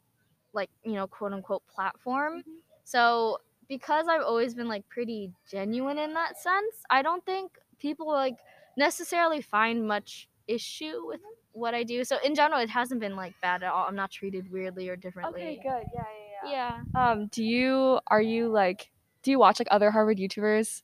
like 0.52 0.70
you 0.85 0.92
know 0.92 1.07
quote 1.07 1.33
unquote 1.33 1.66
platform. 1.66 2.42
So 2.85 3.38
because 3.68 4.07
I've 4.09 4.22
always 4.22 4.54
been 4.54 4.68
like 4.68 4.88
pretty 4.88 5.31
genuine 5.50 5.98
in 5.98 6.14
that 6.14 6.38
sense, 6.40 6.76
I 6.90 7.02
don't 7.02 7.24
think 7.26 7.52
people 7.78 8.09
like 8.09 8.37
necessarily 8.76 9.40
find 9.40 9.87
much 9.87 10.28
issue 10.46 11.07
with 11.07 11.20
what 11.52 11.74
I 11.74 11.83
do. 11.83 12.04
So 12.04 12.16
in 12.24 12.35
general, 12.35 12.61
it 12.61 12.70
hasn't 12.70 13.00
been 13.00 13.16
like 13.16 13.35
bad 13.42 13.62
at 13.62 13.70
all. 13.72 13.87
I'm 13.88 13.96
not 13.96 14.11
treated 14.11 14.50
weirdly 14.50 14.88
or 14.88 14.96
differently. 14.96 15.42
Okay, 15.42 15.61
good. 15.62 15.85
Yeah, 15.94 16.04
yeah, 16.44 16.50
yeah. 16.50 16.81
Yeah. 16.94 17.11
Um, 17.12 17.26
do 17.28 17.42
you 17.44 18.00
are 18.07 18.22
you 18.22 18.48
like 18.48 18.90
do 19.22 19.31
you 19.31 19.38
watch 19.38 19.59
like 19.59 19.68
other 19.70 19.90
Harvard 19.90 20.18
YouTubers? 20.18 20.83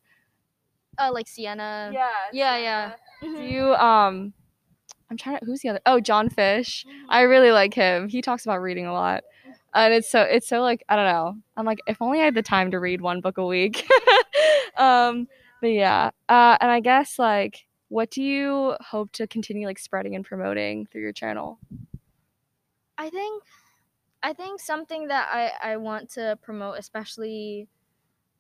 Uh, 0.99 1.11
like 1.13 1.27
Sienna. 1.29 1.91
yeah, 1.93 2.11
yeah, 2.33 2.57
yeah. 2.59 2.93
Do 3.21 3.29
Mhm. 3.29 3.51
you 3.51 3.75
um 3.75 4.33
I'm 5.11 5.17
trying 5.17 5.39
to 5.39 5.45
who's 5.47 5.61
the 5.61 5.69
other 5.71 5.81
oh 5.87 6.01
John 6.01 6.29
Fish. 6.29 6.85
I 7.09 7.23
really 7.23 7.53
like 7.53 7.75
him. 7.75 8.09
He 8.09 8.21
talks 8.23 8.45
about 8.45 8.61
reading 8.61 8.87
a 8.87 8.93
lot. 8.93 9.23
And 9.75 9.93
it's 9.93 10.09
so 10.09 10.23
it's 10.23 10.49
so 10.49 10.61
like 10.61 10.85
I 10.89 10.97
don't 10.97 11.07
know. 11.07 11.35
I'm 11.57 11.67
like 11.67 11.81
if 11.87 12.01
only 12.01 12.21
I 12.21 12.25
had 12.25 12.35
the 12.35 12.43
time 12.43 12.71
to 12.71 12.79
read 12.79 13.01
one 13.01 13.21
book 13.21 13.39
a 13.39 13.47
week. 13.47 13.89
um 14.77 15.27
but 15.61 15.69
yeah. 15.69 16.11
Uh 16.29 16.57
and 16.61 16.71
I 16.71 16.81
guess 16.81 17.19
like 17.19 17.67
what 17.89 18.11
do 18.11 18.23
you 18.23 18.77
hope 18.81 19.13
to 19.13 19.27
continue 19.27 19.67
like 19.67 19.79
spreading 19.79 20.15
and 20.15 20.25
promoting 20.25 20.87
through 20.87 21.03
your 21.03 21.13
channel? 21.13 21.59
I 22.99 23.11
think 23.11 23.43
I 24.23 24.33
think 24.33 24.61
something 24.61 25.09
that 25.09 25.29
I 25.33 25.73
I 25.73 25.77
want 25.77 26.11
to 26.11 26.39
promote 26.43 26.79
especially 26.79 27.69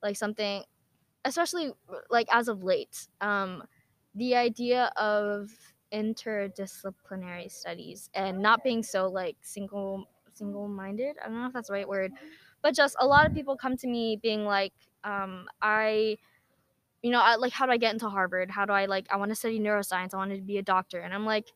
like 0.02 0.16
something 0.16 0.62
especially 1.24 1.72
like 2.10 2.28
as 2.30 2.48
of 2.48 2.62
late 2.62 3.08
um 3.20 3.62
the 4.14 4.36
idea 4.36 4.92
of 4.96 5.50
interdisciplinary 5.92 7.50
studies 7.50 8.10
and 8.14 8.40
not 8.40 8.62
being 8.64 8.82
so 8.82 9.06
like 9.06 9.36
single 9.40 10.08
single 10.36 10.68
minded. 10.68 11.16
I 11.22 11.28
don't 11.28 11.40
know 11.40 11.46
if 11.46 11.52
that's 11.52 11.68
the 11.68 11.74
right 11.74 11.88
word, 11.88 12.12
but 12.62 12.74
just 12.74 12.96
a 13.00 13.06
lot 13.06 13.26
of 13.26 13.34
people 13.34 13.56
come 13.56 13.76
to 13.78 13.86
me 13.86 14.18
being 14.22 14.44
like, 14.44 14.72
um, 15.04 15.46
I, 15.60 16.18
you 17.02 17.10
know, 17.10 17.20
I, 17.20 17.36
like 17.36 17.52
how 17.52 17.66
do 17.66 17.72
I 17.72 17.76
get 17.76 17.92
into 17.92 18.08
Harvard? 18.08 18.50
How 18.50 18.64
do 18.64 18.72
I 18.72 18.86
like 18.86 19.06
I 19.10 19.16
want 19.16 19.30
to 19.30 19.34
study 19.34 19.60
neuroscience? 19.60 20.14
I 20.14 20.16
want 20.16 20.34
to 20.34 20.40
be 20.40 20.58
a 20.58 20.62
doctor, 20.62 21.00
and 21.00 21.12
I'm 21.12 21.26
like, 21.26 21.46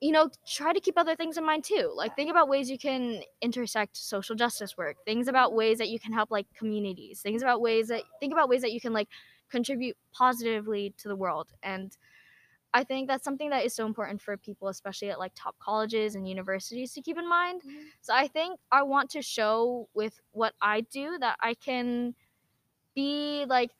you 0.00 0.12
know, 0.12 0.30
try 0.46 0.72
to 0.72 0.80
keep 0.80 0.96
other 0.96 1.16
things 1.16 1.36
in 1.36 1.44
mind 1.44 1.64
too. 1.64 1.92
Like 1.94 2.14
think 2.14 2.30
about 2.30 2.48
ways 2.48 2.70
you 2.70 2.78
can 2.78 3.22
intersect 3.42 3.96
social 3.96 4.36
justice 4.36 4.76
work. 4.76 4.96
Things 5.04 5.28
about 5.28 5.54
ways 5.54 5.78
that 5.78 5.88
you 5.88 5.98
can 5.98 6.12
help 6.12 6.30
like 6.30 6.46
communities. 6.54 7.20
Things 7.20 7.42
about 7.42 7.60
ways 7.60 7.88
that 7.88 8.02
think 8.20 8.32
about 8.32 8.48
ways 8.48 8.62
that 8.62 8.72
you 8.72 8.80
can 8.80 8.92
like 8.92 9.08
contribute 9.50 9.96
positively 10.12 10.94
to 10.98 11.08
the 11.08 11.16
world 11.16 11.48
and 11.62 11.96
I 12.74 12.84
think 12.84 13.08
that's 13.08 13.24
something 13.24 13.50
that 13.50 13.64
is 13.64 13.74
so 13.74 13.86
important 13.86 14.20
for 14.20 14.36
people, 14.36 14.68
especially 14.68 15.10
at 15.10 15.18
like 15.18 15.32
top 15.34 15.56
colleges 15.58 16.14
and 16.14 16.28
universities, 16.28 16.92
to 16.92 17.02
keep 17.02 17.18
in 17.18 17.28
mind. 17.28 17.62
Mm-hmm. 17.62 17.78
So 18.02 18.14
I 18.14 18.28
think 18.28 18.60
I 18.70 18.82
want 18.82 19.10
to 19.10 19.22
show 19.22 19.88
with 19.94 20.20
what 20.32 20.54
I 20.60 20.82
do 20.82 21.16
that 21.18 21.36
I 21.40 21.54
can 21.54 22.14
be 22.94 23.46
like 23.48 23.70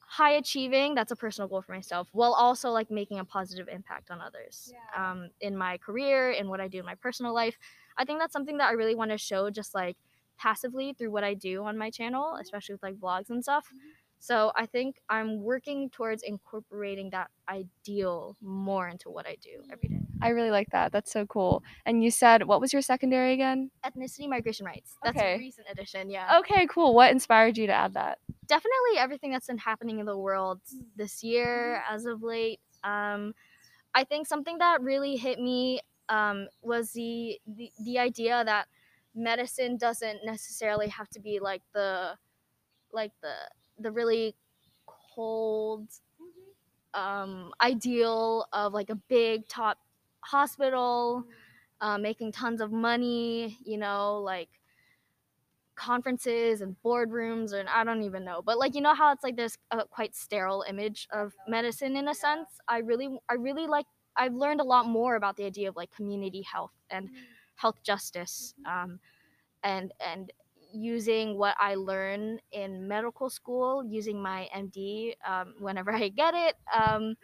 high 0.00 0.32
achieving. 0.32 0.94
That's 0.94 1.12
a 1.12 1.16
personal 1.16 1.48
goal 1.48 1.62
for 1.62 1.72
myself, 1.72 2.08
while 2.12 2.34
also 2.34 2.70
like 2.70 2.90
making 2.90 3.18
a 3.18 3.24
positive 3.24 3.68
impact 3.68 4.10
on 4.10 4.20
others 4.20 4.72
yeah. 4.72 5.10
um, 5.10 5.30
in 5.40 5.56
my 5.56 5.78
career 5.78 6.32
and 6.32 6.48
what 6.48 6.60
I 6.60 6.68
do 6.68 6.78
in 6.78 6.84
my 6.84 6.96
personal 6.96 7.32
life. 7.32 7.56
I 7.96 8.04
think 8.04 8.18
that's 8.18 8.32
something 8.32 8.58
that 8.58 8.68
I 8.68 8.72
really 8.72 8.94
want 8.94 9.12
to 9.12 9.18
show, 9.18 9.48
just 9.50 9.74
like 9.74 9.96
passively 10.36 10.92
through 10.92 11.10
what 11.10 11.24
I 11.24 11.34
do 11.34 11.64
on 11.64 11.78
my 11.78 11.90
channel, 11.90 12.36
especially 12.40 12.74
with 12.74 12.82
like 12.82 12.96
vlogs 12.96 13.30
and 13.30 13.42
stuff. 13.42 13.66
Mm-hmm 13.68 13.99
so 14.22 14.52
I 14.54 14.66
think 14.66 14.96
I'm 15.08 15.42
working 15.42 15.88
towards 15.88 16.22
incorporating 16.22 17.08
that 17.10 17.30
ideal 17.48 18.36
more 18.42 18.86
into 18.86 19.08
what 19.08 19.26
I 19.26 19.36
do 19.42 19.62
every 19.72 19.88
day. 19.88 20.00
I 20.20 20.28
really 20.28 20.50
like 20.50 20.68
that. 20.72 20.92
That's 20.92 21.10
so 21.10 21.24
cool. 21.24 21.64
And 21.86 22.04
you 22.04 22.10
said 22.10 22.46
what 22.46 22.60
was 22.60 22.70
your 22.70 22.82
secondary 22.82 23.32
again? 23.32 23.70
Ethnicity, 23.82 24.28
migration 24.28 24.66
rights. 24.66 24.94
That's 25.02 25.16
okay. 25.16 25.36
a 25.36 25.38
recent 25.38 25.68
addition, 25.70 26.10
yeah. 26.10 26.38
Okay, 26.40 26.66
cool. 26.66 26.94
What 26.94 27.10
inspired 27.10 27.56
you 27.56 27.66
to 27.66 27.72
add 27.72 27.94
that? 27.94 28.18
Definitely 28.46 28.98
everything 28.98 29.32
that's 29.32 29.46
been 29.46 29.56
happening 29.56 30.00
in 30.00 30.06
the 30.06 30.18
world 30.18 30.60
this 30.96 31.24
year 31.24 31.82
as 31.90 32.04
of 32.04 32.22
late. 32.22 32.60
Um, 32.84 33.34
I 33.94 34.04
think 34.04 34.26
something 34.26 34.58
that 34.58 34.82
really 34.82 35.16
hit 35.16 35.40
me 35.40 35.80
um, 36.10 36.48
was 36.60 36.92
the, 36.92 37.40
the 37.46 37.70
the 37.84 37.98
idea 37.98 38.44
that 38.44 38.66
medicine 39.14 39.78
doesn't 39.78 40.24
necessarily 40.24 40.88
have 40.88 41.08
to 41.10 41.20
be 41.20 41.40
like 41.40 41.62
the 41.72 42.16
like 42.92 43.12
the 43.22 43.34
the 43.80 43.90
really 43.90 44.34
cold 44.86 45.88
um, 46.94 47.52
ideal 47.60 48.46
of 48.52 48.72
like 48.72 48.90
a 48.90 48.94
big 48.94 49.46
top 49.48 49.78
hospital 50.20 51.24
uh, 51.80 51.96
making 51.96 52.32
tons 52.32 52.60
of 52.60 52.72
money 52.72 53.58
you 53.64 53.78
know 53.78 54.18
like 54.18 54.48
conferences 55.76 56.60
and 56.60 56.76
boardrooms 56.84 57.54
and 57.54 57.68
i 57.70 57.82
don't 57.82 58.02
even 58.02 58.22
know. 58.22 58.42
But 58.42 58.58
like 58.58 58.74
you 58.74 58.82
know 58.82 58.94
how 58.94 59.12
it's 59.12 59.24
like 59.24 59.36
this 59.36 59.56
uh, 59.70 59.84
quite 59.84 60.14
sterile 60.14 60.62
image 60.68 61.08
of 61.10 61.32
medicine 61.48 61.96
in 61.96 62.08
a 62.08 62.14
sense? 62.14 62.48
I 62.68 62.78
really 62.78 63.08
i 63.30 63.34
really 63.34 63.66
like 63.66 63.86
i've 64.16 64.34
learned 64.34 64.60
a 64.60 64.64
lot 64.64 64.86
more 64.86 65.16
about 65.16 65.36
the 65.36 65.44
idea 65.46 65.68
of 65.70 65.76
like 65.76 65.90
community 65.90 66.42
health 66.42 66.72
and 66.90 67.08
health 67.56 67.82
justice 67.82 68.54
um, 68.66 69.00
and 69.62 69.92
and 70.00 70.32
using 70.72 71.36
what 71.38 71.56
I 71.58 71.74
learn 71.74 72.40
in 72.52 72.86
medical 72.88 73.30
school, 73.30 73.84
using 73.84 74.20
my 74.20 74.48
MD 74.54 75.14
um, 75.26 75.54
whenever 75.58 75.92
I 75.92 76.08
get 76.08 76.34
it, 76.34 76.56
um, 76.74 77.16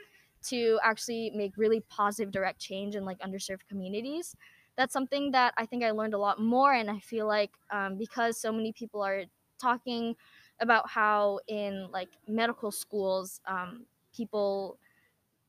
to 0.44 0.78
actually 0.82 1.30
make 1.34 1.56
really 1.56 1.80
positive 1.88 2.32
direct 2.32 2.60
change 2.60 2.94
in 2.94 3.04
like 3.04 3.18
underserved 3.20 3.66
communities. 3.68 4.36
That's 4.76 4.92
something 4.92 5.32
that 5.32 5.54
I 5.56 5.66
think 5.66 5.82
I 5.82 5.90
learned 5.90 6.14
a 6.14 6.18
lot 6.18 6.40
more, 6.40 6.72
and 6.72 6.90
I 6.90 6.98
feel 7.00 7.26
like 7.26 7.50
um, 7.70 7.96
because 7.98 8.38
so 8.40 8.52
many 8.52 8.72
people 8.72 9.02
are 9.02 9.24
talking 9.60 10.14
about 10.60 10.88
how 10.88 11.40
in 11.48 11.88
like 11.90 12.10
medical 12.28 12.70
schools, 12.70 13.40
um, 13.46 13.86
people 14.14 14.78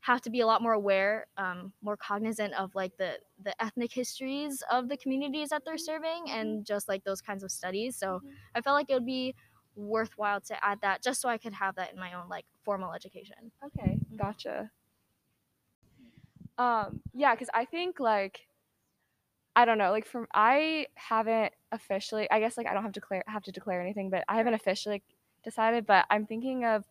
have 0.08 0.22
to 0.22 0.30
be 0.30 0.40
a 0.40 0.48
lot 0.48 0.62
more 0.62 0.72
aware, 0.72 1.28
um, 1.36 1.74
more 1.82 1.98
cognizant 1.98 2.54
of 2.54 2.74
like 2.74 2.96
the 2.98 3.20
the 3.44 3.54
ethnic 3.62 3.92
histories 3.92 4.64
of 4.72 4.88
the 4.88 4.96
communities 4.96 5.50
that 5.50 5.64
they're 5.66 5.78
serving, 5.78 6.30
and 6.30 6.48
mm-hmm. 6.48 6.64
just 6.64 6.88
like 6.88 7.04
those 7.04 7.20
kinds 7.20 7.44
of 7.44 7.52
studies. 7.52 7.98
So 7.98 8.08
mm-hmm. 8.08 8.28
I 8.56 8.62
felt 8.62 8.76
like 8.76 8.90
it 8.90 8.94
would 8.94 9.06
be 9.06 9.36
worthwhile 9.76 10.40
to 10.40 10.66
add 10.66 10.80
that 10.82 11.04
just 11.04 11.20
so 11.22 11.28
I 11.28 11.38
could 11.38 11.54
have 11.54 11.76
that 11.76 11.92
in 11.92 12.00
my 12.00 12.14
own 12.14 12.30
like 12.30 12.46
formal 12.64 12.94
education. 12.94 13.52
Okay, 13.66 13.98
mm-hmm. 13.98 14.16
gotcha. 14.16 14.72
Um, 16.58 17.02
yeah, 17.14 17.36
because 17.36 17.50
I 17.54 17.66
think 17.66 18.00
like 18.00 18.48
I 19.58 19.66
don't 19.66 19.78
know, 19.78 19.92
like 19.92 20.06
from 20.06 20.28
I 20.34 20.88
haven't 20.96 21.52
officially. 21.74 22.32
I 22.32 22.40
guess 22.40 22.56
like 22.56 22.68
I 22.68 22.74
don't 22.74 22.84
have 22.84 22.94
to 22.94 23.02
declare 23.02 23.24
have 23.28 23.44
to 23.44 23.52
declare 23.52 23.82
anything, 23.82 24.10
but 24.10 24.24
I 24.30 24.38
haven't 24.38 24.54
officially 24.54 25.04
decided. 25.44 25.86
But 25.86 26.06
I'm 26.10 26.26
thinking 26.26 26.64
of 26.64 26.86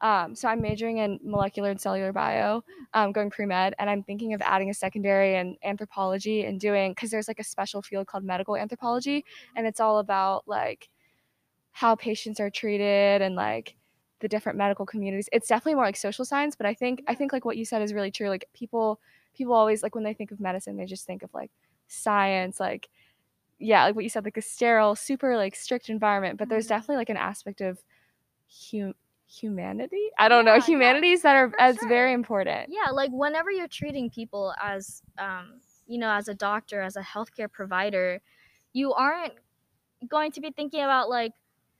um, 0.00 0.34
so 0.34 0.48
I'm 0.48 0.60
majoring 0.60 0.98
in 0.98 1.18
molecular 1.22 1.70
and 1.70 1.80
cellular 1.80 2.12
bio, 2.12 2.62
um, 2.92 3.12
going 3.12 3.30
pre 3.30 3.46
med, 3.46 3.74
and 3.78 3.88
I'm 3.88 4.02
thinking 4.02 4.34
of 4.34 4.42
adding 4.42 4.70
a 4.70 4.74
secondary 4.74 5.36
in 5.36 5.56
anthropology 5.64 6.44
and 6.44 6.60
doing 6.60 6.92
because 6.92 7.10
there's 7.10 7.28
like 7.28 7.38
a 7.38 7.44
special 7.44 7.80
field 7.80 8.06
called 8.06 8.24
medical 8.24 8.56
anthropology, 8.56 9.24
and 9.56 9.66
it's 9.66 9.80
all 9.80 9.98
about 9.98 10.44
like 10.46 10.88
how 11.72 11.94
patients 11.94 12.40
are 12.40 12.50
treated 12.50 13.22
and 13.22 13.34
like 13.34 13.76
the 14.20 14.28
different 14.28 14.58
medical 14.58 14.86
communities. 14.86 15.28
It's 15.32 15.48
definitely 15.48 15.74
more 15.74 15.84
like 15.84 15.96
social 15.96 16.24
science, 16.24 16.56
but 16.56 16.66
I 16.66 16.74
think 16.74 17.02
I 17.06 17.14
think 17.14 17.32
like 17.32 17.44
what 17.44 17.56
you 17.56 17.64
said 17.64 17.82
is 17.82 17.92
really 17.92 18.10
true. 18.10 18.28
Like 18.28 18.48
people 18.52 19.00
people 19.34 19.54
always 19.54 19.82
like 19.82 19.94
when 19.94 20.04
they 20.04 20.14
think 20.14 20.30
of 20.30 20.40
medicine, 20.40 20.76
they 20.76 20.86
just 20.86 21.06
think 21.06 21.22
of 21.22 21.32
like 21.32 21.50
science, 21.88 22.58
like 22.60 22.88
yeah, 23.58 23.84
like 23.84 23.94
what 23.94 24.04
you 24.04 24.10
said, 24.10 24.24
like 24.24 24.36
a 24.36 24.42
sterile, 24.42 24.96
super 24.96 25.36
like 25.36 25.54
strict 25.54 25.88
environment. 25.88 26.38
But 26.38 26.48
there's 26.48 26.64
mm-hmm. 26.64 26.74
definitely 26.74 26.96
like 26.96 27.10
an 27.10 27.16
aspect 27.16 27.60
of 27.60 27.78
hum- 28.70 28.94
humanity 29.40 30.10
i 30.18 30.28
don't 30.28 30.46
yeah, 30.46 30.54
know 30.54 30.60
humanities 30.60 31.20
yeah, 31.24 31.32
that 31.32 31.36
are 31.36 31.52
as 31.58 31.76
sure. 31.76 31.88
very 31.88 32.12
important 32.12 32.68
yeah 32.70 32.90
like 32.90 33.10
whenever 33.12 33.50
you're 33.50 33.68
treating 33.68 34.08
people 34.10 34.54
as 34.62 35.02
um 35.18 35.60
you 35.86 35.98
know 35.98 36.10
as 36.10 36.28
a 36.28 36.34
doctor 36.34 36.80
as 36.80 36.96
a 36.96 37.02
healthcare 37.02 37.50
provider 37.50 38.20
you 38.72 38.92
aren't 38.92 39.32
going 40.08 40.30
to 40.32 40.40
be 40.40 40.50
thinking 40.50 40.82
about 40.82 41.08
like 41.08 41.32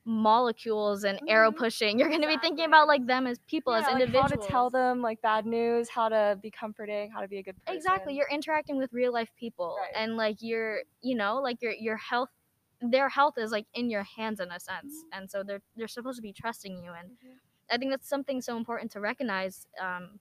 molecules 0.06 1.04
and 1.04 1.16
mm-hmm. 1.18 1.28
arrow 1.28 1.50
pushing 1.50 1.98
you're 1.98 2.10
going 2.10 2.20
to 2.20 2.28
exactly. 2.28 2.50
be 2.50 2.56
thinking 2.56 2.64
about 2.66 2.86
like 2.86 3.06
them 3.06 3.26
as 3.26 3.38
people 3.46 3.72
yeah, 3.72 3.80
as 3.80 3.88
individuals 3.88 4.30
like 4.30 4.40
how 4.40 4.46
to 4.46 4.48
tell 4.48 4.70
them 4.70 5.00
like 5.00 5.20
bad 5.22 5.46
news 5.46 5.88
how 5.88 6.08
to 6.08 6.38
be 6.42 6.50
comforting 6.50 7.10
how 7.10 7.20
to 7.20 7.28
be 7.28 7.38
a 7.38 7.42
good 7.42 7.56
person 7.64 7.76
exactly 7.76 8.14
you're 8.14 8.28
interacting 8.30 8.76
with 8.76 8.92
real 8.92 9.12
life 9.12 9.30
people 9.38 9.76
right. 9.80 10.02
and 10.02 10.16
like 10.16 10.36
you're 10.40 10.80
you 11.00 11.14
know 11.14 11.40
like 11.40 11.62
your 11.62 11.72
your 11.72 11.96
health 11.96 12.28
their 12.90 13.08
health 13.08 13.38
is 13.38 13.50
like 13.50 13.66
in 13.74 13.90
your 13.90 14.02
hands 14.02 14.40
in 14.40 14.50
a 14.50 14.60
sense 14.60 14.94
mm-hmm. 14.94 15.18
and 15.18 15.30
so 15.30 15.42
they're 15.42 15.62
they're 15.76 15.88
supposed 15.88 16.16
to 16.16 16.22
be 16.22 16.32
trusting 16.32 16.76
you 16.76 16.92
and 16.92 17.10
mm-hmm. 17.10 17.36
i 17.70 17.76
think 17.76 17.90
that's 17.90 18.08
something 18.08 18.40
so 18.40 18.56
important 18.56 18.90
to 18.90 19.00
recognize 19.00 19.66
um, 19.80 20.18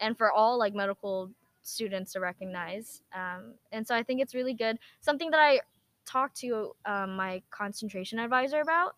and 0.00 0.16
for 0.16 0.30
all 0.32 0.58
like 0.58 0.74
medical 0.74 1.30
students 1.62 2.12
to 2.12 2.20
recognize 2.20 3.02
um, 3.14 3.54
and 3.72 3.86
so 3.86 3.94
i 3.94 4.02
think 4.02 4.20
it's 4.20 4.34
really 4.34 4.54
good 4.54 4.78
something 5.00 5.30
that 5.30 5.40
i 5.40 5.60
talked 6.06 6.36
to 6.36 6.72
um, 6.86 7.16
my 7.16 7.42
concentration 7.50 8.18
advisor 8.18 8.60
about 8.60 8.94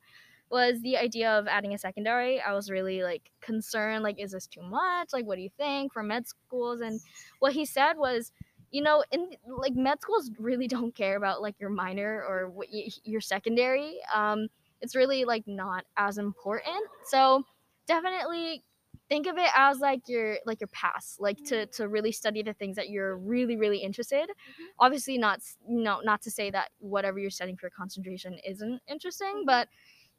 was 0.51 0.81
the 0.83 0.99
idea 0.99 1.31
of 1.31 1.47
adding 1.47 1.75
a 1.75 1.79
secondary 1.79 2.41
i 2.41 2.53
was 2.53 2.71
really 2.71 3.03
like 3.03 3.31
concerned 3.41 4.03
like 4.03 4.21
is 4.21 4.33
this 4.33 4.47
too 4.47 4.63
much 4.63 5.09
like 5.13 5.27
what 5.27 5.37
do 5.37 5.43
you 5.43 5.51
think 5.57 5.93
for 5.93 6.03
med 6.03 6.27
schools 6.27 6.81
and 6.81 7.01
what 7.41 7.53
he 7.53 7.65
said 7.65 7.95
was 7.95 8.33
you 8.73 8.83
know, 8.83 9.05
in 9.13 9.31
like 9.47 9.75
med 9.75 10.01
schools 10.01 10.31
really 10.39 10.67
don't 10.67 10.95
care 10.95 11.17
about 11.17 11.43
like 11.43 11.55
your 11.61 11.71
minor 11.71 12.25
or 12.29 12.49
what 12.51 12.73
you, 12.73 12.91
your 13.05 13.21
secondary. 13.21 13.99
Um, 14.13 14.49
it's 14.81 14.97
really 14.97 15.25
like 15.25 15.45
not 15.47 15.85
as 15.97 16.19
important. 16.19 16.85
So 17.05 17.45
definitely 17.87 18.65
think 19.09 19.27
of 19.27 19.37
it 19.37 19.51
as 19.55 19.79
like 19.79 20.01
your 20.09 20.39
like 20.47 20.61
your 20.61 20.69
pass 20.69 21.17
like 21.21 21.37
to 21.45 21.67
to 21.67 21.89
really 21.89 22.13
study 22.13 22.43
the 22.43 22.55
things 22.55 22.77
that 22.77 22.89
you're 22.89 23.19
really 23.19 23.57
really 23.57 23.79
interested 23.79 24.29
mm-hmm. 24.31 24.65
obviously 24.79 25.19
not 25.19 25.41
know 25.69 26.01
not 26.05 26.23
to 26.23 26.31
say 26.31 26.51
that 26.51 26.71
whatever 26.79 27.19
you're 27.19 27.29
studying 27.29 27.57
for 27.57 27.67
your 27.67 27.73
concentration 27.77 28.39
isn't 28.47 28.81
interesting 28.87 29.35
mm-hmm. 29.39 29.47
but 29.47 29.69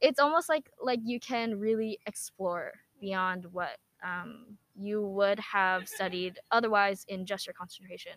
it's 0.01 0.19
almost 0.19 0.49
like 0.49 0.69
like 0.81 0.99
you 1.03 1.19
can 1.19 1.57
really 1.57 1.97
explore 2.05 2.73
beyond 2.99 3.45
what 3.51 3.77
um, 4.03 4.57
you 4.75 5.01
would 5.01 5.39
have 5.39 5.87
studied 5.87 6.39
otherwise 6.51 7.05
in 7.07 7.25
just 7.25 7.47
your 7.47 7.53
concentration. 7.53 8.13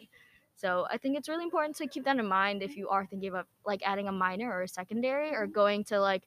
So 0.57 0.87
I 0.91 0.97
think 0.99 1.17
it's 1.17 1.29
really 1.29 1.45
important 1.45 1.77
to 1.77 1.87
keep 1.87 2.05
that 2.05 2.19
in 2.19 2.27
mind 2.27 2.63
if 2.63 2.77
you 2.77 2.89
are 2.89 3.07
thinking 3.07 3.29
about 3.29 3.47
like 3.65 3.83
adding 3.87 4.09
a 4.09 4.13
minor 4.13 4.51
or 4.51 4.63
a 4.63 4.69
secondary 4.69 5.35
or 5.35 5.47
going 5.47 5.85
to 5.85 6.01
like 6.01 6.25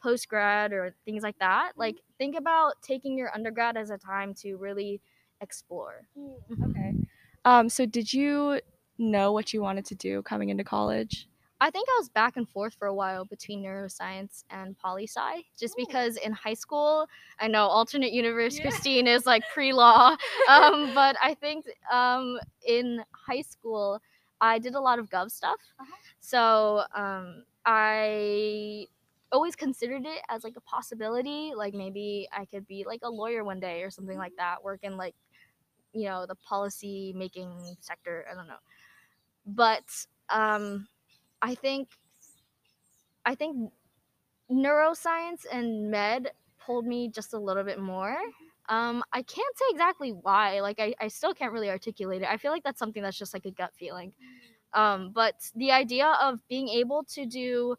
post 0.00 0.28
grad 0.28 0.72
or 0.72 0.94
things 1.04 1.22
like 1.22 1.38
that. 1.38 1.72
Like 1.76 1.96
think 2.18 2.36
about 2.36 2.80
taking 2.82 3.18
your 3.18 3.34
undergrad 3.34 3.76
as 3.76 3.90
a 3.90 3.98
time 3.98 4.34
to 4.34 4.56
really 4.56 5.00
explore. 5.40 6.06
Mm, 6.16 6.34
okay. 6.70 6.94
Um, 7.44 7.68
so 7.68 7.86
did 7.86 8.12
you 8.12 8.60
know 8.98 9.32
what 9.32 9.52
you 9.52 9.62
wanted 9.62 9.84
to 9.86 9.94
do 9.94 10.22
coming 10.22 10.48
into 10.48 10.64
college? 10.64 11.28
I 11.62 11.70
think 11.70 11.88
I 11.88 11.96
was 12.00 12.08
back 12.08 12.36
and 12.36 12.48
forth 12.48 12.74
for 12.74 12.88
a 12.88 12.94
while 12.94 13.24
between 13.24 13.62
neuroscience 13.62 14.44
and 14.50 14.76
poli 14.78 15.06
sci, 15.06 15.44
just 15.58 15.74
Ooh. 15.78 15.86
because 15.86 16.16
in 16.16 16.32
high 16.32 16.54
school, 16.54 17.06
I 17.38 17.46
know 17.46 17.66
alternate 17.66 18.12
universe 18.12 18.58
Yeah. 18.58 18.62
Christine 18.62 19.06
is 19.06 19.26
like 19.26 19.44
pre 19.54 19.72
law, 19.72 20.16
um, 20.48 20.90
but 20.94 21.16
I 21.22 21.34
think 21.34 21.66
um, 21.90 22.38
in 22.66 23.04
high 23.12 23.42
school, 23.42 24.00
I 24.40 24.58
did 24.58 24.74
a 24.74 24.80
lot 24.80 24.98
of 24.98 25.08
gov 25.08 25.30
stuff. 25.30 25.60
Uh-huh. 25.80 25.96
So 26.20 26.82
um, 26.94 27.44
I 27.64 28.88
always 29.30 29.54
considered 29.54 30.04
it 30.04 30.20
as 30.28 30.42
like 30.44 30.56
a 30.56 30.60
possibility. 30.62 31.52
Like 31.54 31.74
maybe 31.74 32.28
I 32.36 32.44
could 32.46 32.66
be 32.66 32.84
like 32.86 33.00
a 33.04 33.10
lawyer 33.10 33.44
one 33.44 33.60
day 33.60 33.82
or 33.84 33.90
something 33.90 34.18
like 34.18 34.34
that, 34.36 34.64
work 34.64 34.80
in 34.82 34.96
like, 34.96 35.14
you 35.92 36.06
know, 36.06 36.26
the 36.26 36.34
policy 36.36 37.12
making 37.16 37.76
sector. 37.80 38.26
I 38.30 38.34
don't 38.34 38.48
know. 38.48 38.60
But 39.46 39.84
um, 40.30 40.88
I 41.42 41.54
think 41.54 41.90
I 43.24 43.34
think 43.34 43.72
neuroscience 44.50 45.46
and 45.52 45.90
med 45.90 46.32
pulled 46.58 46.86
me 46.86 47.08
just 47.08 47.34
a 47.34 47.38
little 47.38 47.64
bit 47.64 47.80
more. 47.80 48.16
Um, 48.68 49.04
I 49.12 49.22
can't 49.22 49.58
say 49.58 49.66
exactly 49.70 50.12
why. 50.12 50.60
Like 50.60 50.80
I, 50.80 50.94
I 51.00 51.08
still 51.08 51.34
can't 51.34 51.52
really 51.52 51.70
articulate 51.70 52.22
it. 52.22 52.28
I 52.28 52.36
feel 52.38 52.52
like 52.52 52.64
that's 52.64 52.78
something 52.78 53.02
that's 53.02 53.18
just 53.18 53.34
like 53.34 53.46
a 53.46 53.50
gut 53.50 53.74
feeling. 53.74 54.14
Um, 54.74 55.12
but 55.12 55.50
the 55.56 55.72
idea 55.72 56.08
of 56.22 56.46
being 56.48 56.68
able 56.68 57.04
to 57.04 57.26
do 57.26 57.76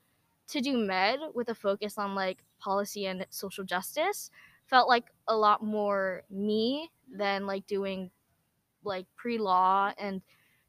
to 0.50 0.62
do 0.62 0.78
med 0.78 1.20
with 1.36 1.50
a 1.50 1.56
focus 1.56 1.98
on 1.98 2.16
like 2.16 2.44
policy 2.60 3.06
and 3.08 3.26
social 3.30 3.64
justice 3.64 4.32
felt 4.68 4.90
like 4.90 5.12
a 5.28 5.36
lot 5.36 5.64
more 5.64 6.24
me 6.30 6.92
than 7.12 7.48
like 7.48 7.68
doing 7.68 8.12
like 8.84 9.08
pre-law 9.16 9.94
and 9.98 10.22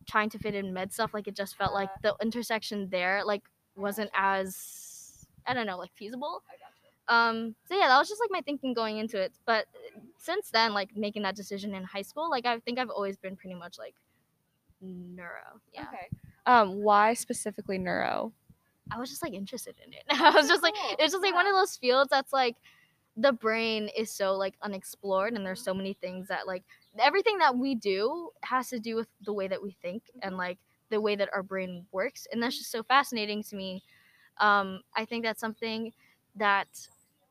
trying 0.07 0.31
to 0.31 0.39
fit 0.39 0.55
in 0.55 0.73
med 0.73 0.93
stuff 0.93 1.15
like 1.15 1.27
it 1.29 1.37
just 1.37 1.57
felt 1.57 1.73
like 1.73 1.91
the 2.03 2.15
intersection 2.23 2.89
there 2.91 3.23
like 3.25 3.43
wasn't 3.77 4.11
as 4.15 5.27
i 5.47 5.55
don't 5.55 5.67
know 5.67 5.79
like 5.79 5.93
feasible. 5.95 6.43
Um 7.07 7.55
so 7.69 7.77
yeah 7.79 7.89
that 7.89 7.99
was 7.99 8.09
just 8.09 8.21
like 8.21 8.31
my 8.31 8.41
thinking 8.41 8.73
going 8.73 8.97
into 8.97 9.21
it. 9.21 9.33
But 9.45 9.67
since 10.17 10.51
then 10.51 10.73
like 10.73 10.97
making 10.97 11.23
that 11.23 11.37
decision 11.37 11.75
in 11.75 11.85
high 11.85 12.03
school 12.03 12.31
like 12.31 12.47
i 12.47 12.59
think 12.61 12.79
i've 12.79 12.89
always 12.89 13.19
been 13.19 13.37
pretty 13.37 13.55
much 13.55 13.79
like 13.79 13.95
neuro 14.81 15.61
yeah. 15.75 15.83
Okay. 15.83 16.09
Um, 16.47 16.83
why 16.83 17.15
specifically 17.15 17.79
neuro? 17.79 18.33
i 18.91 18.99
was 18.99 19.09
just 19.09 19.23
like 19.23 19.33
interested 19.33 19.75
in 19.87 19.93
it. 19.93 20.03
I 20.11 20.31
was 20.31 20.49
just 20.49 20.63
like 20.63 20.75
it's 20.99 21.13
just 21.13 21.23
like 21.23 21.35
one 21.35 21.47
of 21.47 21.55
those 21.55 21.77
fields 21.77 22.11
that's 22.11 22.33
like 22.33 22.57
the 23.17 23.33
brain 23.33 23.89
is 23.97 24.11
so 24.11 24.35
like 24.35 24.55
unexplored 24.63 25.35
and 25.35 25.47
there's 25.47 25.63
so 25.63 25.75
many 25.75 25.95
things 25.95 26.29
that 26.29 26.47
like 26.47 26.65
everything 27.01 27.39
that 27.39 27.57
we 27.57 27.75
do 27.75 28.31
has 28.43 28.69
to 28.71 28.79
do 28.79 28.97
with 28.97 29.09
the 29.25 29.33
way 29.33 29.49
that 29.49 29.63
we 29.63 29.73
think 29.73 30.11
and 30.23 30.37
like 30.37 30.59
the 30.91 31.01
way 31.01 31.17
that 31.17 31.29
our 31.33 31.43
brain 31.43 31.87
works 31.93 32.27
and 32.33 32.43
that's 32.43 32.59
just 32.59 32.71
so 32.71 32.83
fascinating 32.83 33.43
to 33.45 33.57
me. 33.57 33.83
Um 34.39 34.83
i 34.97 35.05
think 35.05 35.25
that's 35.25 35.41
something 35.41 35.93
that 36.37 36.69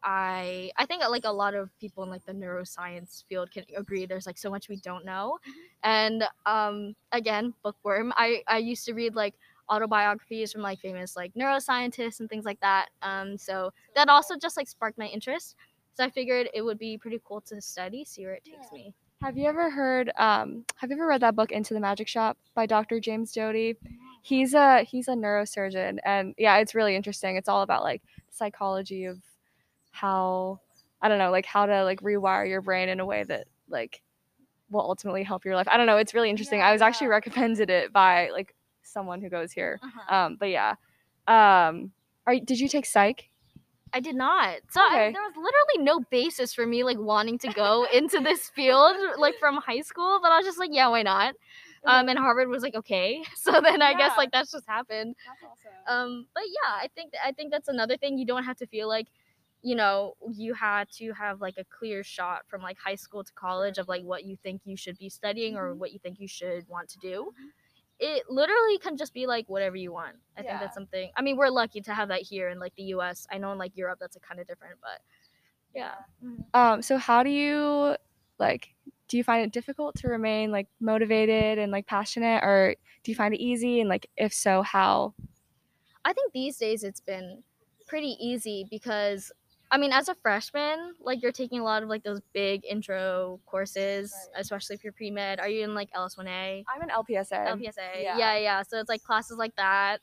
i 0.03 0.71
i 0.77 0.85
think 0.85 1.01
like 1.09 1.25
a 1.25 1.31
lot 1.31 1.53
of 1.53 1.77
people 1.79 2.03
in 2.03 2.09
like 2.09 2.25
the 2.25 2.33
neuroscience 2.33 3.23
field 3.25 3.51
can 3.51 3.63
agree 3.77 4.05
there's 4.05 4.25
like 4.25 4.37
so 4.37 4.49
much 4.49 4.69
we 4.69 4.77
don't 4.77 5.05
know 5.05 5.37
and 5.83 6.23
um 6.45 6.95
again 7.11 7.53
bookworm 7.63 8.13
i 8.17 8.41
i 8.47 8.57
used 8.57 8.85
to 8.85 8.93
read 8.93 9.15
like 9.15 9.35
autobiographies 9.69 10.51
from 10.51 10.61
like 10.61 10.79
famous 10.79 11.15
like 11.15 11.33
neuroscientists 11.35 12.19
and 12.19 12.29
things 12.29 12.45
like 12.45 12.59
that 12.59 12.89
um 13.01 13.37
so 13.37 13.71
that 13.95 14.09
also 14.09 14.35
just 14.37 14.57
like 14.57 14.67
sparked 14.67 14.97
my 14.97 15.07
interest 15.07 15.55
so 15.93 16.03
i 16.03 16.09
figured 16.09 16.49
it 16.53 16.61
would 16.61 16.77
be 16.77 16.97
pretty 16.97 17.19
cool 17.23 17.41
to 17.41 17.61
study 17.61 18.03
see 18.03 18.25
where 18.25 18.33
it 18.35 18.43
takes 18.43 18.71
Yeah. 18.71 18.77
me 18.77 18.93
Have 19.23 19.37
you 19.37 19.47
ever 19.47 19.69
heard? 19.69 20.11
Um, 20.17 20.65
have 20.75 20.89
you 20.89 20.97
ever 20.97 21.07
read 21.07 21.21
that 21.21 21.33
book 21.33 21.53
Into 21.53 21.73
the 21.73 21.79
Magic 21.79 22.09
Shop 22.09 22.37
by 22.55 22.65
Dr. 22.65 22.99
James 22.99 23.31
Doty? 23.31 23.77
He's 24.21 24.53
a 24.53 24.83
he's 24.83 25.07
a 25.07 25.13
neurosurgeon, 25.13 25.99
and 26.03 26.35
yeah, 26.37 26.57
it's 26.57 26.75
really 26.75 26.93
interesting. 26.93 27.37
It's 27.37 27.47
all 27.47 27.61
about 27.61 27.83
like 27.83 28.01
psychology 28.31 29.05
of 29.05 29.19
how 29.91 30.59
I 31.01 31.07
don't 31.07 31.19
know, 31.19 31.31
like 31.31 31.45
how 31.45 31.65
to 31.65 31.85
like 31.85 32.01
rewire 32.01 32.49
your 32.49 32.59
brain 32.59 32.89
in 32.89 32.99
a 32.99 33.05
way 33.05 33.23
that 33.23 33.47
like 33.69 34.01
will 34.69 34.81
ultimately 34.81 35.23
help 35.23 35.45
your 35.45 35.55
life. 35.55 35.69
I 35.71 35.77
don't 35.77 35.87
know. 35.87 35.95
It's 35.95 36.13
really 36.13 36.29
interesting. 36.29 36.61
I 36.61 36.73
was 36.73 36.81
actually 36.81 37.07
recommended 37.07 37.69
it 37.69 37.93
by 37.93 38.27
like 38.31 38.53
someone 38.81 39.21
who 39.21 39.29
goes 39.29 39.53
here. 39.53 39.79
Um, 40.09 40.35
but 40.37 40.49
yeah. 40.49 40.75
Um, 41.29 41.93
are 42.27 42.35
did 42.43 42.59
you 42.59 42.67
take 42.67 42.85
psych? 42.85 43.29
I 43.93 43.99
did 43.99 44.15
not. 44.15 44.57
So 44.69 44.81
I, 44.81 45.11
there 45.13 45.21
was 45.21 45.33
literally 45.35 45.85
no 45.85 45.99
basis 46.09 46.53
for 46.53 46.65
me 46.65 46.83
like 46.83 46.97
wanting 46.99 47.37
to 47.39 47.49
go 47.49 47.85
into 47.93 48.19
this 48.19 48.49
field 48.49 48.95
like 49.17 49.35
from 49.39 49.57
high 49.57 49.81
school, 49.81 50.19
but 50.21 50.31
I 50.31 50.37
was 50.37 50.45
just 50.45 50.57
like, 50.59 50.71
yeah, 50.73 50.87
why 50.87 51.03
not? 51.03 51.35
Um, 51.85 52.09
and 52.09 52.17
Harvard 52.17 52.49
was 52.49 52.63
like, 52.63 52.75
okay. 52.75 53.23
So 53.35 53.61
then 53.61 53.81
I 53.81 53.93
guess 53.93 54.13
like 54.17 54.31
that's 54.31 54.51
just 54.51 54.67
happened. 54.67 55.15
That's 55.25 55.43
awesome. 55.43 55.71
Um, 56.11 56.27
but 56.33 56.43
yeah, 56.47 56.71
I 56.75 56.89
think 56.95 57.13
I 57.23 57.31
think 57.33 57.51
that's 57.51 57.67
another 57.67 57.97
thing. 57.97 58.17
You 58.17 58.25
don't 58.25 58.43
have 58.43 58.57
to 58.57 58.67
feel 58.67 58.87
like, 58.87 59.07
you 59.61 59.75
know, 59.75 60.13
you 60.31 60.53
had 60.53 60.89
to 60.97 61.11
have 61.13 61.41
like 61.41 61.55
a 61.57 61.65
clear 61.65 62.03
shot 62.03 62.41
from 62.47 62.61
like 62.61 62.77
high 62.83 62.95
school 62.95 63.23
to 63.23 63.33
college 63.33 63.77
of 63.77 63.87
like 63.87 64.03
what 64.03 64.23
you 64.25 64.37
think 64.43 64.61
you 64.65 64.75
should 64.77 64.97
be 64.97 65.09
studying 65.09 65.55
or 65.55 65.73
Mhm. 65.73 65.77
what 65.77 65.91
you 65.93 65.99
think 65.99 66.19
you 66.19 66.27
should 66.27 66.67
want 66.67 66.89
to 66.89 66.97
do. 66.99 67.31
Mhm. 67.31 67.49
It 67.99 68.23
literally 68.29 68.77
can 68.79 68.97
just 68.97 69.13
be 69.13 69.27
like 69.27 69.47
whatever 69.47 69.75
you 69.75 69.93
want. 69.93 70.15
I 70.37 70.41
think 70.41 70.59
that's 70.59 70.73
something. 70.73 71.11
I 71.15 71.21
mean, 71.21 71.37
we're 71.37 71.49
lucky 71.49 71.79
to 71.81 71.93
have 71.93 72.09
that 72.09 72.21
here 72.21 72.49
in 72.49 72.59
like 72.59 72.75
the 72.75 72.83
U.S. 72.83 73.27
I 73.31 73.37
know 73.37 73.51
in 73.51 73.57
like 73.57 73.77
Europe 73.77 73.99
that's 74.01 74.15
like, 74.15 74.23
kind 74.23 74.39
of 74.41 74.47
different, 74.47 74.75
but 74.81 75.01
yeah. 75.73 75.93
Um, 76.53 76.81
so 76.81 76.97
how 76.97 77.23
do 77.23 77.29
you 77.29 77.95
like 78.39 78.73
do 79.07 79.17
you 79.17 79.23
find 79.23 79.45
it 79.45 79.51
difficult 79.51 79.95
to 79.95 80.07
remain 80.07 80.51
like 80.51 80.67
motivated 80.79 81.59
and 81.59 81.71
like 81.71 81.85
passionate 81.85 82.43
or 82.43 82.75
do 83.03 83.11
you 83.11 83.15
find 83.15 83.33
it 83.33 83.39
easy 83.39 83.79
and 83.79 83.89
like 83.89 84.09
if 84.17 84.33
so 84.33 84.61
how? 84.61 85.13
I 86.05 86.13
think 86.13 86.33
these 86.33 86.57
days 86.57 86.83
it's 86.83 86.99
been 86.99 87.43
pretty 87.87 88.17
easy 88.19 88.65
because 88.69 89.31
I 89.73 89.77
mean, 89.77 89.91
as 89.91 90.07
a 90.07 90.13
freshman, 90.13 90.93
like 91.01 91.23
you're 91.23 91.31
taking 91.31 91.59
a 91.59 91.63
lot 91.63 91.81
of 91.81 91.89
like 91.89 92.03
those 92.03 92.21
big 92.31 92.63
intro 92.63 93.39
courses, 93.47 94.13
Right. 94.33 94.41
especially 94.41 94.75
if 94.75 94.83
you're 94.83 94.93
pre 94.93 95.09
med. 95.09 95.39
Are 95.39 95.49
you 95.49 95.63
in 95.63 95.73
like 95.73 95.89
LS1A, 95.93 96.63
I'm 96.71 96.81
an 96.83 96.89
LPSA. 96.89 97.47
LPSA? 97.57 98.03
yeah. 98.03 98.17
Yeah. 98.19 98.37
yeah, 98.37 98.61
So 98.61 98.77
it's 98.79 98.87
like 98.89 99.01
classes 99.01 99.37
like 99.39 99.55
that. 99.55 99.97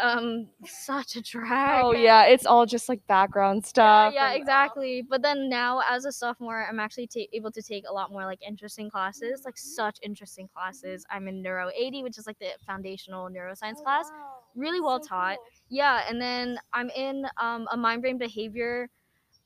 Um, 0.00 0.48
such 0.64 1.16
a 1.16 1.20
drag. 1.20 1.84
Oh 1.84 1.92
yeah, 1.92 2.24
it's 2.24 2.46
all 2.46 2.64
just 2.64 2.88
like 2.88 3.06
background 3.06 3.66
stuff. 3.66 4.14
Yeah, 4.14 4.28
and- 4.32 4.40
exactly. 4.40 5.02
But 5.06 5.20
then 5.20 5.50
now, 5.50 5.82
as 5.86 6.06
a 6.06 6.12
sophomore, 6.12 6.66
I'm 6.66 6.80
actually 6.80 7.06
ta- 7.08 7.28
able 7.34 7.50
to 7.50 7.60
take 7.60 7.84
a 7.86 7.92
lot 7.92 8.10
more 8.10 8.24
like 8.24 8.40
interesting 8.40 8.88
classes, 8.88 9.42
like 9.44 9.58
such 9.58 9.98
interesting 10.02 10.48
classes. 10.54 11.04
I'm 11.10 11.28
in 11.28 11.42
Neuro 11.42 11.68
80, 11.76 12.02
which 12.04 12.16
is 12.16 12.26
like 12.26 12.38
the 12.38 12.52
foundational 12.66 13.28
neuroscience 13.28 13.80
Oh, 13.80 13.82
class. 13.82 14.08
wow. 14.10 14.36
Really 14.56 14.80
well 14.80 15.02
So 15.02 15.08
taught. 15.10 15.36
cool. 15.36 15.44
Yeah, 15.68 16.00
and 16.08 16.18
then 16.18 16.58
I'm 16.72 16.88
in 16.96 17.26
um, 17.38 17.68
a 17.70 17.76
mind 17.76 18.00
brain 18.00 18.16
behavior 18.16 18.88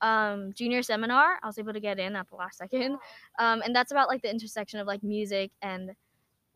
um, 0.01 0.51
junior 0.53 0.81
seminar. 0.83 1.37
I 1.43 1.47
was 1.47 1.57
able 1.57 1.73
to 1.73 1.79
get 1.79 1.99
in 1.99 2.15
at 2.15 2.29
the 2.29 2.35
last 2.35 2.57
second, 2.57 2.97
um, 3.39 3.61
and 3.63 3.75
that's 3.75 3.91
about 3.91 4.07
like 4.07 4.21
the 4.21 4.29
intersection 4.29 4.79
of 4.79 4.87
like 4.87 5.03
music 5.03 5.51
and 5.61 5.91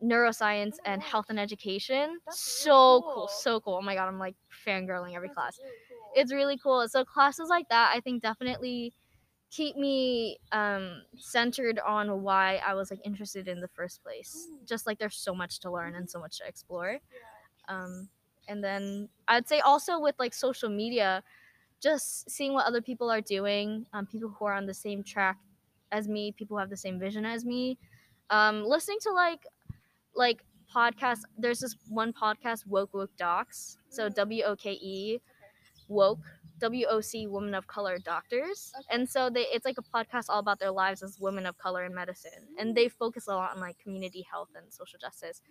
neuroscience 0.02 0.74
Oh 0.80 0.86
and 0.86 1.00
gosh. 1.00 1.10
health 1.10 1.26
and 1.28 1.38
education. 1.38 2.18
That's 2.26 2.64
really 2.66 2.74
so 2.74 3.00
cool. 3.02 3.12
cool, 3.14 3.28
so 3.28 3.60
cool. 3.60 3.74
Oh 3.74 3.82
my 3.82 3.94
god, 3.94 4.08
I'm 4.08 4.18
like 4.18 4.34
fangirling 4.66 5.14
every 5.14 5.28
That's 5.28 5.36
class. 5.36 5.58
really 5.60 5.76
cool. 5.88 5.98
It's 6.14 6.32
really 6.32 6.58
cool. 6.58 6.88
So 6.88 7.04
classes 7.04 7.48
like 7.48 7.68
that, 7.68 7.92
I 7.94 8.00
think 8.00 8.22
definitely 8.22 8.92
keep 9.50 9.76
me 9.76 10.38
um, 10.52 11.02
centered 11.16 11.78
on 11.80 12.22
why 12.22 12.56
I 12.66 12.74
was 12.74 12.90
like 12.90 13.00
interested 13.04 13.48
in 13.48 13.60
the 13.60 13.68
first 13.68 14.02
place. 14.02 14.48
Mm. 14.50 14.66
Just 14.66 14.86
like 14.86 14.98
there's 14.98 15.16
so 15.16 15.34
much 15.34 15.60
to 15.60 15.70
learn 15.70 15.94
and 15.94 16.08
so 16.08 16.18
much 16.18 16.38
to 16.38 16.46
explore 16.46 16.92
Yeah. 17.68 17.74
um, 17.74 18.08
and 18.48 18.62
then 18.64 19.08
i'd 19.28 19.46
say 19.46 19.60
also 19.60 20.00
with 20.00 20.16
like 20.18 20.34
social 20.34 20.68
media 20.68 21.22
just 21.82 22.30
seeing 22.30 22.52
what 22.54 22.66
other 22.66 22.80
people 22.80 23.10
are 23.10 23.20
doing 23.20 23.86
um, 23.92 24.06
people 24.06 24.28
who 24.28 24.44
are 24.44 24.54
on 24.54 24.66
the 24.66 24.74
same 24.74 25.02
track 25.02 25.38
as 25.90 26.08
me 26.08 26.32
people 26.32 26.56
who 26.56 26.60
have 26.60 26.70
the 26.70 26.76
same 26.76 26.98
vision 26.98 27.24
as 27.26 27.44
me. 27.44 27.78
Um, 28.30 28.64
listening 28.64 28.98
to 29.02 29.10
like 29.12 29.46
like 30.14 30.42
podcasts 30.74 31.22
there's 31.36 31.60
this 31.60 31.76
one 31.88 32.12
podcast 32.12 32.66
woke 32.66 32.94
woke 32.94 33.14
docs 33.18 33.76
so 33.90 34.08
w-o-k-e 34.08 35.20
woke 35.88 36.20
w-o-c 36.62 37.26
women 37.26 37.54
of 37.54 37.66
color 37.66 37.98
doctors. 37.98 38.72
Okay. 38.78 38.94
and 38.94 39.08
so 39.08 39.28
they 39.28 39.42
it's 39.52 39.64
like 39.64 39.76
a 39.78 39.82
podcast 39.82 40.26
all 40.28 40.38
about 40.38 40.60
their 40.60 40.70
lives 40.70 41.02
as 41.02 41.18
women 41.20 41.44
of 41.44 41.58
color 41.58 41.84
in 41.84 41.92
medicine. 41.94 42.46
And 42.58 42.74
they 42.74 42.88
focus 42.88 43.26
a 43.26 43.34
lot 43.34 43.54
on 43.54 43.60
like 43.60 43.78
community 43.78 44.24
health 44.30 44.50
and 44.54 44.72
social 44.72 44.98
justice. 44.98 45.42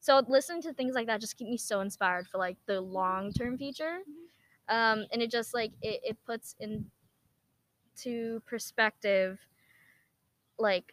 So 0.00 0.22
listening 0.28 0.62
to 0.62 0.72
things 0.72 0.94
like 0.94 1.06
that 1.08 1.20
just 1.20 1.36
keep 1.36 1.48
me 1.48 1.56
so 1.58 1.80
inspired 1.80 2.28
for 2.28 2.38
like 2.38 2.56
the 2.66 2.80
long 2.80 3.32
term 3.32 3.58
future 3.58 3.98
um 4.68 5.06
and 5.12 5.22
it 5.22 5.30
just 5.30 5.54
like 5.54 5.72
it, 5.82 6.00
it 6.04 6.18
puts 6.24 6.54
into 6.60 8.40
perspective 8.46 9.38
like 10.58 10.92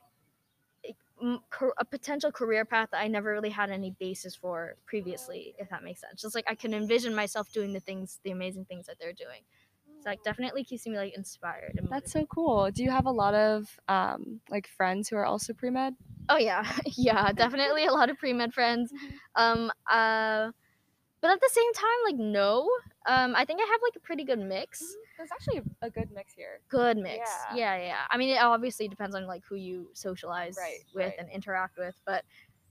it- 0.84 0.98
m- 1.22 1.42
car- 1.50 1.74
a 1.78 1.86
potential 1.86 2.32
career 2.32 2.66
path 2.66 2.90
that 2.92 3.00
i 3.02 3.08
never 3.08 3.32
really 3.32 3.50
had 3.50 3.70
any 3.72 3.92
basis 4.00 4.36
for 4.36 4.76
previously 4.86 5.56
if 5.60 5.70
that 5.70 5.84
makes 5.84 6.02
sense. 6.02 6.22
Just 6.22 6.36
like 6.36 6.46
i 6.50 6.56
can 6.56 6.74
envision 6.74 7.16
myself 7.16 7.52
doing 7.54 7.74
the 7.74 7.80
things 7.80 8.20
the 8.24 8.32
amazing 8.32 8.66
things 8.66 8.88
that 8.88 8.98
they're 9.00 9.14
doing. 9.14 9.44
So 10.02 10.10
like 10.12 10.24
definitely 10.24 10.64
keeps 10.64 10.88
me 10.88 10.98
like 10.98 11.16
inspired 11.16 11.76
and 11.78 11.90
That's 11.90 12.12
so 12.12 12.26
cool. 12.28 12.72
Do 12.72 12.84
you 12.84 12.92
have 12.92 13.06
a 13.06 13.12
lot 13.12 13.36
of 13.36 13.80
um 13.88 14.42
like 14.50 14.68
friends 14.68 15.10
who 15.10 15.18
are 15.18 15.26
also 15.26 15.54
pre 15.54 15.70
med? 15.72 15.96
oh 16.30 16.38
yeah. 16.38 16.66
Yeah 16.98 17.32
definitely 17.34 17.86
a 17.86 17.92
lot 17.92 18.10
of 18.10 18.18
pre-med 18.18 18.54
friends. 18.54 18.92
Um 19.36 19.72
uh 19.90 20.52
but 21.22 21.32
at 21.32 21.40
the 21.42 21.50
same 21.52 21.74
time, 21.74 22.00
like 22.06 22.16
no. 22.16 22.70
Um, 23.08 23.34
I 23.36 23.46
think 23.46 23.60
I 23.62 23.66
have 23.66 23.82
like 23.82 23.96
a 23.96 24.00
pretty 24.00 24.24
good 24.24 24.40
mix. 24.40 24.96
There's 25.18 25.32
actually 25.32 25.62
a 25.82 25.90
good 25.90 26.10
mix 26.12 26.34
here. 26.34 26.60
Good 26.70 26.98
mix. 26.98 27.30
Yeah. 27.52 27.56
Yeah, 27.56 27.78
yeah. 27.88 28.02
I 28.10 28.18
mean, 28.18 28.30
it 28.30 28.42
obviously 28.42 28.88
depends 28.88 29.16
on 29.16 29.26
like 29.26 29.44
who 29.48 29.56
you 29.56 29.90
socialize 29.94 30.56
Right, 30.58 30.80
with 30.94 31.06
right. 31.06 31.16
and 31.20 31.30
interact 31.30 31.78
with, 31.78 32.00
but 32.06 32.24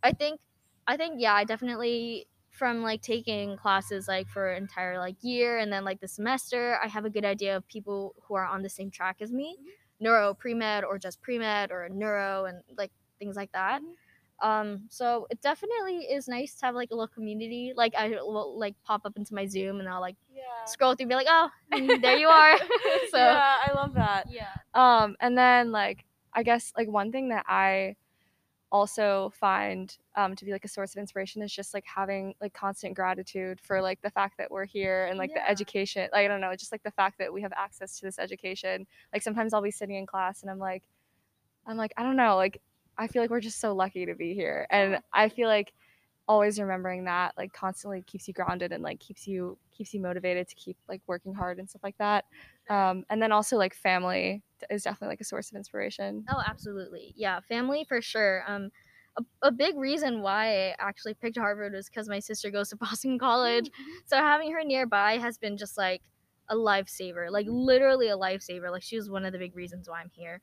I 0.03 0.13
think, 0.13 0.41
I 0.87 0.97
think 0.97 1.15
yeah, 1.19 1.35
I 1.35 1.45
definitely 1.45 2.27
from 2.51 2.83
like 2.83 3.03
taking 3.03 3.57
classes 3.57 4.09
like 4.09 4.29
for 4.29 4.51
an 4.53 4.63
entire 4.63 4.99
like 4.99 5.17
year 5.23 5.59
and 5.59 5.73
then 5.73 5.85
like 5.85 6.01
the 6.01 6.09
semester, 6.09 6.79
I 6.83 6.89
have 6.89 7.05
a 7.05 7.11
good 7.11 7.25
idea 7.25 7.57
of 7.57 7.67
people 7.69 8.15
who 8.27 8.35
are 8.35 8.45
on 8.47 8.63
the 8.63 8.69
same 8.71 8.91
track 8.91 9.17
as 9.21 9.33
me, 9.33 9.57
Mhm. 9.61 9.65
neuro 10.01 10.35
pre 10.35 10.55
med 10.55 10.85
or 10.85 10.99
just 10.99 11.21
pre 11.21 11.39
med 11.39 11.71
or 11.71 11.89
neuro 11.89 12.47
and 12.47 12.63
like 12.77 12.93
things 13.19 13.37
like 13.37 13.53
that. 13.53 13.83
Mhm. 13.83 13.95
Um, 14.41 14.85
so 14.89 15.27
it 15.31 15.41
definitely 15.41 16.07
is 16.11 16.29
nice 16.29 16.55
to 16.57 16.67
have 16.67 16.75
like 16.75 16.91
a 16.91 16.95
little 16.95 17.09
community. 17.09 17.73
Like 17.77 17.95
I 17.97 18.09
will 18.23 18.59
like 18.59 18.75
pop 18.85 19.03
up 19.05 19.17
into 19.17 19.35
my 19.35 19.47
Zoom 19.47 19.81
and 19.81 19.89
I'll 19.89 20.01
like 20.01 20.17
Yeah. 20.35 20.43
scroll 20.67 20.95
through 20.95 21.05
and 21.05 21.09
be 21.11 21.15
like, 21.17 21.27
oh, 21.29 21.49
mm, 21.75 22.01
there 22.01 22.17
you 22.17 22.29
are. 22.29 22.57
so 23.11 23.19
yeah, 23.19 23.57
I 23.69 23.73
love 23.75 23.95
that. 23.95 24.27
yeah. 24.31 24.47
Um, 24.75 25.17
and 25.21 25.37
then 25.37 25.73
like 25.73 26.05
I 26.33 26.43
guess 26.43 26.73
like 26.77 26.89
one 26.89 27.11
thing 27.11 27.31
that 27.31 27.45
I 27.49 27.97
also 28.71 29.33
find 29.35 29.97
um, 30.15 30.37
to 30.37 30.45
be 30.45 30.53
like 30.53 30.65
a 30.65 30.69
source 30.69 30.95
of 30.95 31.01
inspiration 31.01 31.41
is 31.43 31.53
just 31.53 31.73
like 31.73 31.85
having 31.87 32.35
like 32.41 32.53
constant 32.53 32.95
gratitude 32.95 33.59
for 33.61 33.81
like 33.81 34.01
the 34.03 34.11
fact 34.11 34.37
that 34.37 34.51
we're 34.51 34.67
here 34.67 35.07
and 35.07 35.19
like 35.19 35.31
Yeah. 35.31 35.41
the 35.43 35.51
education 35.51 36.09
like 36.13 36.27
i 36.27 36.29
don't 36.29 36.43
know 36.43 36.55
just 36.55 36.71
like 36.71 36.83
the 36.83 36.91
fact 36.91 37.17
that 37.19 37.33
we 37.33 37.41
have 37.41 37.53
access 37.57 37.99
to 37.99 38.05
this 38.05 38.19
education 38.19 38.87
like 39.11 39.23
sometimes 39.23 39.55
i'll 39.55 39.63
be 39.63 39.71
sitting 39.71 39.97
in 39.97 40.05
class 40.05 40.43
and 40.43 40.51
i'm 40.51 40.59
like 40.59 40.83
i'm 41.67 41.79
like 41.79 41.95
i 41.97 42.03
don't 42.03 42.17
know 42.17 42.37
like 42.37 42.61
i 42.99 43.07
feel 43.07 43.23
like 43.23 43.31
we're 43.31 43.41
just 43.41 43.61
so 43.61 43.75
lucky 43.75 44.07
to 44.07 44.15
be 44.15 44.35
here 44.35 44.67
and 44.71 45.01
i 45.13 45.29
feel 45.29 45.49
like 45.49 45.73
always 46.27 46.61
remembering 46.61 47.05
that 47.05 47.33
like 47.39 47.53
constantly 47.53 48.03
keeps 48.03 48.29
you 48.29 48.35
grounded 48.35 48.71
and 48.73 48.83
like 48.83 49.01
keeps 49.01 49.27
you 49.27 49.59
keeps 49.73 49.95
you 49.95 50.01
motivated 50.01 50.47
to 50.47 50.55
keep 50.57 50.77
like 50.89 51.01
working 51.07 51.35
hard 51.35 51.59
and 51.59 51.69
stuff 51.71 51.83
like 51.83 51.97
that 51.99 52.27
um, 52.69 53.05
and 53.09 53.23
then 53.23 53.33
also 53.33 53.57
like 53.57 53.75
family 53.75 54.43
is 54.69 54.83
definitely 54.83 55.13
like 55.13 55.21
a 55.23 55.25
source 55.25 55.51
of 55.51 55.57
inspiration 55.57 56.29
Oh, 56.29 56.43
absolutely. 56.45 57.15
Yeah, 57.17 57.41
family 57.41 57.85
for 57.85 58.03
sure. 58.03 58.45
Um, 58.47 58.71
a, 59.17 59.49
a 59.49 59.53
big 59.53 59.77
reason 59.77 60.21
why 60.21 60.69
I 60.71 60.75
actually 60.79 61.15
picked 61.15 61.39
Harvard 61.39 61.73
was 61.73 61.89
because 61.89 62.09
my 62.09 62.19
sister 62.19 62.51
goes 62.51 62.69
to 62.71 62.77
Boston 62.79 63.19
College. 63.19 63.71
So 64.05 64.17
having 64.17 64.53
her 64.53 64.63
nearby 64.65 65.19
has 65.19 65.39
been 65.39 65.57
just 65.57 65.79
like 65.79 66.03
a 66.49 66.55
lifesaver, 66.55 67.31
like 67.31 67.47
literally 67.49 68.09
a 68.09 68.17
lifesaver. 68.17 68.71
Like 68.71 68.83
she 68.83 68.97
was 68.97 69.09
one 69.11 69.25
of 69.25 69.33
the 69.33 69.39
big 69.39 69.57
reasons 69.57 69.89
why 69.89 70.01
I'm 70.01 70.11
here. 70.13 70.41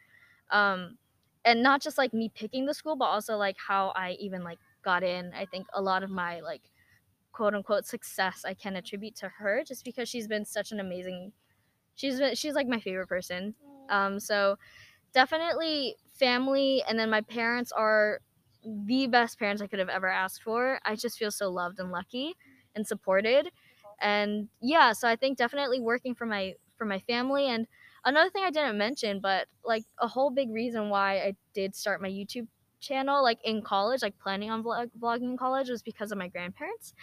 Um, 0.50 0.98
and 1.46 1.64
not 1.64 1.82
just 1.82 1.98
like 1.98 2.14
me 2.14 2.30
picking 2.36 2.66
the 2.66 2.74
school, 2.76 2.96
but 2.98 3.06
also 3.06 3.38
like 3.38 3.58
how 3.68 3.94
I 3.96 4.14
even 4.20 4.44
like 4.44 4.60
got 4.84 5.04
in. 5.04 5.34
I 5.36 5.46
think 5.46 5.68
a 5.74 5.82
lot 5.82 6.04
of 6.04 6.12
my 6.12 6.42
like 6.42 6.64
quote 7.32 7.56
unquote 7.56 7.86
success 7.86 8.44
I 8.46 8.54
can 8.54 8.76
attribute 8.76 9.16
to 9.18 9.30
her 9.30 9.64
just 9.66 9.86
because 9.86 10.10
she's 10.10 10.28
been 10.28 10.46
such 10.46 10.72
an 10.72 10.80
amazing. 10.80 11.34
She's 11.96 12.20
been, 12.20 12.36
she's 12.36 12.56
like 12.56 12.68
my 12.68 12.80
favorite 12.80 13.08
person. 13.08 13.56
Um, 13.90 14.20
so 14.20 14.58
definitely 15.14 15.98
family, 16.14 16.84
and 16.88 17.00
then 17.00 17.10
my 17.10 17.22
parents 17.22 17.72
are 17.72 18.22
the 18.64 19.08
best 19.08 19.40
parents 19.40 19.62
I 19.62 19.68
could 19.68 19.80
have 19.80 19.90
ever 19.90 20.08
asked 20.10 20.44
for. 20.44 20.80
I 20.86 20.96
just 20.96 21.18
feel 21.18 21.32
so 21.32 21.50
loved 21.52 21.80
and 21.80 21.92
lucky 21.92 22.34
and 22.76 22.88
supported. 22.88 23.50
And 24.02 24.50
yeah, 24.62 24.94
so 24.94 25.08
I 25.08 25.16
think 25.16 25.38
definitely 25.38 25.80
working 25.80 26.16
for 26.16 26.26
my 26.26 26.56
for 26.78 26.86
my 26.86 27.00
family 27.00 27.48
and 27.48 27.68
another 28.06 28.30
thing 28.30 28.44
I 28.44 28.52
didn't 28.52 28.78
mention, 28.78 29.20
but 29.20 29.48
like 29.64 29.84
a 30.00 30.08
whole 30.08 30.30
big 30.30 30.52
reason 30.52 30.90
why 30.90 31.18
I 31.18 31.36
did 31.54 31.76
start 31.76 32.02
my 32.02 32.10
YouTube 32.10 32.48
channel 32.80 33.24
like 33.24 33.40
in 33.44 33.62
college, 33.62 34.02
like 34.02 34.18
planning 34.20 34.52
on 34.52 34.64
vlog- 34.64 34.92
vlogging 35.00 35.32
in 35.32 35.38
college 35.38 35.70
was 35.70 35.82
because 35.82 36.12
of 36.12 36.18
my 36.18 36.28
grandparents. 36.28 36.94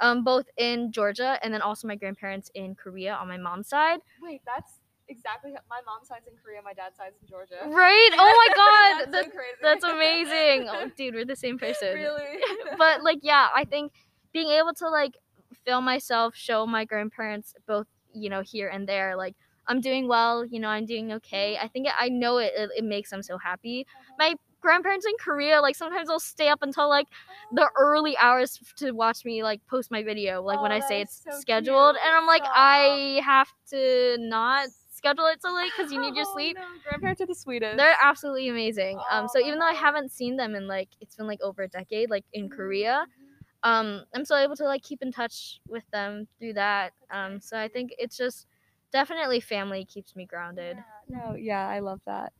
Um, 0.00 0.22
both 0.22 0.46
in 0.56 0.92
Georgia 0.92 1.38
and 1.42 1.52
then 1.52 1.60
also 1.60 1.88
my 1.88 1.96
grandparents 1.96 2.52
in 2.54 2.76
Korea 2.76 3.14
on 3.14 3.26
my 3.26 3.36
mom's 3.36 3.68
side. 3.68 3.98
Wait, 4.22 4.42
that's 4.46 4.74
exactly 5.08 5.52
how, 5.52 5.60
my 5.68 5.80
mom's 5.84 6.06
side's 6.06 6.28
in 6.28 6.34
Korea, 6.40 6.60
my 6.62 6.72
dad's 6.72 6.96
side's 6.96 7.16
in 7.20 7.26
Georgia. 7.28 7.56
Right? 7.66 8.10
Oh 8.16 8.46
my 8.48 8.54
god. 8.54 9.12
that's, 9.12 9.28
that's, 9.32 9.34
so 9.34 9.40
that's 9.62 9.84
amazing. 9.84 10.68
Oh, 10.70 10.90
dude, 10.96 11.14
we're 11.14 11.24
the 11.24 11.34
same 11.34 11.58
person. 11.58 11.94
really? 11.94 12.38
but 12.78 13.02
like 13.02 13.18
yeah 13.22 13.48
i 13.54 13.64
think 13.64 13.92
being 14.32 14.48
able 14.48 14.72
to 14.74 14.88
like 14.88 15.16
film 15.64 15.84
myself 15.84 16.34
show 16.36 16.66
my 16.66 16.84
grandparents 16.84 17.54
both 17.66 17.86
you 18.12 18.30
know 18.30 18.40
here 18.40 18.68
and 18.68 18.88
there 18.88 19.16
like 19.16 19.34
i'm 19.68 19.80
doing 19.80 20.08
well 20.08 20.44
you 20.44 20.58
know 20.60 20.68
i'm 20.68 20.86
doing 20.86 21.12
okay 21.12 21.56
i 21.60 21.68
think 21.68 21.86
i 21.98 22.08
know 22.08 22.38
it 22.38 22.52
it, 22.56 22.70
it 22.78 22.84
makes 22.84 23.10
them 23.10 23.22
so 23.22 23.38
happy 23.38 23.86
my 24.18 24.34
grandparents 24.60 25.06
in 25.06 25.12
korea 25.20 25.60
like 25.60 25.76
sometimes 25.76 26.08
they'll 26.08 26.18
stay 26.20 26.48
up 26.48 26.60
until 26.62 26.88
like 26.88 27.06
the 27.52 27.68
early 27.78 28.16
hours 28.18 28.58
to 28.76 28.90
watch 28.92 29.24
me 29.24 29.42
like 29.42 29.60
post 29.68 29.90
my 29.90 30.02
video 30.02 30.42
like 30.42 30.60
when 30.60 30.72
Oh, 30.72 30.76
i 30.76 30.80
say 30.80 31.00
it's 31.00 31.22
so 31.24 31.30
scheduled 31.40 31.96
cute. 31.96 32.06
and 32.06 32.16
i'm 32.16 32.26
like 32.26 32.42
Stop. 32.44 32.56
i 32.56 33.20
have 33.24 33.48
to 33.70 34.16
not 34.20 34.68
schedule 34.90 35.26
it 35.26 35.40
so 35.40 35.52
late 35.54 35.72
because 35.76 35.92
you 35.92 36.00
need 36.00 36.14
your 36.16 36.24
Oh, 36.28 36.32
sleep 36.34 36.56
no, 36.56 36.62
Grandparents 36.84 37.20
are 37.20 37.26
the 37.26 37.34
sweetest. 37.34 37.76
they're 37.76 37.94
absolutely 38.02 38.48
amazing. 38.48 38.98
Um, 39.10 39.28
so 39.28 39.38
Oh, 39.38 39.46
even 39.46 39.58
though 39.60 39.66
I 39.66 39.72
haven't 39.74 40.10
seen 40.10 40.36
them 40.36 40.54
in 40.56 40.66
like 40.66 40.88
it's 41.00 41.14
been 41.16 41.26
like 41.28 41.40
over 41.40 41.62
a 41.62 41.68
decade, 41.68 42.10
like 42.10 42.24
in 42.32 42.48
Mhm, 42.48 42.56
Korea, 42.56 43.06
mhm. 43.06 43.68
um, 43.68 44.04
I'm 44.14 44.24
still 44.24 44.38
able 44.38 44.56
to 44.56 44.64
like 44.64 44.82
keep 44.82 45.02
in 45.02 45.12
touch 45.12 45.60
with 45.68 45.84
them 45.92 46.26
through 46.38 46.54
that. 46.54 46.92
Um, 47.10 47.40
so 47.40 47.56
I 47.58 47.68
think 47.68 47.92
it's 47.98 48.16
just 48.16 48.46
definitely 48.92 49.40
family 49.40 49.84
keeps 49.84 50.14
me 50.16 50.26
grounded. 50.26 50.76
Yeah, 51.10 51.18
no, 51.18 51.34
yeah, 51.34 51.68
I 51.68 51.80
love 51.80 52.00
that. 52.06 52.32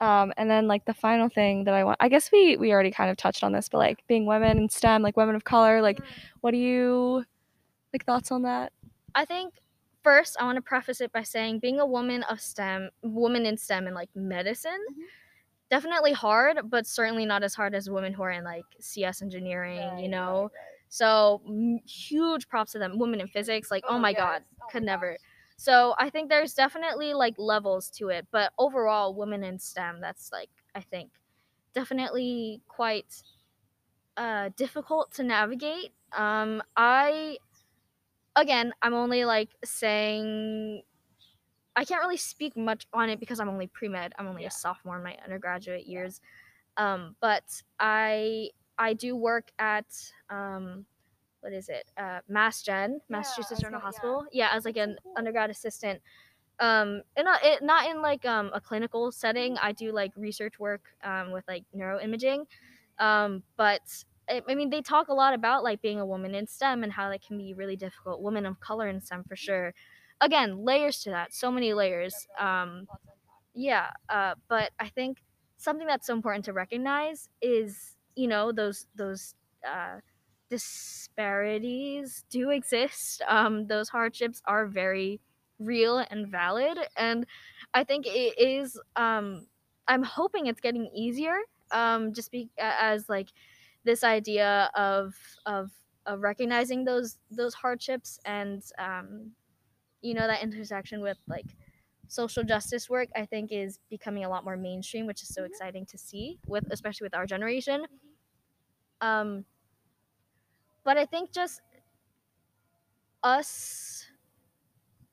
Um, 0.00 0.32
and 0.38 0.50
then 0.50 0.66
like 0.66 0.86
the 0.86 0.94
final 0.94 1.28
thing 1.28 1.64
that 1.64 1.74
I 1.74 1.84
want, 1.84 1.98
I 2.00 2.08
guess 2.08 2.32
we 2.32 2.56
we 2.56 2.72
already 2.72 2.90
kind 2.90 3.10
of 3.10 3.16
touched 3.18 3.44
on 3.44 3.52
this, 3.52 3.68
but 3.68 3.78
like 3.78 3.98
being 4.08 4.24
women 4.24 4.56
in 4.58 4.68
STEM, 4.70 5.02
like 5.02 5.16
women 5.16 5.34
of 5.34 5.44
color, 5.44 5.82
like 5.82 6.00
what 6.40 6.52
do 6.52 6.56
you 6.56 7.24
like 7.92 8.04
thoughts 8.06 8.32
on 8.32 8.42
that? 8.42 8.72
I 9.14 9.24
think 9.26 9.54
first 10.02 10.36
I 10.40 10.44
want 10.44 10.56
to 10.56 10.62
preface 10.62 11.02
it 11.02 11.12
by 11.12 11.22
saying 11.22 11.58
being 11.58 11.80
a 11.80 11.86
woman 11.86 12.22
of 12.24 12.40
STEM, 12.40 12.88
woman 13.02 13.44
in 13.44 13.58
STEM 13.58 13.86
and 13.86 13.94
like 13.94 14.08
medicine, 14.14 14.78
Mhm. 14.90 15.02
definitely 15.68 16.12
hard, 16.14 16.70
but 16.70 16.86
certainly 16.86 17.26
not 17.26 17.42
as 17.42 17.54
hard 17.54 17.74
as 17.74 17.90
women 17.90 18.14
who 18.14 18.22
are 18.22 18.30
in 18.30 18.42
like 18.44 18.64
CS 18.80 19.20
engineering. 19.20 19.98
you 19.98 20.08
know, 20.08 20.50
So 20.88 21.42
m- 21.46 21.78
huge 21.86 22.48
props 22.48 22.72
to 22.72 22.78
them. 22.78 22.98
Women 22.98 23.20
in 23.20 23.28
physics, 23.28 23.70
like 23.70 23.84
oh, 23.86 23.98
my 23.98 24.12
god, 24.14 24.44
could 24.70 24.82
never. 24.82 25.18
So 25.60 25.94
I 25.98 26.08
think 26.08 26.30
there's 26.30 26.54
definitely 26.54 27.12
like 27.12 27.34
levels 27.38 27.90
to 27.98 28.08
it, 28.08 28.26
but 28.30 28.50
overall, 28.58 29.14
women 29.14 29.44
in 29.44 29.58
STEM, 29.58 30.00
that's 30.00 30.32
like 30.32 30.48
I 30.74 30.80
think 30.80 31.12
definitely 31.74 32.62
quite 32.68 33.22
uh, 34.16 34.50
difficult 34.56 35.12
to 35.14 35.24
navigate. 35.24 35.92
Um, 36.12 36.62
I 36.76 37.38
again, 38.36 38.72
I'm 38.82 38.94
only 38.94 39.24
like 39.24 39.50
saying. 39.64 40.82
I 41.76 41.84
can't 41.84 42.02
really 42.02 42.16
speak 42.18 42.56
much 42.56 42.86
on 42.92 43.10
it 43.10 43.20
because 43.20 43.40
I'm 43.40 43.48
only 43.48 43.68
pre 43.68 43.88
med. 43.88 44.12
I'm 44.18 44.26
only 44.28 44.42
Yeah. 44.42 44.48
a 44.48 44.52
sophomore 44.52 44.98
in 44.98 45.04
my 45.04 45.16
undergraduate 45.24 45.86
years. 45.86 46.20
Um, 46.76 47.16
but 47.20 47.62
I 47.78 48.50
I 48.78 48.94
do 48.94 49.16
work 49.16 49.52
at 49.58 49.86
um, 50.30 50.86
what 51.40 51.52
is 51.52 51.68
it? 51.68 51.90
Uh, 51.96 52.20
Mass 52.28 52.62
Gen, 52.62 53.00
Massachusetts 53.08 53.50
was 53.52 53.60
General 53.60 53.80
gonna- 53.80 53.92
yeah. 53.92 54.00
Hospital. 54.00 54.26
Yeah, 54.32 54.48
as 54.52 54.64
like 54.64 54.76
an 54.76 54.98
cool. 55.02 55.14
undergrad 55.16 55.50
assistant. 55.50 56.00
Um, 56.58 57.02
and 57.16 57.24
not 57.24 57.44
it, 57.44 57.62
not 57.62 57.88
in 57.90 58.02
like 58.02 58.24
um 58.26 58.50
a 58.54 58.60
clinical 58.60 59.10
setting. 59.12 59.56
I 59.58 59.72
do 59.72 59.92
like 59.92 60.12
research 60.16 60.58
work 60.58 60.82
um 61.02 61.30
with 61.32 61.44
like 61.48 61.64
neuroimaging. 61.76 62.46
Um, 62.98 63.42
but 63.56 63.80
I, 64.28 64.42
I 64.48 64.54
mean 64.54 64.70
they 64.70 64.82
talk 64.82 65.08
a 65.08 65.14
lot 65.14 65.34
about 65.34 65.64
like 65.64 65.80
being 65.82 66.00
a 66.00 66.06
woman 66.06 66.34
in 66.34 66.46
STEM 66.46 66.84
and 66.84 66.92
how 66.92 67.08
that 67.10 67.22
can 67.22 67.38
be 67.38 67.54
really 67.54 67.76
difficult. 67.76 68.20
Women 68.22 68.46
of 68.46 68.60
color 68.60 68.88
in 68.88 69.00
STEM 69.00 69.24
for 69.28 69.36
sure. 69.36 69.72
Again, 70.20 70.64
layers 70.64 71.00
to 71.04 71.10
that. 71.10 71.32
So 71.32 71.50
many 71.50 71.72
layers. 71.72 72.28
Um, 72.38 72.86
yeah 73.54 73.90
uh, 74.08 74.34
but 74.48 74.70
i 74.78 74.88
think 74.88 75.18
something 75.56 75.86
that's 75.86 76.06
so 76.06 76.14
important 76.14 76.44
to 76.44 76.52
recognize 76.52 77.28
is 77.42 77.96
you 78.14 78.28
know 78.28 78.52
those 78.52 78.86
those 78.96 79.34
uh, 79.66 79.96
disparities 80.50 82.24
do 82.30 82.50
exist 82.50 83.22
um, 83.28 83.66
those 83.68 83.88
hardships 83.88 84.42
are 84.46 84.66
very 84.66 85.20
real 85.58 85.98
and 86.10 86.28
valid 86.28 86.78
and 86.96 87.26
i 87.74 87.84
think 87.84 88.06
it 88.06 88.38
is 88.38 88.78
um, 88.96 89.46
i'm 89.88 90.02
hoping 90.02 90.46
it's 90.46 90.60
getting 90.60 90.86
easier 90.94 91.38
um, 91.72 92.12
just 92.12 92.32
be 92.32 92.50
as 92.58 93.08
like 93.08 93.28
this 93.84 94.04
idea 94.04 94.70
of 94.74 95.14
of 95.46 95.70
of 96.06 96.20
recognizing 96.20 96.84
those 96.84 97.18
those 97.30 97.54
hardships 97.54 98.18
and 98.24 98.62
um, 98.78 99.32
you 100.02 100.14
know 100.14 100.26
that 100.26 100.42
intersection 100.42 101.00
with 101.02 101.18
like 101.28 101.56
social 102.08 102.42
justice 102.42 102.90
work 102.90 103.08
i 103.14 103.24
think 103.24 103.52
is 103.52 103.78
becoming 103.88 104.24
a 104.24 104.28
lot 104.28 104.44
more 104.44 104.56
mainstream 104.56 105.06
which 105.06 105.22
is 105.22 105.28
so 105.28 105.44
exciting 105.44 105.86
to 105.86 105.96
see 105.98 106.38
with 106.46 106.64
especially 106.70 107.04
with 107.04 107.14
our 107.14 107.26
generation. 107.26 107.86
Um 109.00 109.44
but 110.90 110.98
i 110.98 111.06
think 111.06 111.30
just 111.32 111.62
us 113.22 114.06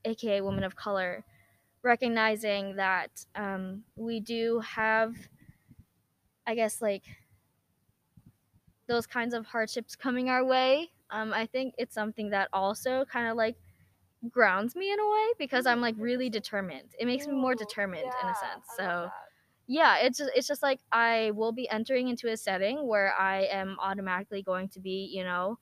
aka 0.04 0.40
women 0.40 0.64
of 0.64 0.76
color 0.76 1.24
recognizing 1.82 2.76
that 2.76 3.26
um 3.34 3.84
we 3.96 4.20
do 4.20 4.60
have 4.60 5.16
i 6.46 6.54
guess 6.54 6.82
like 6.82 7.04
those 8.86 9.06
kinds 9.06 9.34
of 9.34 9.46
hardships 9.46 9.96
coming 9.96 10.28
our 10.28 10.44
way 10.44 10.90
Um, 11.10 11.32
I 11.32 11.46
think 11.46 11.74
it's 11.78 11.94
something 11.94 12.30
that 12.30 12.48
also 12.52 13.04
kind 13.06 13.28
of 13.28 13.36
like 13.36 13.56
grounds 14.30 14.76
me 14.76 14.92
in 14.92 15.00
a 15.00 15.08
way 15.10 15.26
because 15.38 15.66
I'm 15.66 15.80
like 15.80 15.96
really 15.98 16.30
determined. 16.30 16.94
It 16.98 17.06
makes 17.06 17.26
me 17.28 17.34
more 17.34 17.54
determined 17.54 18.14
in 18.22 18.28
a 18.28 18.34
sense. 18.34 18.66
So 18.76 19.12
yeah, 19.68 19.98
it's 19.98 20.18
just 20.18 20.30
it's 20.36 20.48
just 20.48 20.62
like 20.62 20.80
I 20.92 21.32
will 21.32 21.52
be 21.52 21.68
entering 21.70 22.08
into 22.08 22.28
a 22.30 22.36
setting 22.36 22.86
where 22.88 23.14
I 23.18 23.44
am 23.44 23.76
automatically 23.80 24.42
going 24.42 24.68
to 24.70 24.80
be, 24.80 25.10
you 25.12 25.24
know, 25.24 25.58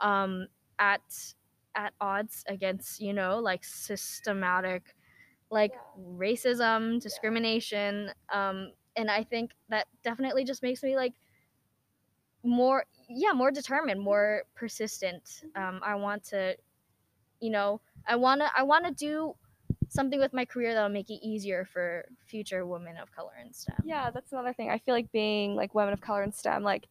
um 0.00 0.48
at 0.78 1.02
at 1.74 1.92
odds 2.00 2.44
against, 2.48 3.00
you 3.00 3.12
know, 3.12 3.38
like 3.38 3.64
systematic 3.64 4.94
like 5.50 5.74
racism, 5.98 7.00
discrimination, 7.00 8.12
um 8.32 8.72
and 8.96 9.10
I 9.10 9.24
think 9.24 9.52
that 9.68 9.86
definitely 10.02 10.44
just 10.44 10.62
makes 10.62 10.82
me 10.82 10.96
like 10.96 11.14
more 12.42 12.84
yeah, 13.08 13.32
more 13.32 13.50
determined, 13.50 14.00
more 14.00 14.44
persistent. 14.54 15.44
Um 15.54 15.80
I 15.82 15.94
want 15.94 16.24
to 16.24 16.56
you 17.40 17.50
know, 17.50 17.80
I 18.06 18.16
want 18.16 18.40
to 18.40 18.50
I 18.56 18.62
want 18.62 18.86
to 18.86 18.92
do 18.92 19.34
something 19.88 20.20
with 20.20 20.32
my 20.32 20.44
career 20.44 20.74
that'll 20.74 20.88
make 20.90 21.10
it 21.10 21.26
easier 21.26 21.64
for 21.64 22.06
future 22.26 22.66
women 22.66 22.96
of 22.98 23.10
color 23.12 23.32
in 23.44 23.52
STEM. 23.52 23.82
Yeah, 23.84 24.10
that's 24.10 24.32
another 24.32 24.52
thing. 24.52 24.70
I 24.70 24.78
feel 24.78 24.94
like 24.94 25.10
being 25.12 25.54
like 25.56 25.74
women 25.74 25.92
of 25.94 26.00
color 26.00 26.22
in 26.22 26.32
STEM, 26.32 26.62
like 26.62 26.88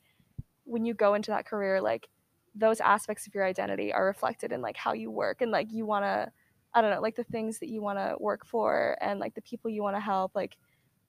when 0.66 0.86
you 0.86 0.94
go 0.94 1.14
into 1.14 1.32
that 1.32 1.46
career, 1.46 1.82
like 1.82 2.10
those 2.58 2.82
aspects 2.82 3.28
of 3.28 3.36
your 3.36 3.46
identity 3.46 3.94
are 3.94 4.06
reflected 4.06 4.52
in 4.52 4.62
like 4.62 4.78
how 4.78 4.94
you 4.94 5.12
work 5.12 5.42
and 5.42 5.52
like 5.52 5.72
you 5.72 5.86
want 5.86 6.06
to 6.06 6.32
I 6.74 6.82
don't 6.82 6.92
know, 6.92 7.02
like 7.02 7.16
the 7.16 7.24
things 7.24 7.60
that 7.60 7.70
you 7.70 7.82
want 7.82 7.98
to 7.98 8.16
work 8.20 8.46
for 8.46 8.98
and 9.02 9.20
like 9.20 9.34
the 9.34 9.42
people 9.42 9.72
you 9.72 9.82
want 9.82 9.96
to 9.96 10.00
help. 10.02 10.36
Like 10.36 10.58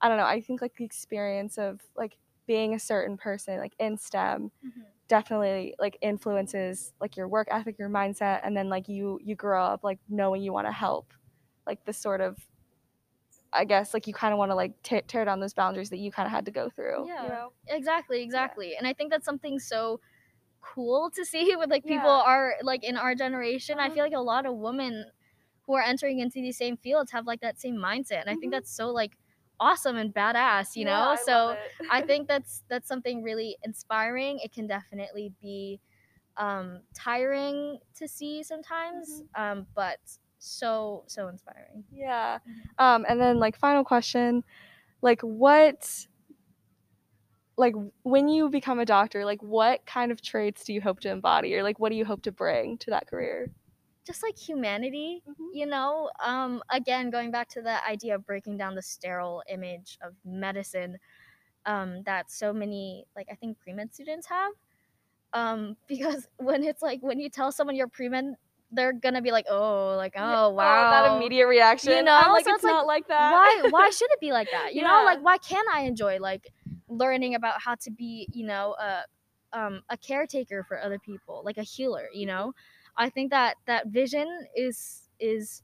I 0.01 0.09
don't 0.09 0.17
know, 0.19 0.25
I 0.25 0.41
think 0.41 0.63
like 0.63 0.77
the 0.77 0.85
experience 0.85 1.59
of 1.59 1.81
like 1.97 2.17
being 2.47 2.75
a 2.75 2.79
certain 2.79 3.17
person 3.17 3.59
like 3.59 3.75
in 3.79 3.97
STEM 3.99 4.51
Mm-hmm. 4.65 4.81
definitely 5.09 5.75
like 5.79 5.99
influences 6.01 6.93
like 7.01 7.17
your 7.17 7.29
work 7.29 7.49
ethic, 7.51 7.79
your 7.79 7.89
mindset 7.91 8.41
and 8.45 8.57
then 8.57 8.69
like 8.69 8.89
you 8.89 9.19
you 9.23 9.35
grow 9.35 9.65
up 9.65 9.85
like 9.85 9.99
knowing 10.09 10.43
you 10.43 10.53
want 10.53 10.67
to 10.67 10.73
help 10.73 11.13
like 11.67 11.85
the 11.85 11.93
sort 11.93 12.21
of 12.21 12.39
I 13.53 13.65
guess 13.65 13.95
like 13.95 14.07
you 14.07 14.13
kind 14.13 14.33
of 14.33 14.39
want 14.39 14.51
to 14.51 14.55
like 14.55 14.81
te- 14.83 15.03
tear 15.07 15.25
down 15.25 15.41
those 15.41 15.55
boundaries 15.55 15.91
that 15.91 15.99
you 15.99 16.11
kind 16.11 16.27
of 16.27 16.33
had 16.33 16.45
to 16.47 16.51
go 16.51 16.69
through. 16.69 17.07
Yeah. 17.07 17.23
You 17.23 17.29
know? 17.31 17.53
Exactly, 17.69 18.23
exactly. 18.23 18.77
And 18.77 18.87
I 18.87 18.93
think 18.93 19.11
that's 19.11 19.25
something 19.25 19.59
so 19.59 20.01
cool 20.61 21.11
to 21.13 21.25
see 21.25 21.57
with 21.57 21.71
like 21.71 21.87
people 21.87 22.11
Yeah. 22.11 22.19
are 22.21 22.57
like 22.63 22.85
in 22.85 22.97
our 22.97 23.15
generation. 23.15 23.79
I 23.81 23.89
Uh-huh. 23.89 23.91
feel 23.91 24.05
like 24.05 24.13
a 24.15 24.21
lot 24.21 24.47
of 24.47 24.57
women 24.57 25.11
who 25.63 25.75
are 25.75 25.83
entering 25.83 26.19
into 26.21 26.41
these 26.41 26.57
same 26.59 26.77
fields 26.77 27.11
have 27.13 27.27
like 27.27 27.41
that 27.41 27.61
same 27.61 27.77
mindset. 27.77 28.21
And 28.23 28.31
I 28.31 28.35
Mhm. 28.35 28.37
think 28.37 28.53
that's 28.53 28.71
so 28.71 28.89
like 28.91 29.19
awesome 29.61 29.97
and 29.97 30.15
badass, 30.15 30.77
you 30.77 30.85
know? 30.85 31.17
so 31.17 31.59
I 31.89 32.03
think 32.03 32.29
that's 32.29 32.65
that's 32.69 32.89
something 32.89 33.23
really 33.23 33.57
inspiring. 33.63 34.39
It 34.41 34.53
can 34.53 34.67
definitely 34.67 35.35
be 35.41 35.81
um 36.37 36.83
tiring 36.95 37.81
to 37.97 38.09
see 38.09 38.43
sometimes, 38.43 39.23
um 39.35 39.67
but 39.75 40.01
so 40.39 41.05
so 41.09 41.29
inspiring. 41.29 41.85
yeah. 41.91 42.39
Um, 42.79 43.05
and 43.09 43.21
then 43.21 43.39
like 43.39 43.57
final 43.57 43.85
question, 43.85 44.45
like 45.03 45.23
what, 45.23 46.08
like 47.59 47.75
when 48.05 48.29
you 48.29 48.51
become 48.51 48.81
a 48.81 48.87
doctor, 48.87 49.25
like 49.27 49.43
what 49.43 49.85
kind 49.87 50.13
of 50.13 50.23
traits 50.23 50.65
do 50.65 50.73
you 50.75 50.81
hope 50.83 51.01
to 51.01 51.11
embody, 51.11 51.55
or 51.57 51.63
like 51.65 51.79
what 51.81 51.91
do 51.91 51.97
you 51.97 52.07
hope 52.07 52.23
to 52.23 52.33
bring 52.33 52.79
to 52.79 52.91
that 52.93 53.09
career? 53.09 53.53
Just 54.07 54.23
like 54.23 54.39
humanity, 54.39 55.23
Mhm. 55.27 55.51
you 55.53 55.67
know 55.67 56.11
um 56.21 56.63
again 56.71 57.11
going 57.11 57.31
back 57.31 57.49
to 57.49 57.63
the 57.63 57.85
idea 57.87 58.15
of 58.15 58.25
breaking 58.27 58.57
down 58.59 58.75
the 58.75 58.83
sterile 58.83 59.43
image 59.49 59.99
of 60.03 60.15
medicine 60.25 60.99
um 61.67 62.03
that 62.05 62.31
so 62.31 62.53
many 62.53 63.07
like 63.17 63.29
i 63.31 63.35
think 63.37 63.59
pre-med 63.61 63.95
students 63.95 64.27
have 64.29 64.53
um 65.35 65.77
because 65.89 66.29
when 66.39 66.65
it's 66.65 66.83
like 66.83 67.03
when 67.03 67.21
you 67.21 67.31
tell 67.31 67.53
someone 67.53 67.77
you're 67.77 67.89
pre-med 67.89 68.35
they're 68.73 68.93
gonna 68.93 69.23
be 69.23 69.31
like 69.31 69.47
oh 69.49 69.95
like 69.97 70.15
oh 70.17 70.21
Yeah, 70.21 70.49
wow 70.49 70.91
that 70.91 71.17
immediate 71.17 71.47
reaction. 71.47 71.93
You 71.93 72.03
know, 72.03 72.13
I'm 72.13 72.33
like 72.33 72.45
so 72.45 72.51
it's, 72.51 72.57
it's 72.57 72.65
like, 72.65 72.73
not 72.73 72.87
like 72.87 73.09
that. 73.09 73.33
why 73.33 73.69
why 73.71 73.91
should 73.97 74.11
it 74.11 74.21
be 74.21 74.33
like 74.33 74.51
that 74.51 74.75
you 74.75 74.83
know 74.83 75.03
like 75.05 75.21
why 75.21 75.39
can't 75.39 75.69
i 75.73 75.83
enjoy 75.83 76.19
like 76.19 76.53
learning 76.89 77.35
about 77.35 77.61
how 77.61 77.75
to 77.75 77.91
be 77.91 78.29
you 78.33 78.47
know 78.47 78.75
a 78.81 79.03
um 79.53 79.83
a 79.89 79.97
caretaker 79.97 80.63
for 80.63 80.81
other 80.81 80.99
people 80.99 81.43
like 81.45 81.57
a 81.57 81.63
healer 81.63 82.09
you 82.13 82.27
know 82.27 82.53
i 82.97 83.09
think 83.09 83.31
that 83.31 83.57
that 83.67 83.87
vision 83.89 84.27
is 84.55 85.09
is 85.21 85.63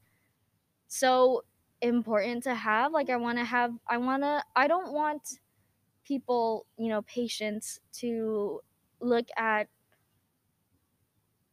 so 0.88 1.42
important 1.80 2.42
to 2.42 2.54
have 2.54 2.92
like 2.92 3.10
i 3.10 3.16
want 3.16 3.38
to 3.38 3.44
have 3.44 3.72
i 3.88 3.96
want 3.96 4.22
to 4.22 4.42
i 4.56 4.66
don't 4.66 4.92
want 4.92 5.40
people 6.04 6.66
you 6.78 6.88
know 6.88 7.02
patients 7.02 7.80
to 7.92 8.60
look 9.00 9.26
at 9.36 9.68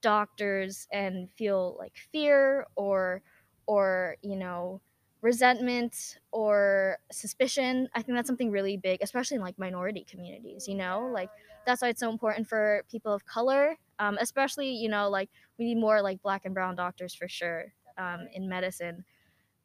doctors 0.01 0.87
and 0.91 1.29
feel 1.31 1.75
like 1.79 1.95
fear 2.11 2.67
or 2.75 3.21
or 3.67 4.17
you 4.21 4.35
know 4.35 4.81
resentment 5.21 6.17
or 6.31 6.97
suspicion 7.11 7.87
i 7.93 8.01
think 8.01 8.15
that's 8.17 8.27
something 8.27 8.49
really 8.51 8.77
big 8.77 8.99
especially 9.01 9.35
in 9.35 9.41
like 9.41 9.57
minority 9.59 10.03
communities 10.09 10.67
you 10.67 10.75
know 10.75 11.09
like 11.13 11.29
that's 11.65 11.81
why 11.81 11.89
it's 11.89 11.99
so 11.99 12.09
important 12.09 12.47
for 12.47 12.83
people 12.89 13.13
of 13.13 13.25
color 13.25 13.77
um, 13.99 14.17
especially 14.19 14.71
you 14.71 14.89
know 14.89 15.09
like 15.09 15.29
we 15.59 15.65
need 15.65 15.77
more 15.77 16.01
like 16.01 16.21
black 16.23 16.43
and 16.45 16.55
brown 16.55 16.75
doctors 16.75 17.13
for 17.13 17.27
sure 17.27 17.73
um, 17.97 18.27
in 18.33 18.49
medicine 18.49 19.05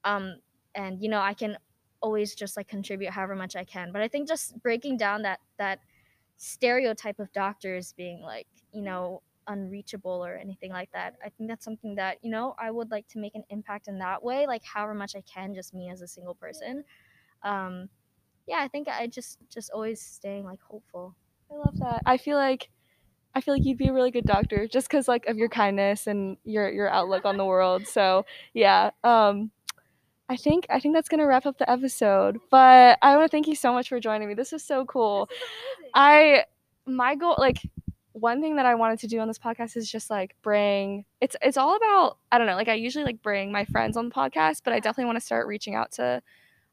um, 0.05 0.37
and 0.74 1.03
you 1.03 1.09
know 1.09 1.20
i 1.20 1.34
can 1.34 1.57
always 2.03 2.34
just 2.34 2.57
like 2.57 2.68
contribute 2.68 3.11
however 3.11 3.34
much 3.34 3.57
i 3.57 3.64
can 3.64 3.93
but 3.93 4.03
i 4.03 4.09
think 4.09 4.28
just 4.28 4.61
breaking 4.62 4.97
down 4.97 5.22
that 5.22 5.41
that 5.59 5.80
stereotype 6.37 7.18
of 7.18 7.32
doctors 7.32 7.95
being 7.95 8.20
like 8.22 8.47
you 8.72 8.82
know 8.82 9.22
unreachable 9.49 10.24
or 10.24 10.36
anything 10.36 10.72
like 10.72 10.90
that 10.92 11.14
i 11.24 11.28
think 11.28 11.49
that's 11.49 11.64
something 11.64 11.94
that 11.94 12.18
you 12.22 12.30
know 12.30 12.55
i 12.59 12.70
would 12.70 12.90
like 12.90 13.07
to 13.09 13.18
make 13.18 13.34
an 13.34 13.44
impact 13.51 13.88
in 13.88 13.99
that 13.99 14.22
way 14.22 14.47
like 14.47 14.64
however 14.64 14.94
much 14.94 15.14
i 15.14 15.22
can 15.22 15.55
just 15.55 15.72
me 15.72 15.90
as 15.90 16.03
a 16.03 16.09
single 16.09 16.34
person 16.34 16.82
um 17.42 17.88
yeah 18.47 18.59
i 18.59 18.68
think 18.68 18.88
i 18.88 19.07
just 19.07 19.38
just 19.49 19.70
always 19.70 20.01
staying 20.01 20.44
like 20.44 20.61
hopeful 20.61 21.14
I 21.51 21.55
love 21.55 21.78
that. 21.78 22.03
I 22.07 22.16
feel 22.16 22.36
like 22.36 22.70
I 23.34 23.40
feel 23.40 23.55
like 23.55 23.64
you'd 23.64 23.78
be 23.78 23.88
a 23.88 23.92
really 23.92 24.11
good 24.11 24.24
doctor 24.24 24.66
just 24.66 24.88
because 24.88 25.09
like 25.09 25.26
of 25.26 25.36
your 25.36 25.49
kindness 25.49 26.07
and 26.07 26.36
your 26.44 26.70
your 26.70 26.88
outlook 26.88 27.24
on 27.24 27.36
the 27.36 27.44
world. 27.44 27.86
So 27.86 28.24
yeah. 28.55 28.90
Um 29.05 29.51
I 30.28 30.36
think 30.36 30.66
I 30.70 30.80
think 30.80 30.94
that's 30.94 31.09
gonna 31.09 31.26
wrap 31.26 31.47
up 31.47 31.59
the 31.59 31.70
episode. 31.70 32.38
But 32.51 32.99
I 33.03 33.16
want 33.16 33.30
to 33.30 33.34
thank 33.36 33.47
you 33.47 33.55
so 33.55 33.72
much 33.72 33.88
for 33.88 34.01
joining 34.01 34.28
me. 34.28 34.34
This 34.34 34.53
was 34.53 34.64
so 34.64 34.84
cool. 34.84 35.28
I 35.94 36.44
my 36.86 37.14
goal 37.14 37.36
like 37.38 37.59
one 38.19 38.41
thing 38.41 38.57
that 38.57 38.64
I 38.67 38.75
wanted 38.75 38.99
to 39.01 39.07
do 39.09 39.19
on 39.21 39.29
this 39.29 39.39
podcast 39.39 39.77
is 39.77 39.91
just 39.91 40.09
like 40.11 40.35
bring 40.43 41.05
it's 41.21 41.37
it's 41.43 41.57
all 41.57 41.77
about 41.77 42.19
I 42.33 42.39
don't 42.39 42.47
know, 42.47 42.55
like 42.57 42.69
I 42.69 42.75
usually 42.75 43.05
like 43.05 43.21
bring 43.23 43.53
my 43.53 43.64
friends 43.67 43.97
on 43.97 44.09
the 44.09 44.14
podcast, 44.14 44.62
but 44.64 44.73
I 44.73 44.81
definitely 44.81 45.05
want 45.07 45.17
to 45.21 45.25
start 45.25 45.47
reaching 45.47 45.75
out 45.75 45.93
to 45.93 46.23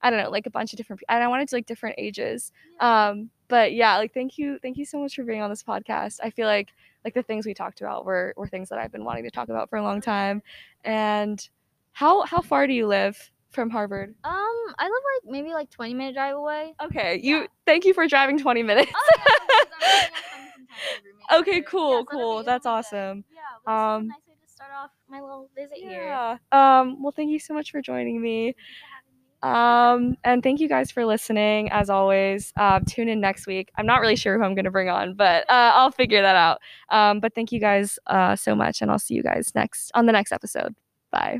I 0.02 0.10
don't 0.10 0.22
know, 0.22 0.30
like 0.30 0.46
a 0.46 0.50
bunch 0.50 0.74
of 0.74 0.78
different 0.78 1.00
people. 1.02 1.14
And 1.16 1.24
I 1.24 1.28
wanted 1.28 1.48
to 1.50 1.56
like 1.56 1.66
different 1.66 1.96
ages. 1.98 2.52
Um 2.80 3.30
but 3.50 3.74
yeah, 3.74 3.98
like 3.98 4.14
thank 4.14 4.38
you 4.38 4.58
thank 4.62 4.78
you 4.78 4.86
so 4.86 4.98
much 5.00 5.16
for 5.16 5.24
being 5.24 5.42
on 5.42 5.50
this 5.50 5.64
podcast. 5.64 6.20
I 6.24 6.30
feel 6.30 6.48
like 6.48 6.70
like 7.04 7.14
the 7.14 7.24
things 7.24 7.46
we 7.46 7.54
talked 7.54 7.82
about 7.82 8.06
were 8.06 8.34
were 8.38 8.48
things 8.48 8.70
that 8.70 8.80
I've 8.80 8.92
been 8.92 9.04
wanting 9.04 9.24
to 9.26 9.32
talk 9.32 9.50
about 9.50 9.70
for 9.70 9.78
a 9.78 9.84
long 9.84 10.00
time. 10.02 10.42
And 10.86 11.46
how 11.92 12.22
how 12.26 12.42
far 12.42 12.68
do 12.68 12.74
you 12.74 12.88
live 12.88 13.32
from 13.52 13.70
Harvard? 13.70 14.16
um 14.24 14.34
i 14.80 14.86
live 14.86 14.92
like 14.92 15.32
maybe 15.32 15.54
like 15.54 15.70
20 15.70 15.94
minute 15.94 16.16
drive 16.16 16.36
away 16.36 16.74
Okay, 16.84 17.20
you 17.22 17.42
Yeah. 17.42 17.48
thank 17.66 17.86
you 17.86 17.94
for 17.94 18.08
driving 18.08 18.40
20 18.40 18.64
minutes. 18.64 18.92
Oh, 18.96 19.20
Okay, 21.34 21.62
cool, 21.62 22.06
cool. 22.06 22.44
That's 22.44 22.66
awesome. 22.66 23.24
Yeah, 23.34 23.96
Um, 23.96 24.08
nice 24.08 24.18
way 24.28 24.34
to 24.46 24.52
start 24.52 24.72
off 24.76 24.92
my 25.10 25.22
little 25.22 25.50
visit 25.56 25.78
here. 25.78 26.04
Yeah. 26.06 26.38
Um, 26.52 27.02
well, 27.02 27.14
thank 27.16 27.32
you 27.32 27.40
so 27.40 27.54
much 27.54 27.72
for 27.72 27.82
joining 27.82 28.22
me. 28.22 28.56
Um, 29.42 30.16
and 30.24 30.42
thank 30.42 30.62
you 30.62 30.70
guys 30.70 30.90
for 30.90 31.06
listening. 31.06 31.70
As 31.72 31.90
always, 31.90 32.54
uh, 32.58 32.80
tune 32.88 33.10
in 33.10 33.20
next 33.20 33.46
week. 33.46 33.72
I'm 33.78 33.86
not 33.86 34.00
really 34.00 34.16
sure 34.16 34.38
who 34.38 34.44
I'm 34.44 34.56
going 34.56 34.66
to 34.66 34.72
bring 34.72 34.88
on, 34.90 35.16
but 35.16 35.44
uh, 35.50 35.72
I'll 35.76 35.92
figure 35.92 36.22
that 36.22 36.36
out. 36.36 36.60
Um, 36.90 37.20
but 37.20 37.36
thank 37.36 37.52
you 37.52 37.60
guys 37.60 38.00
uh, 38.08 38.38
so 38.38 38.56
much, 38.56 38.82
and 38.82 38.90
I'll 38.90 39.00
see 39.00 39.16
you 39.16 39.24
guys 39.24 39.52
next 39.54 39.92
on 39.96 40.06
the 40.06 40.14
next 40.14 40.32
episode. 40.32 40.76
Bye. 41.12 41.40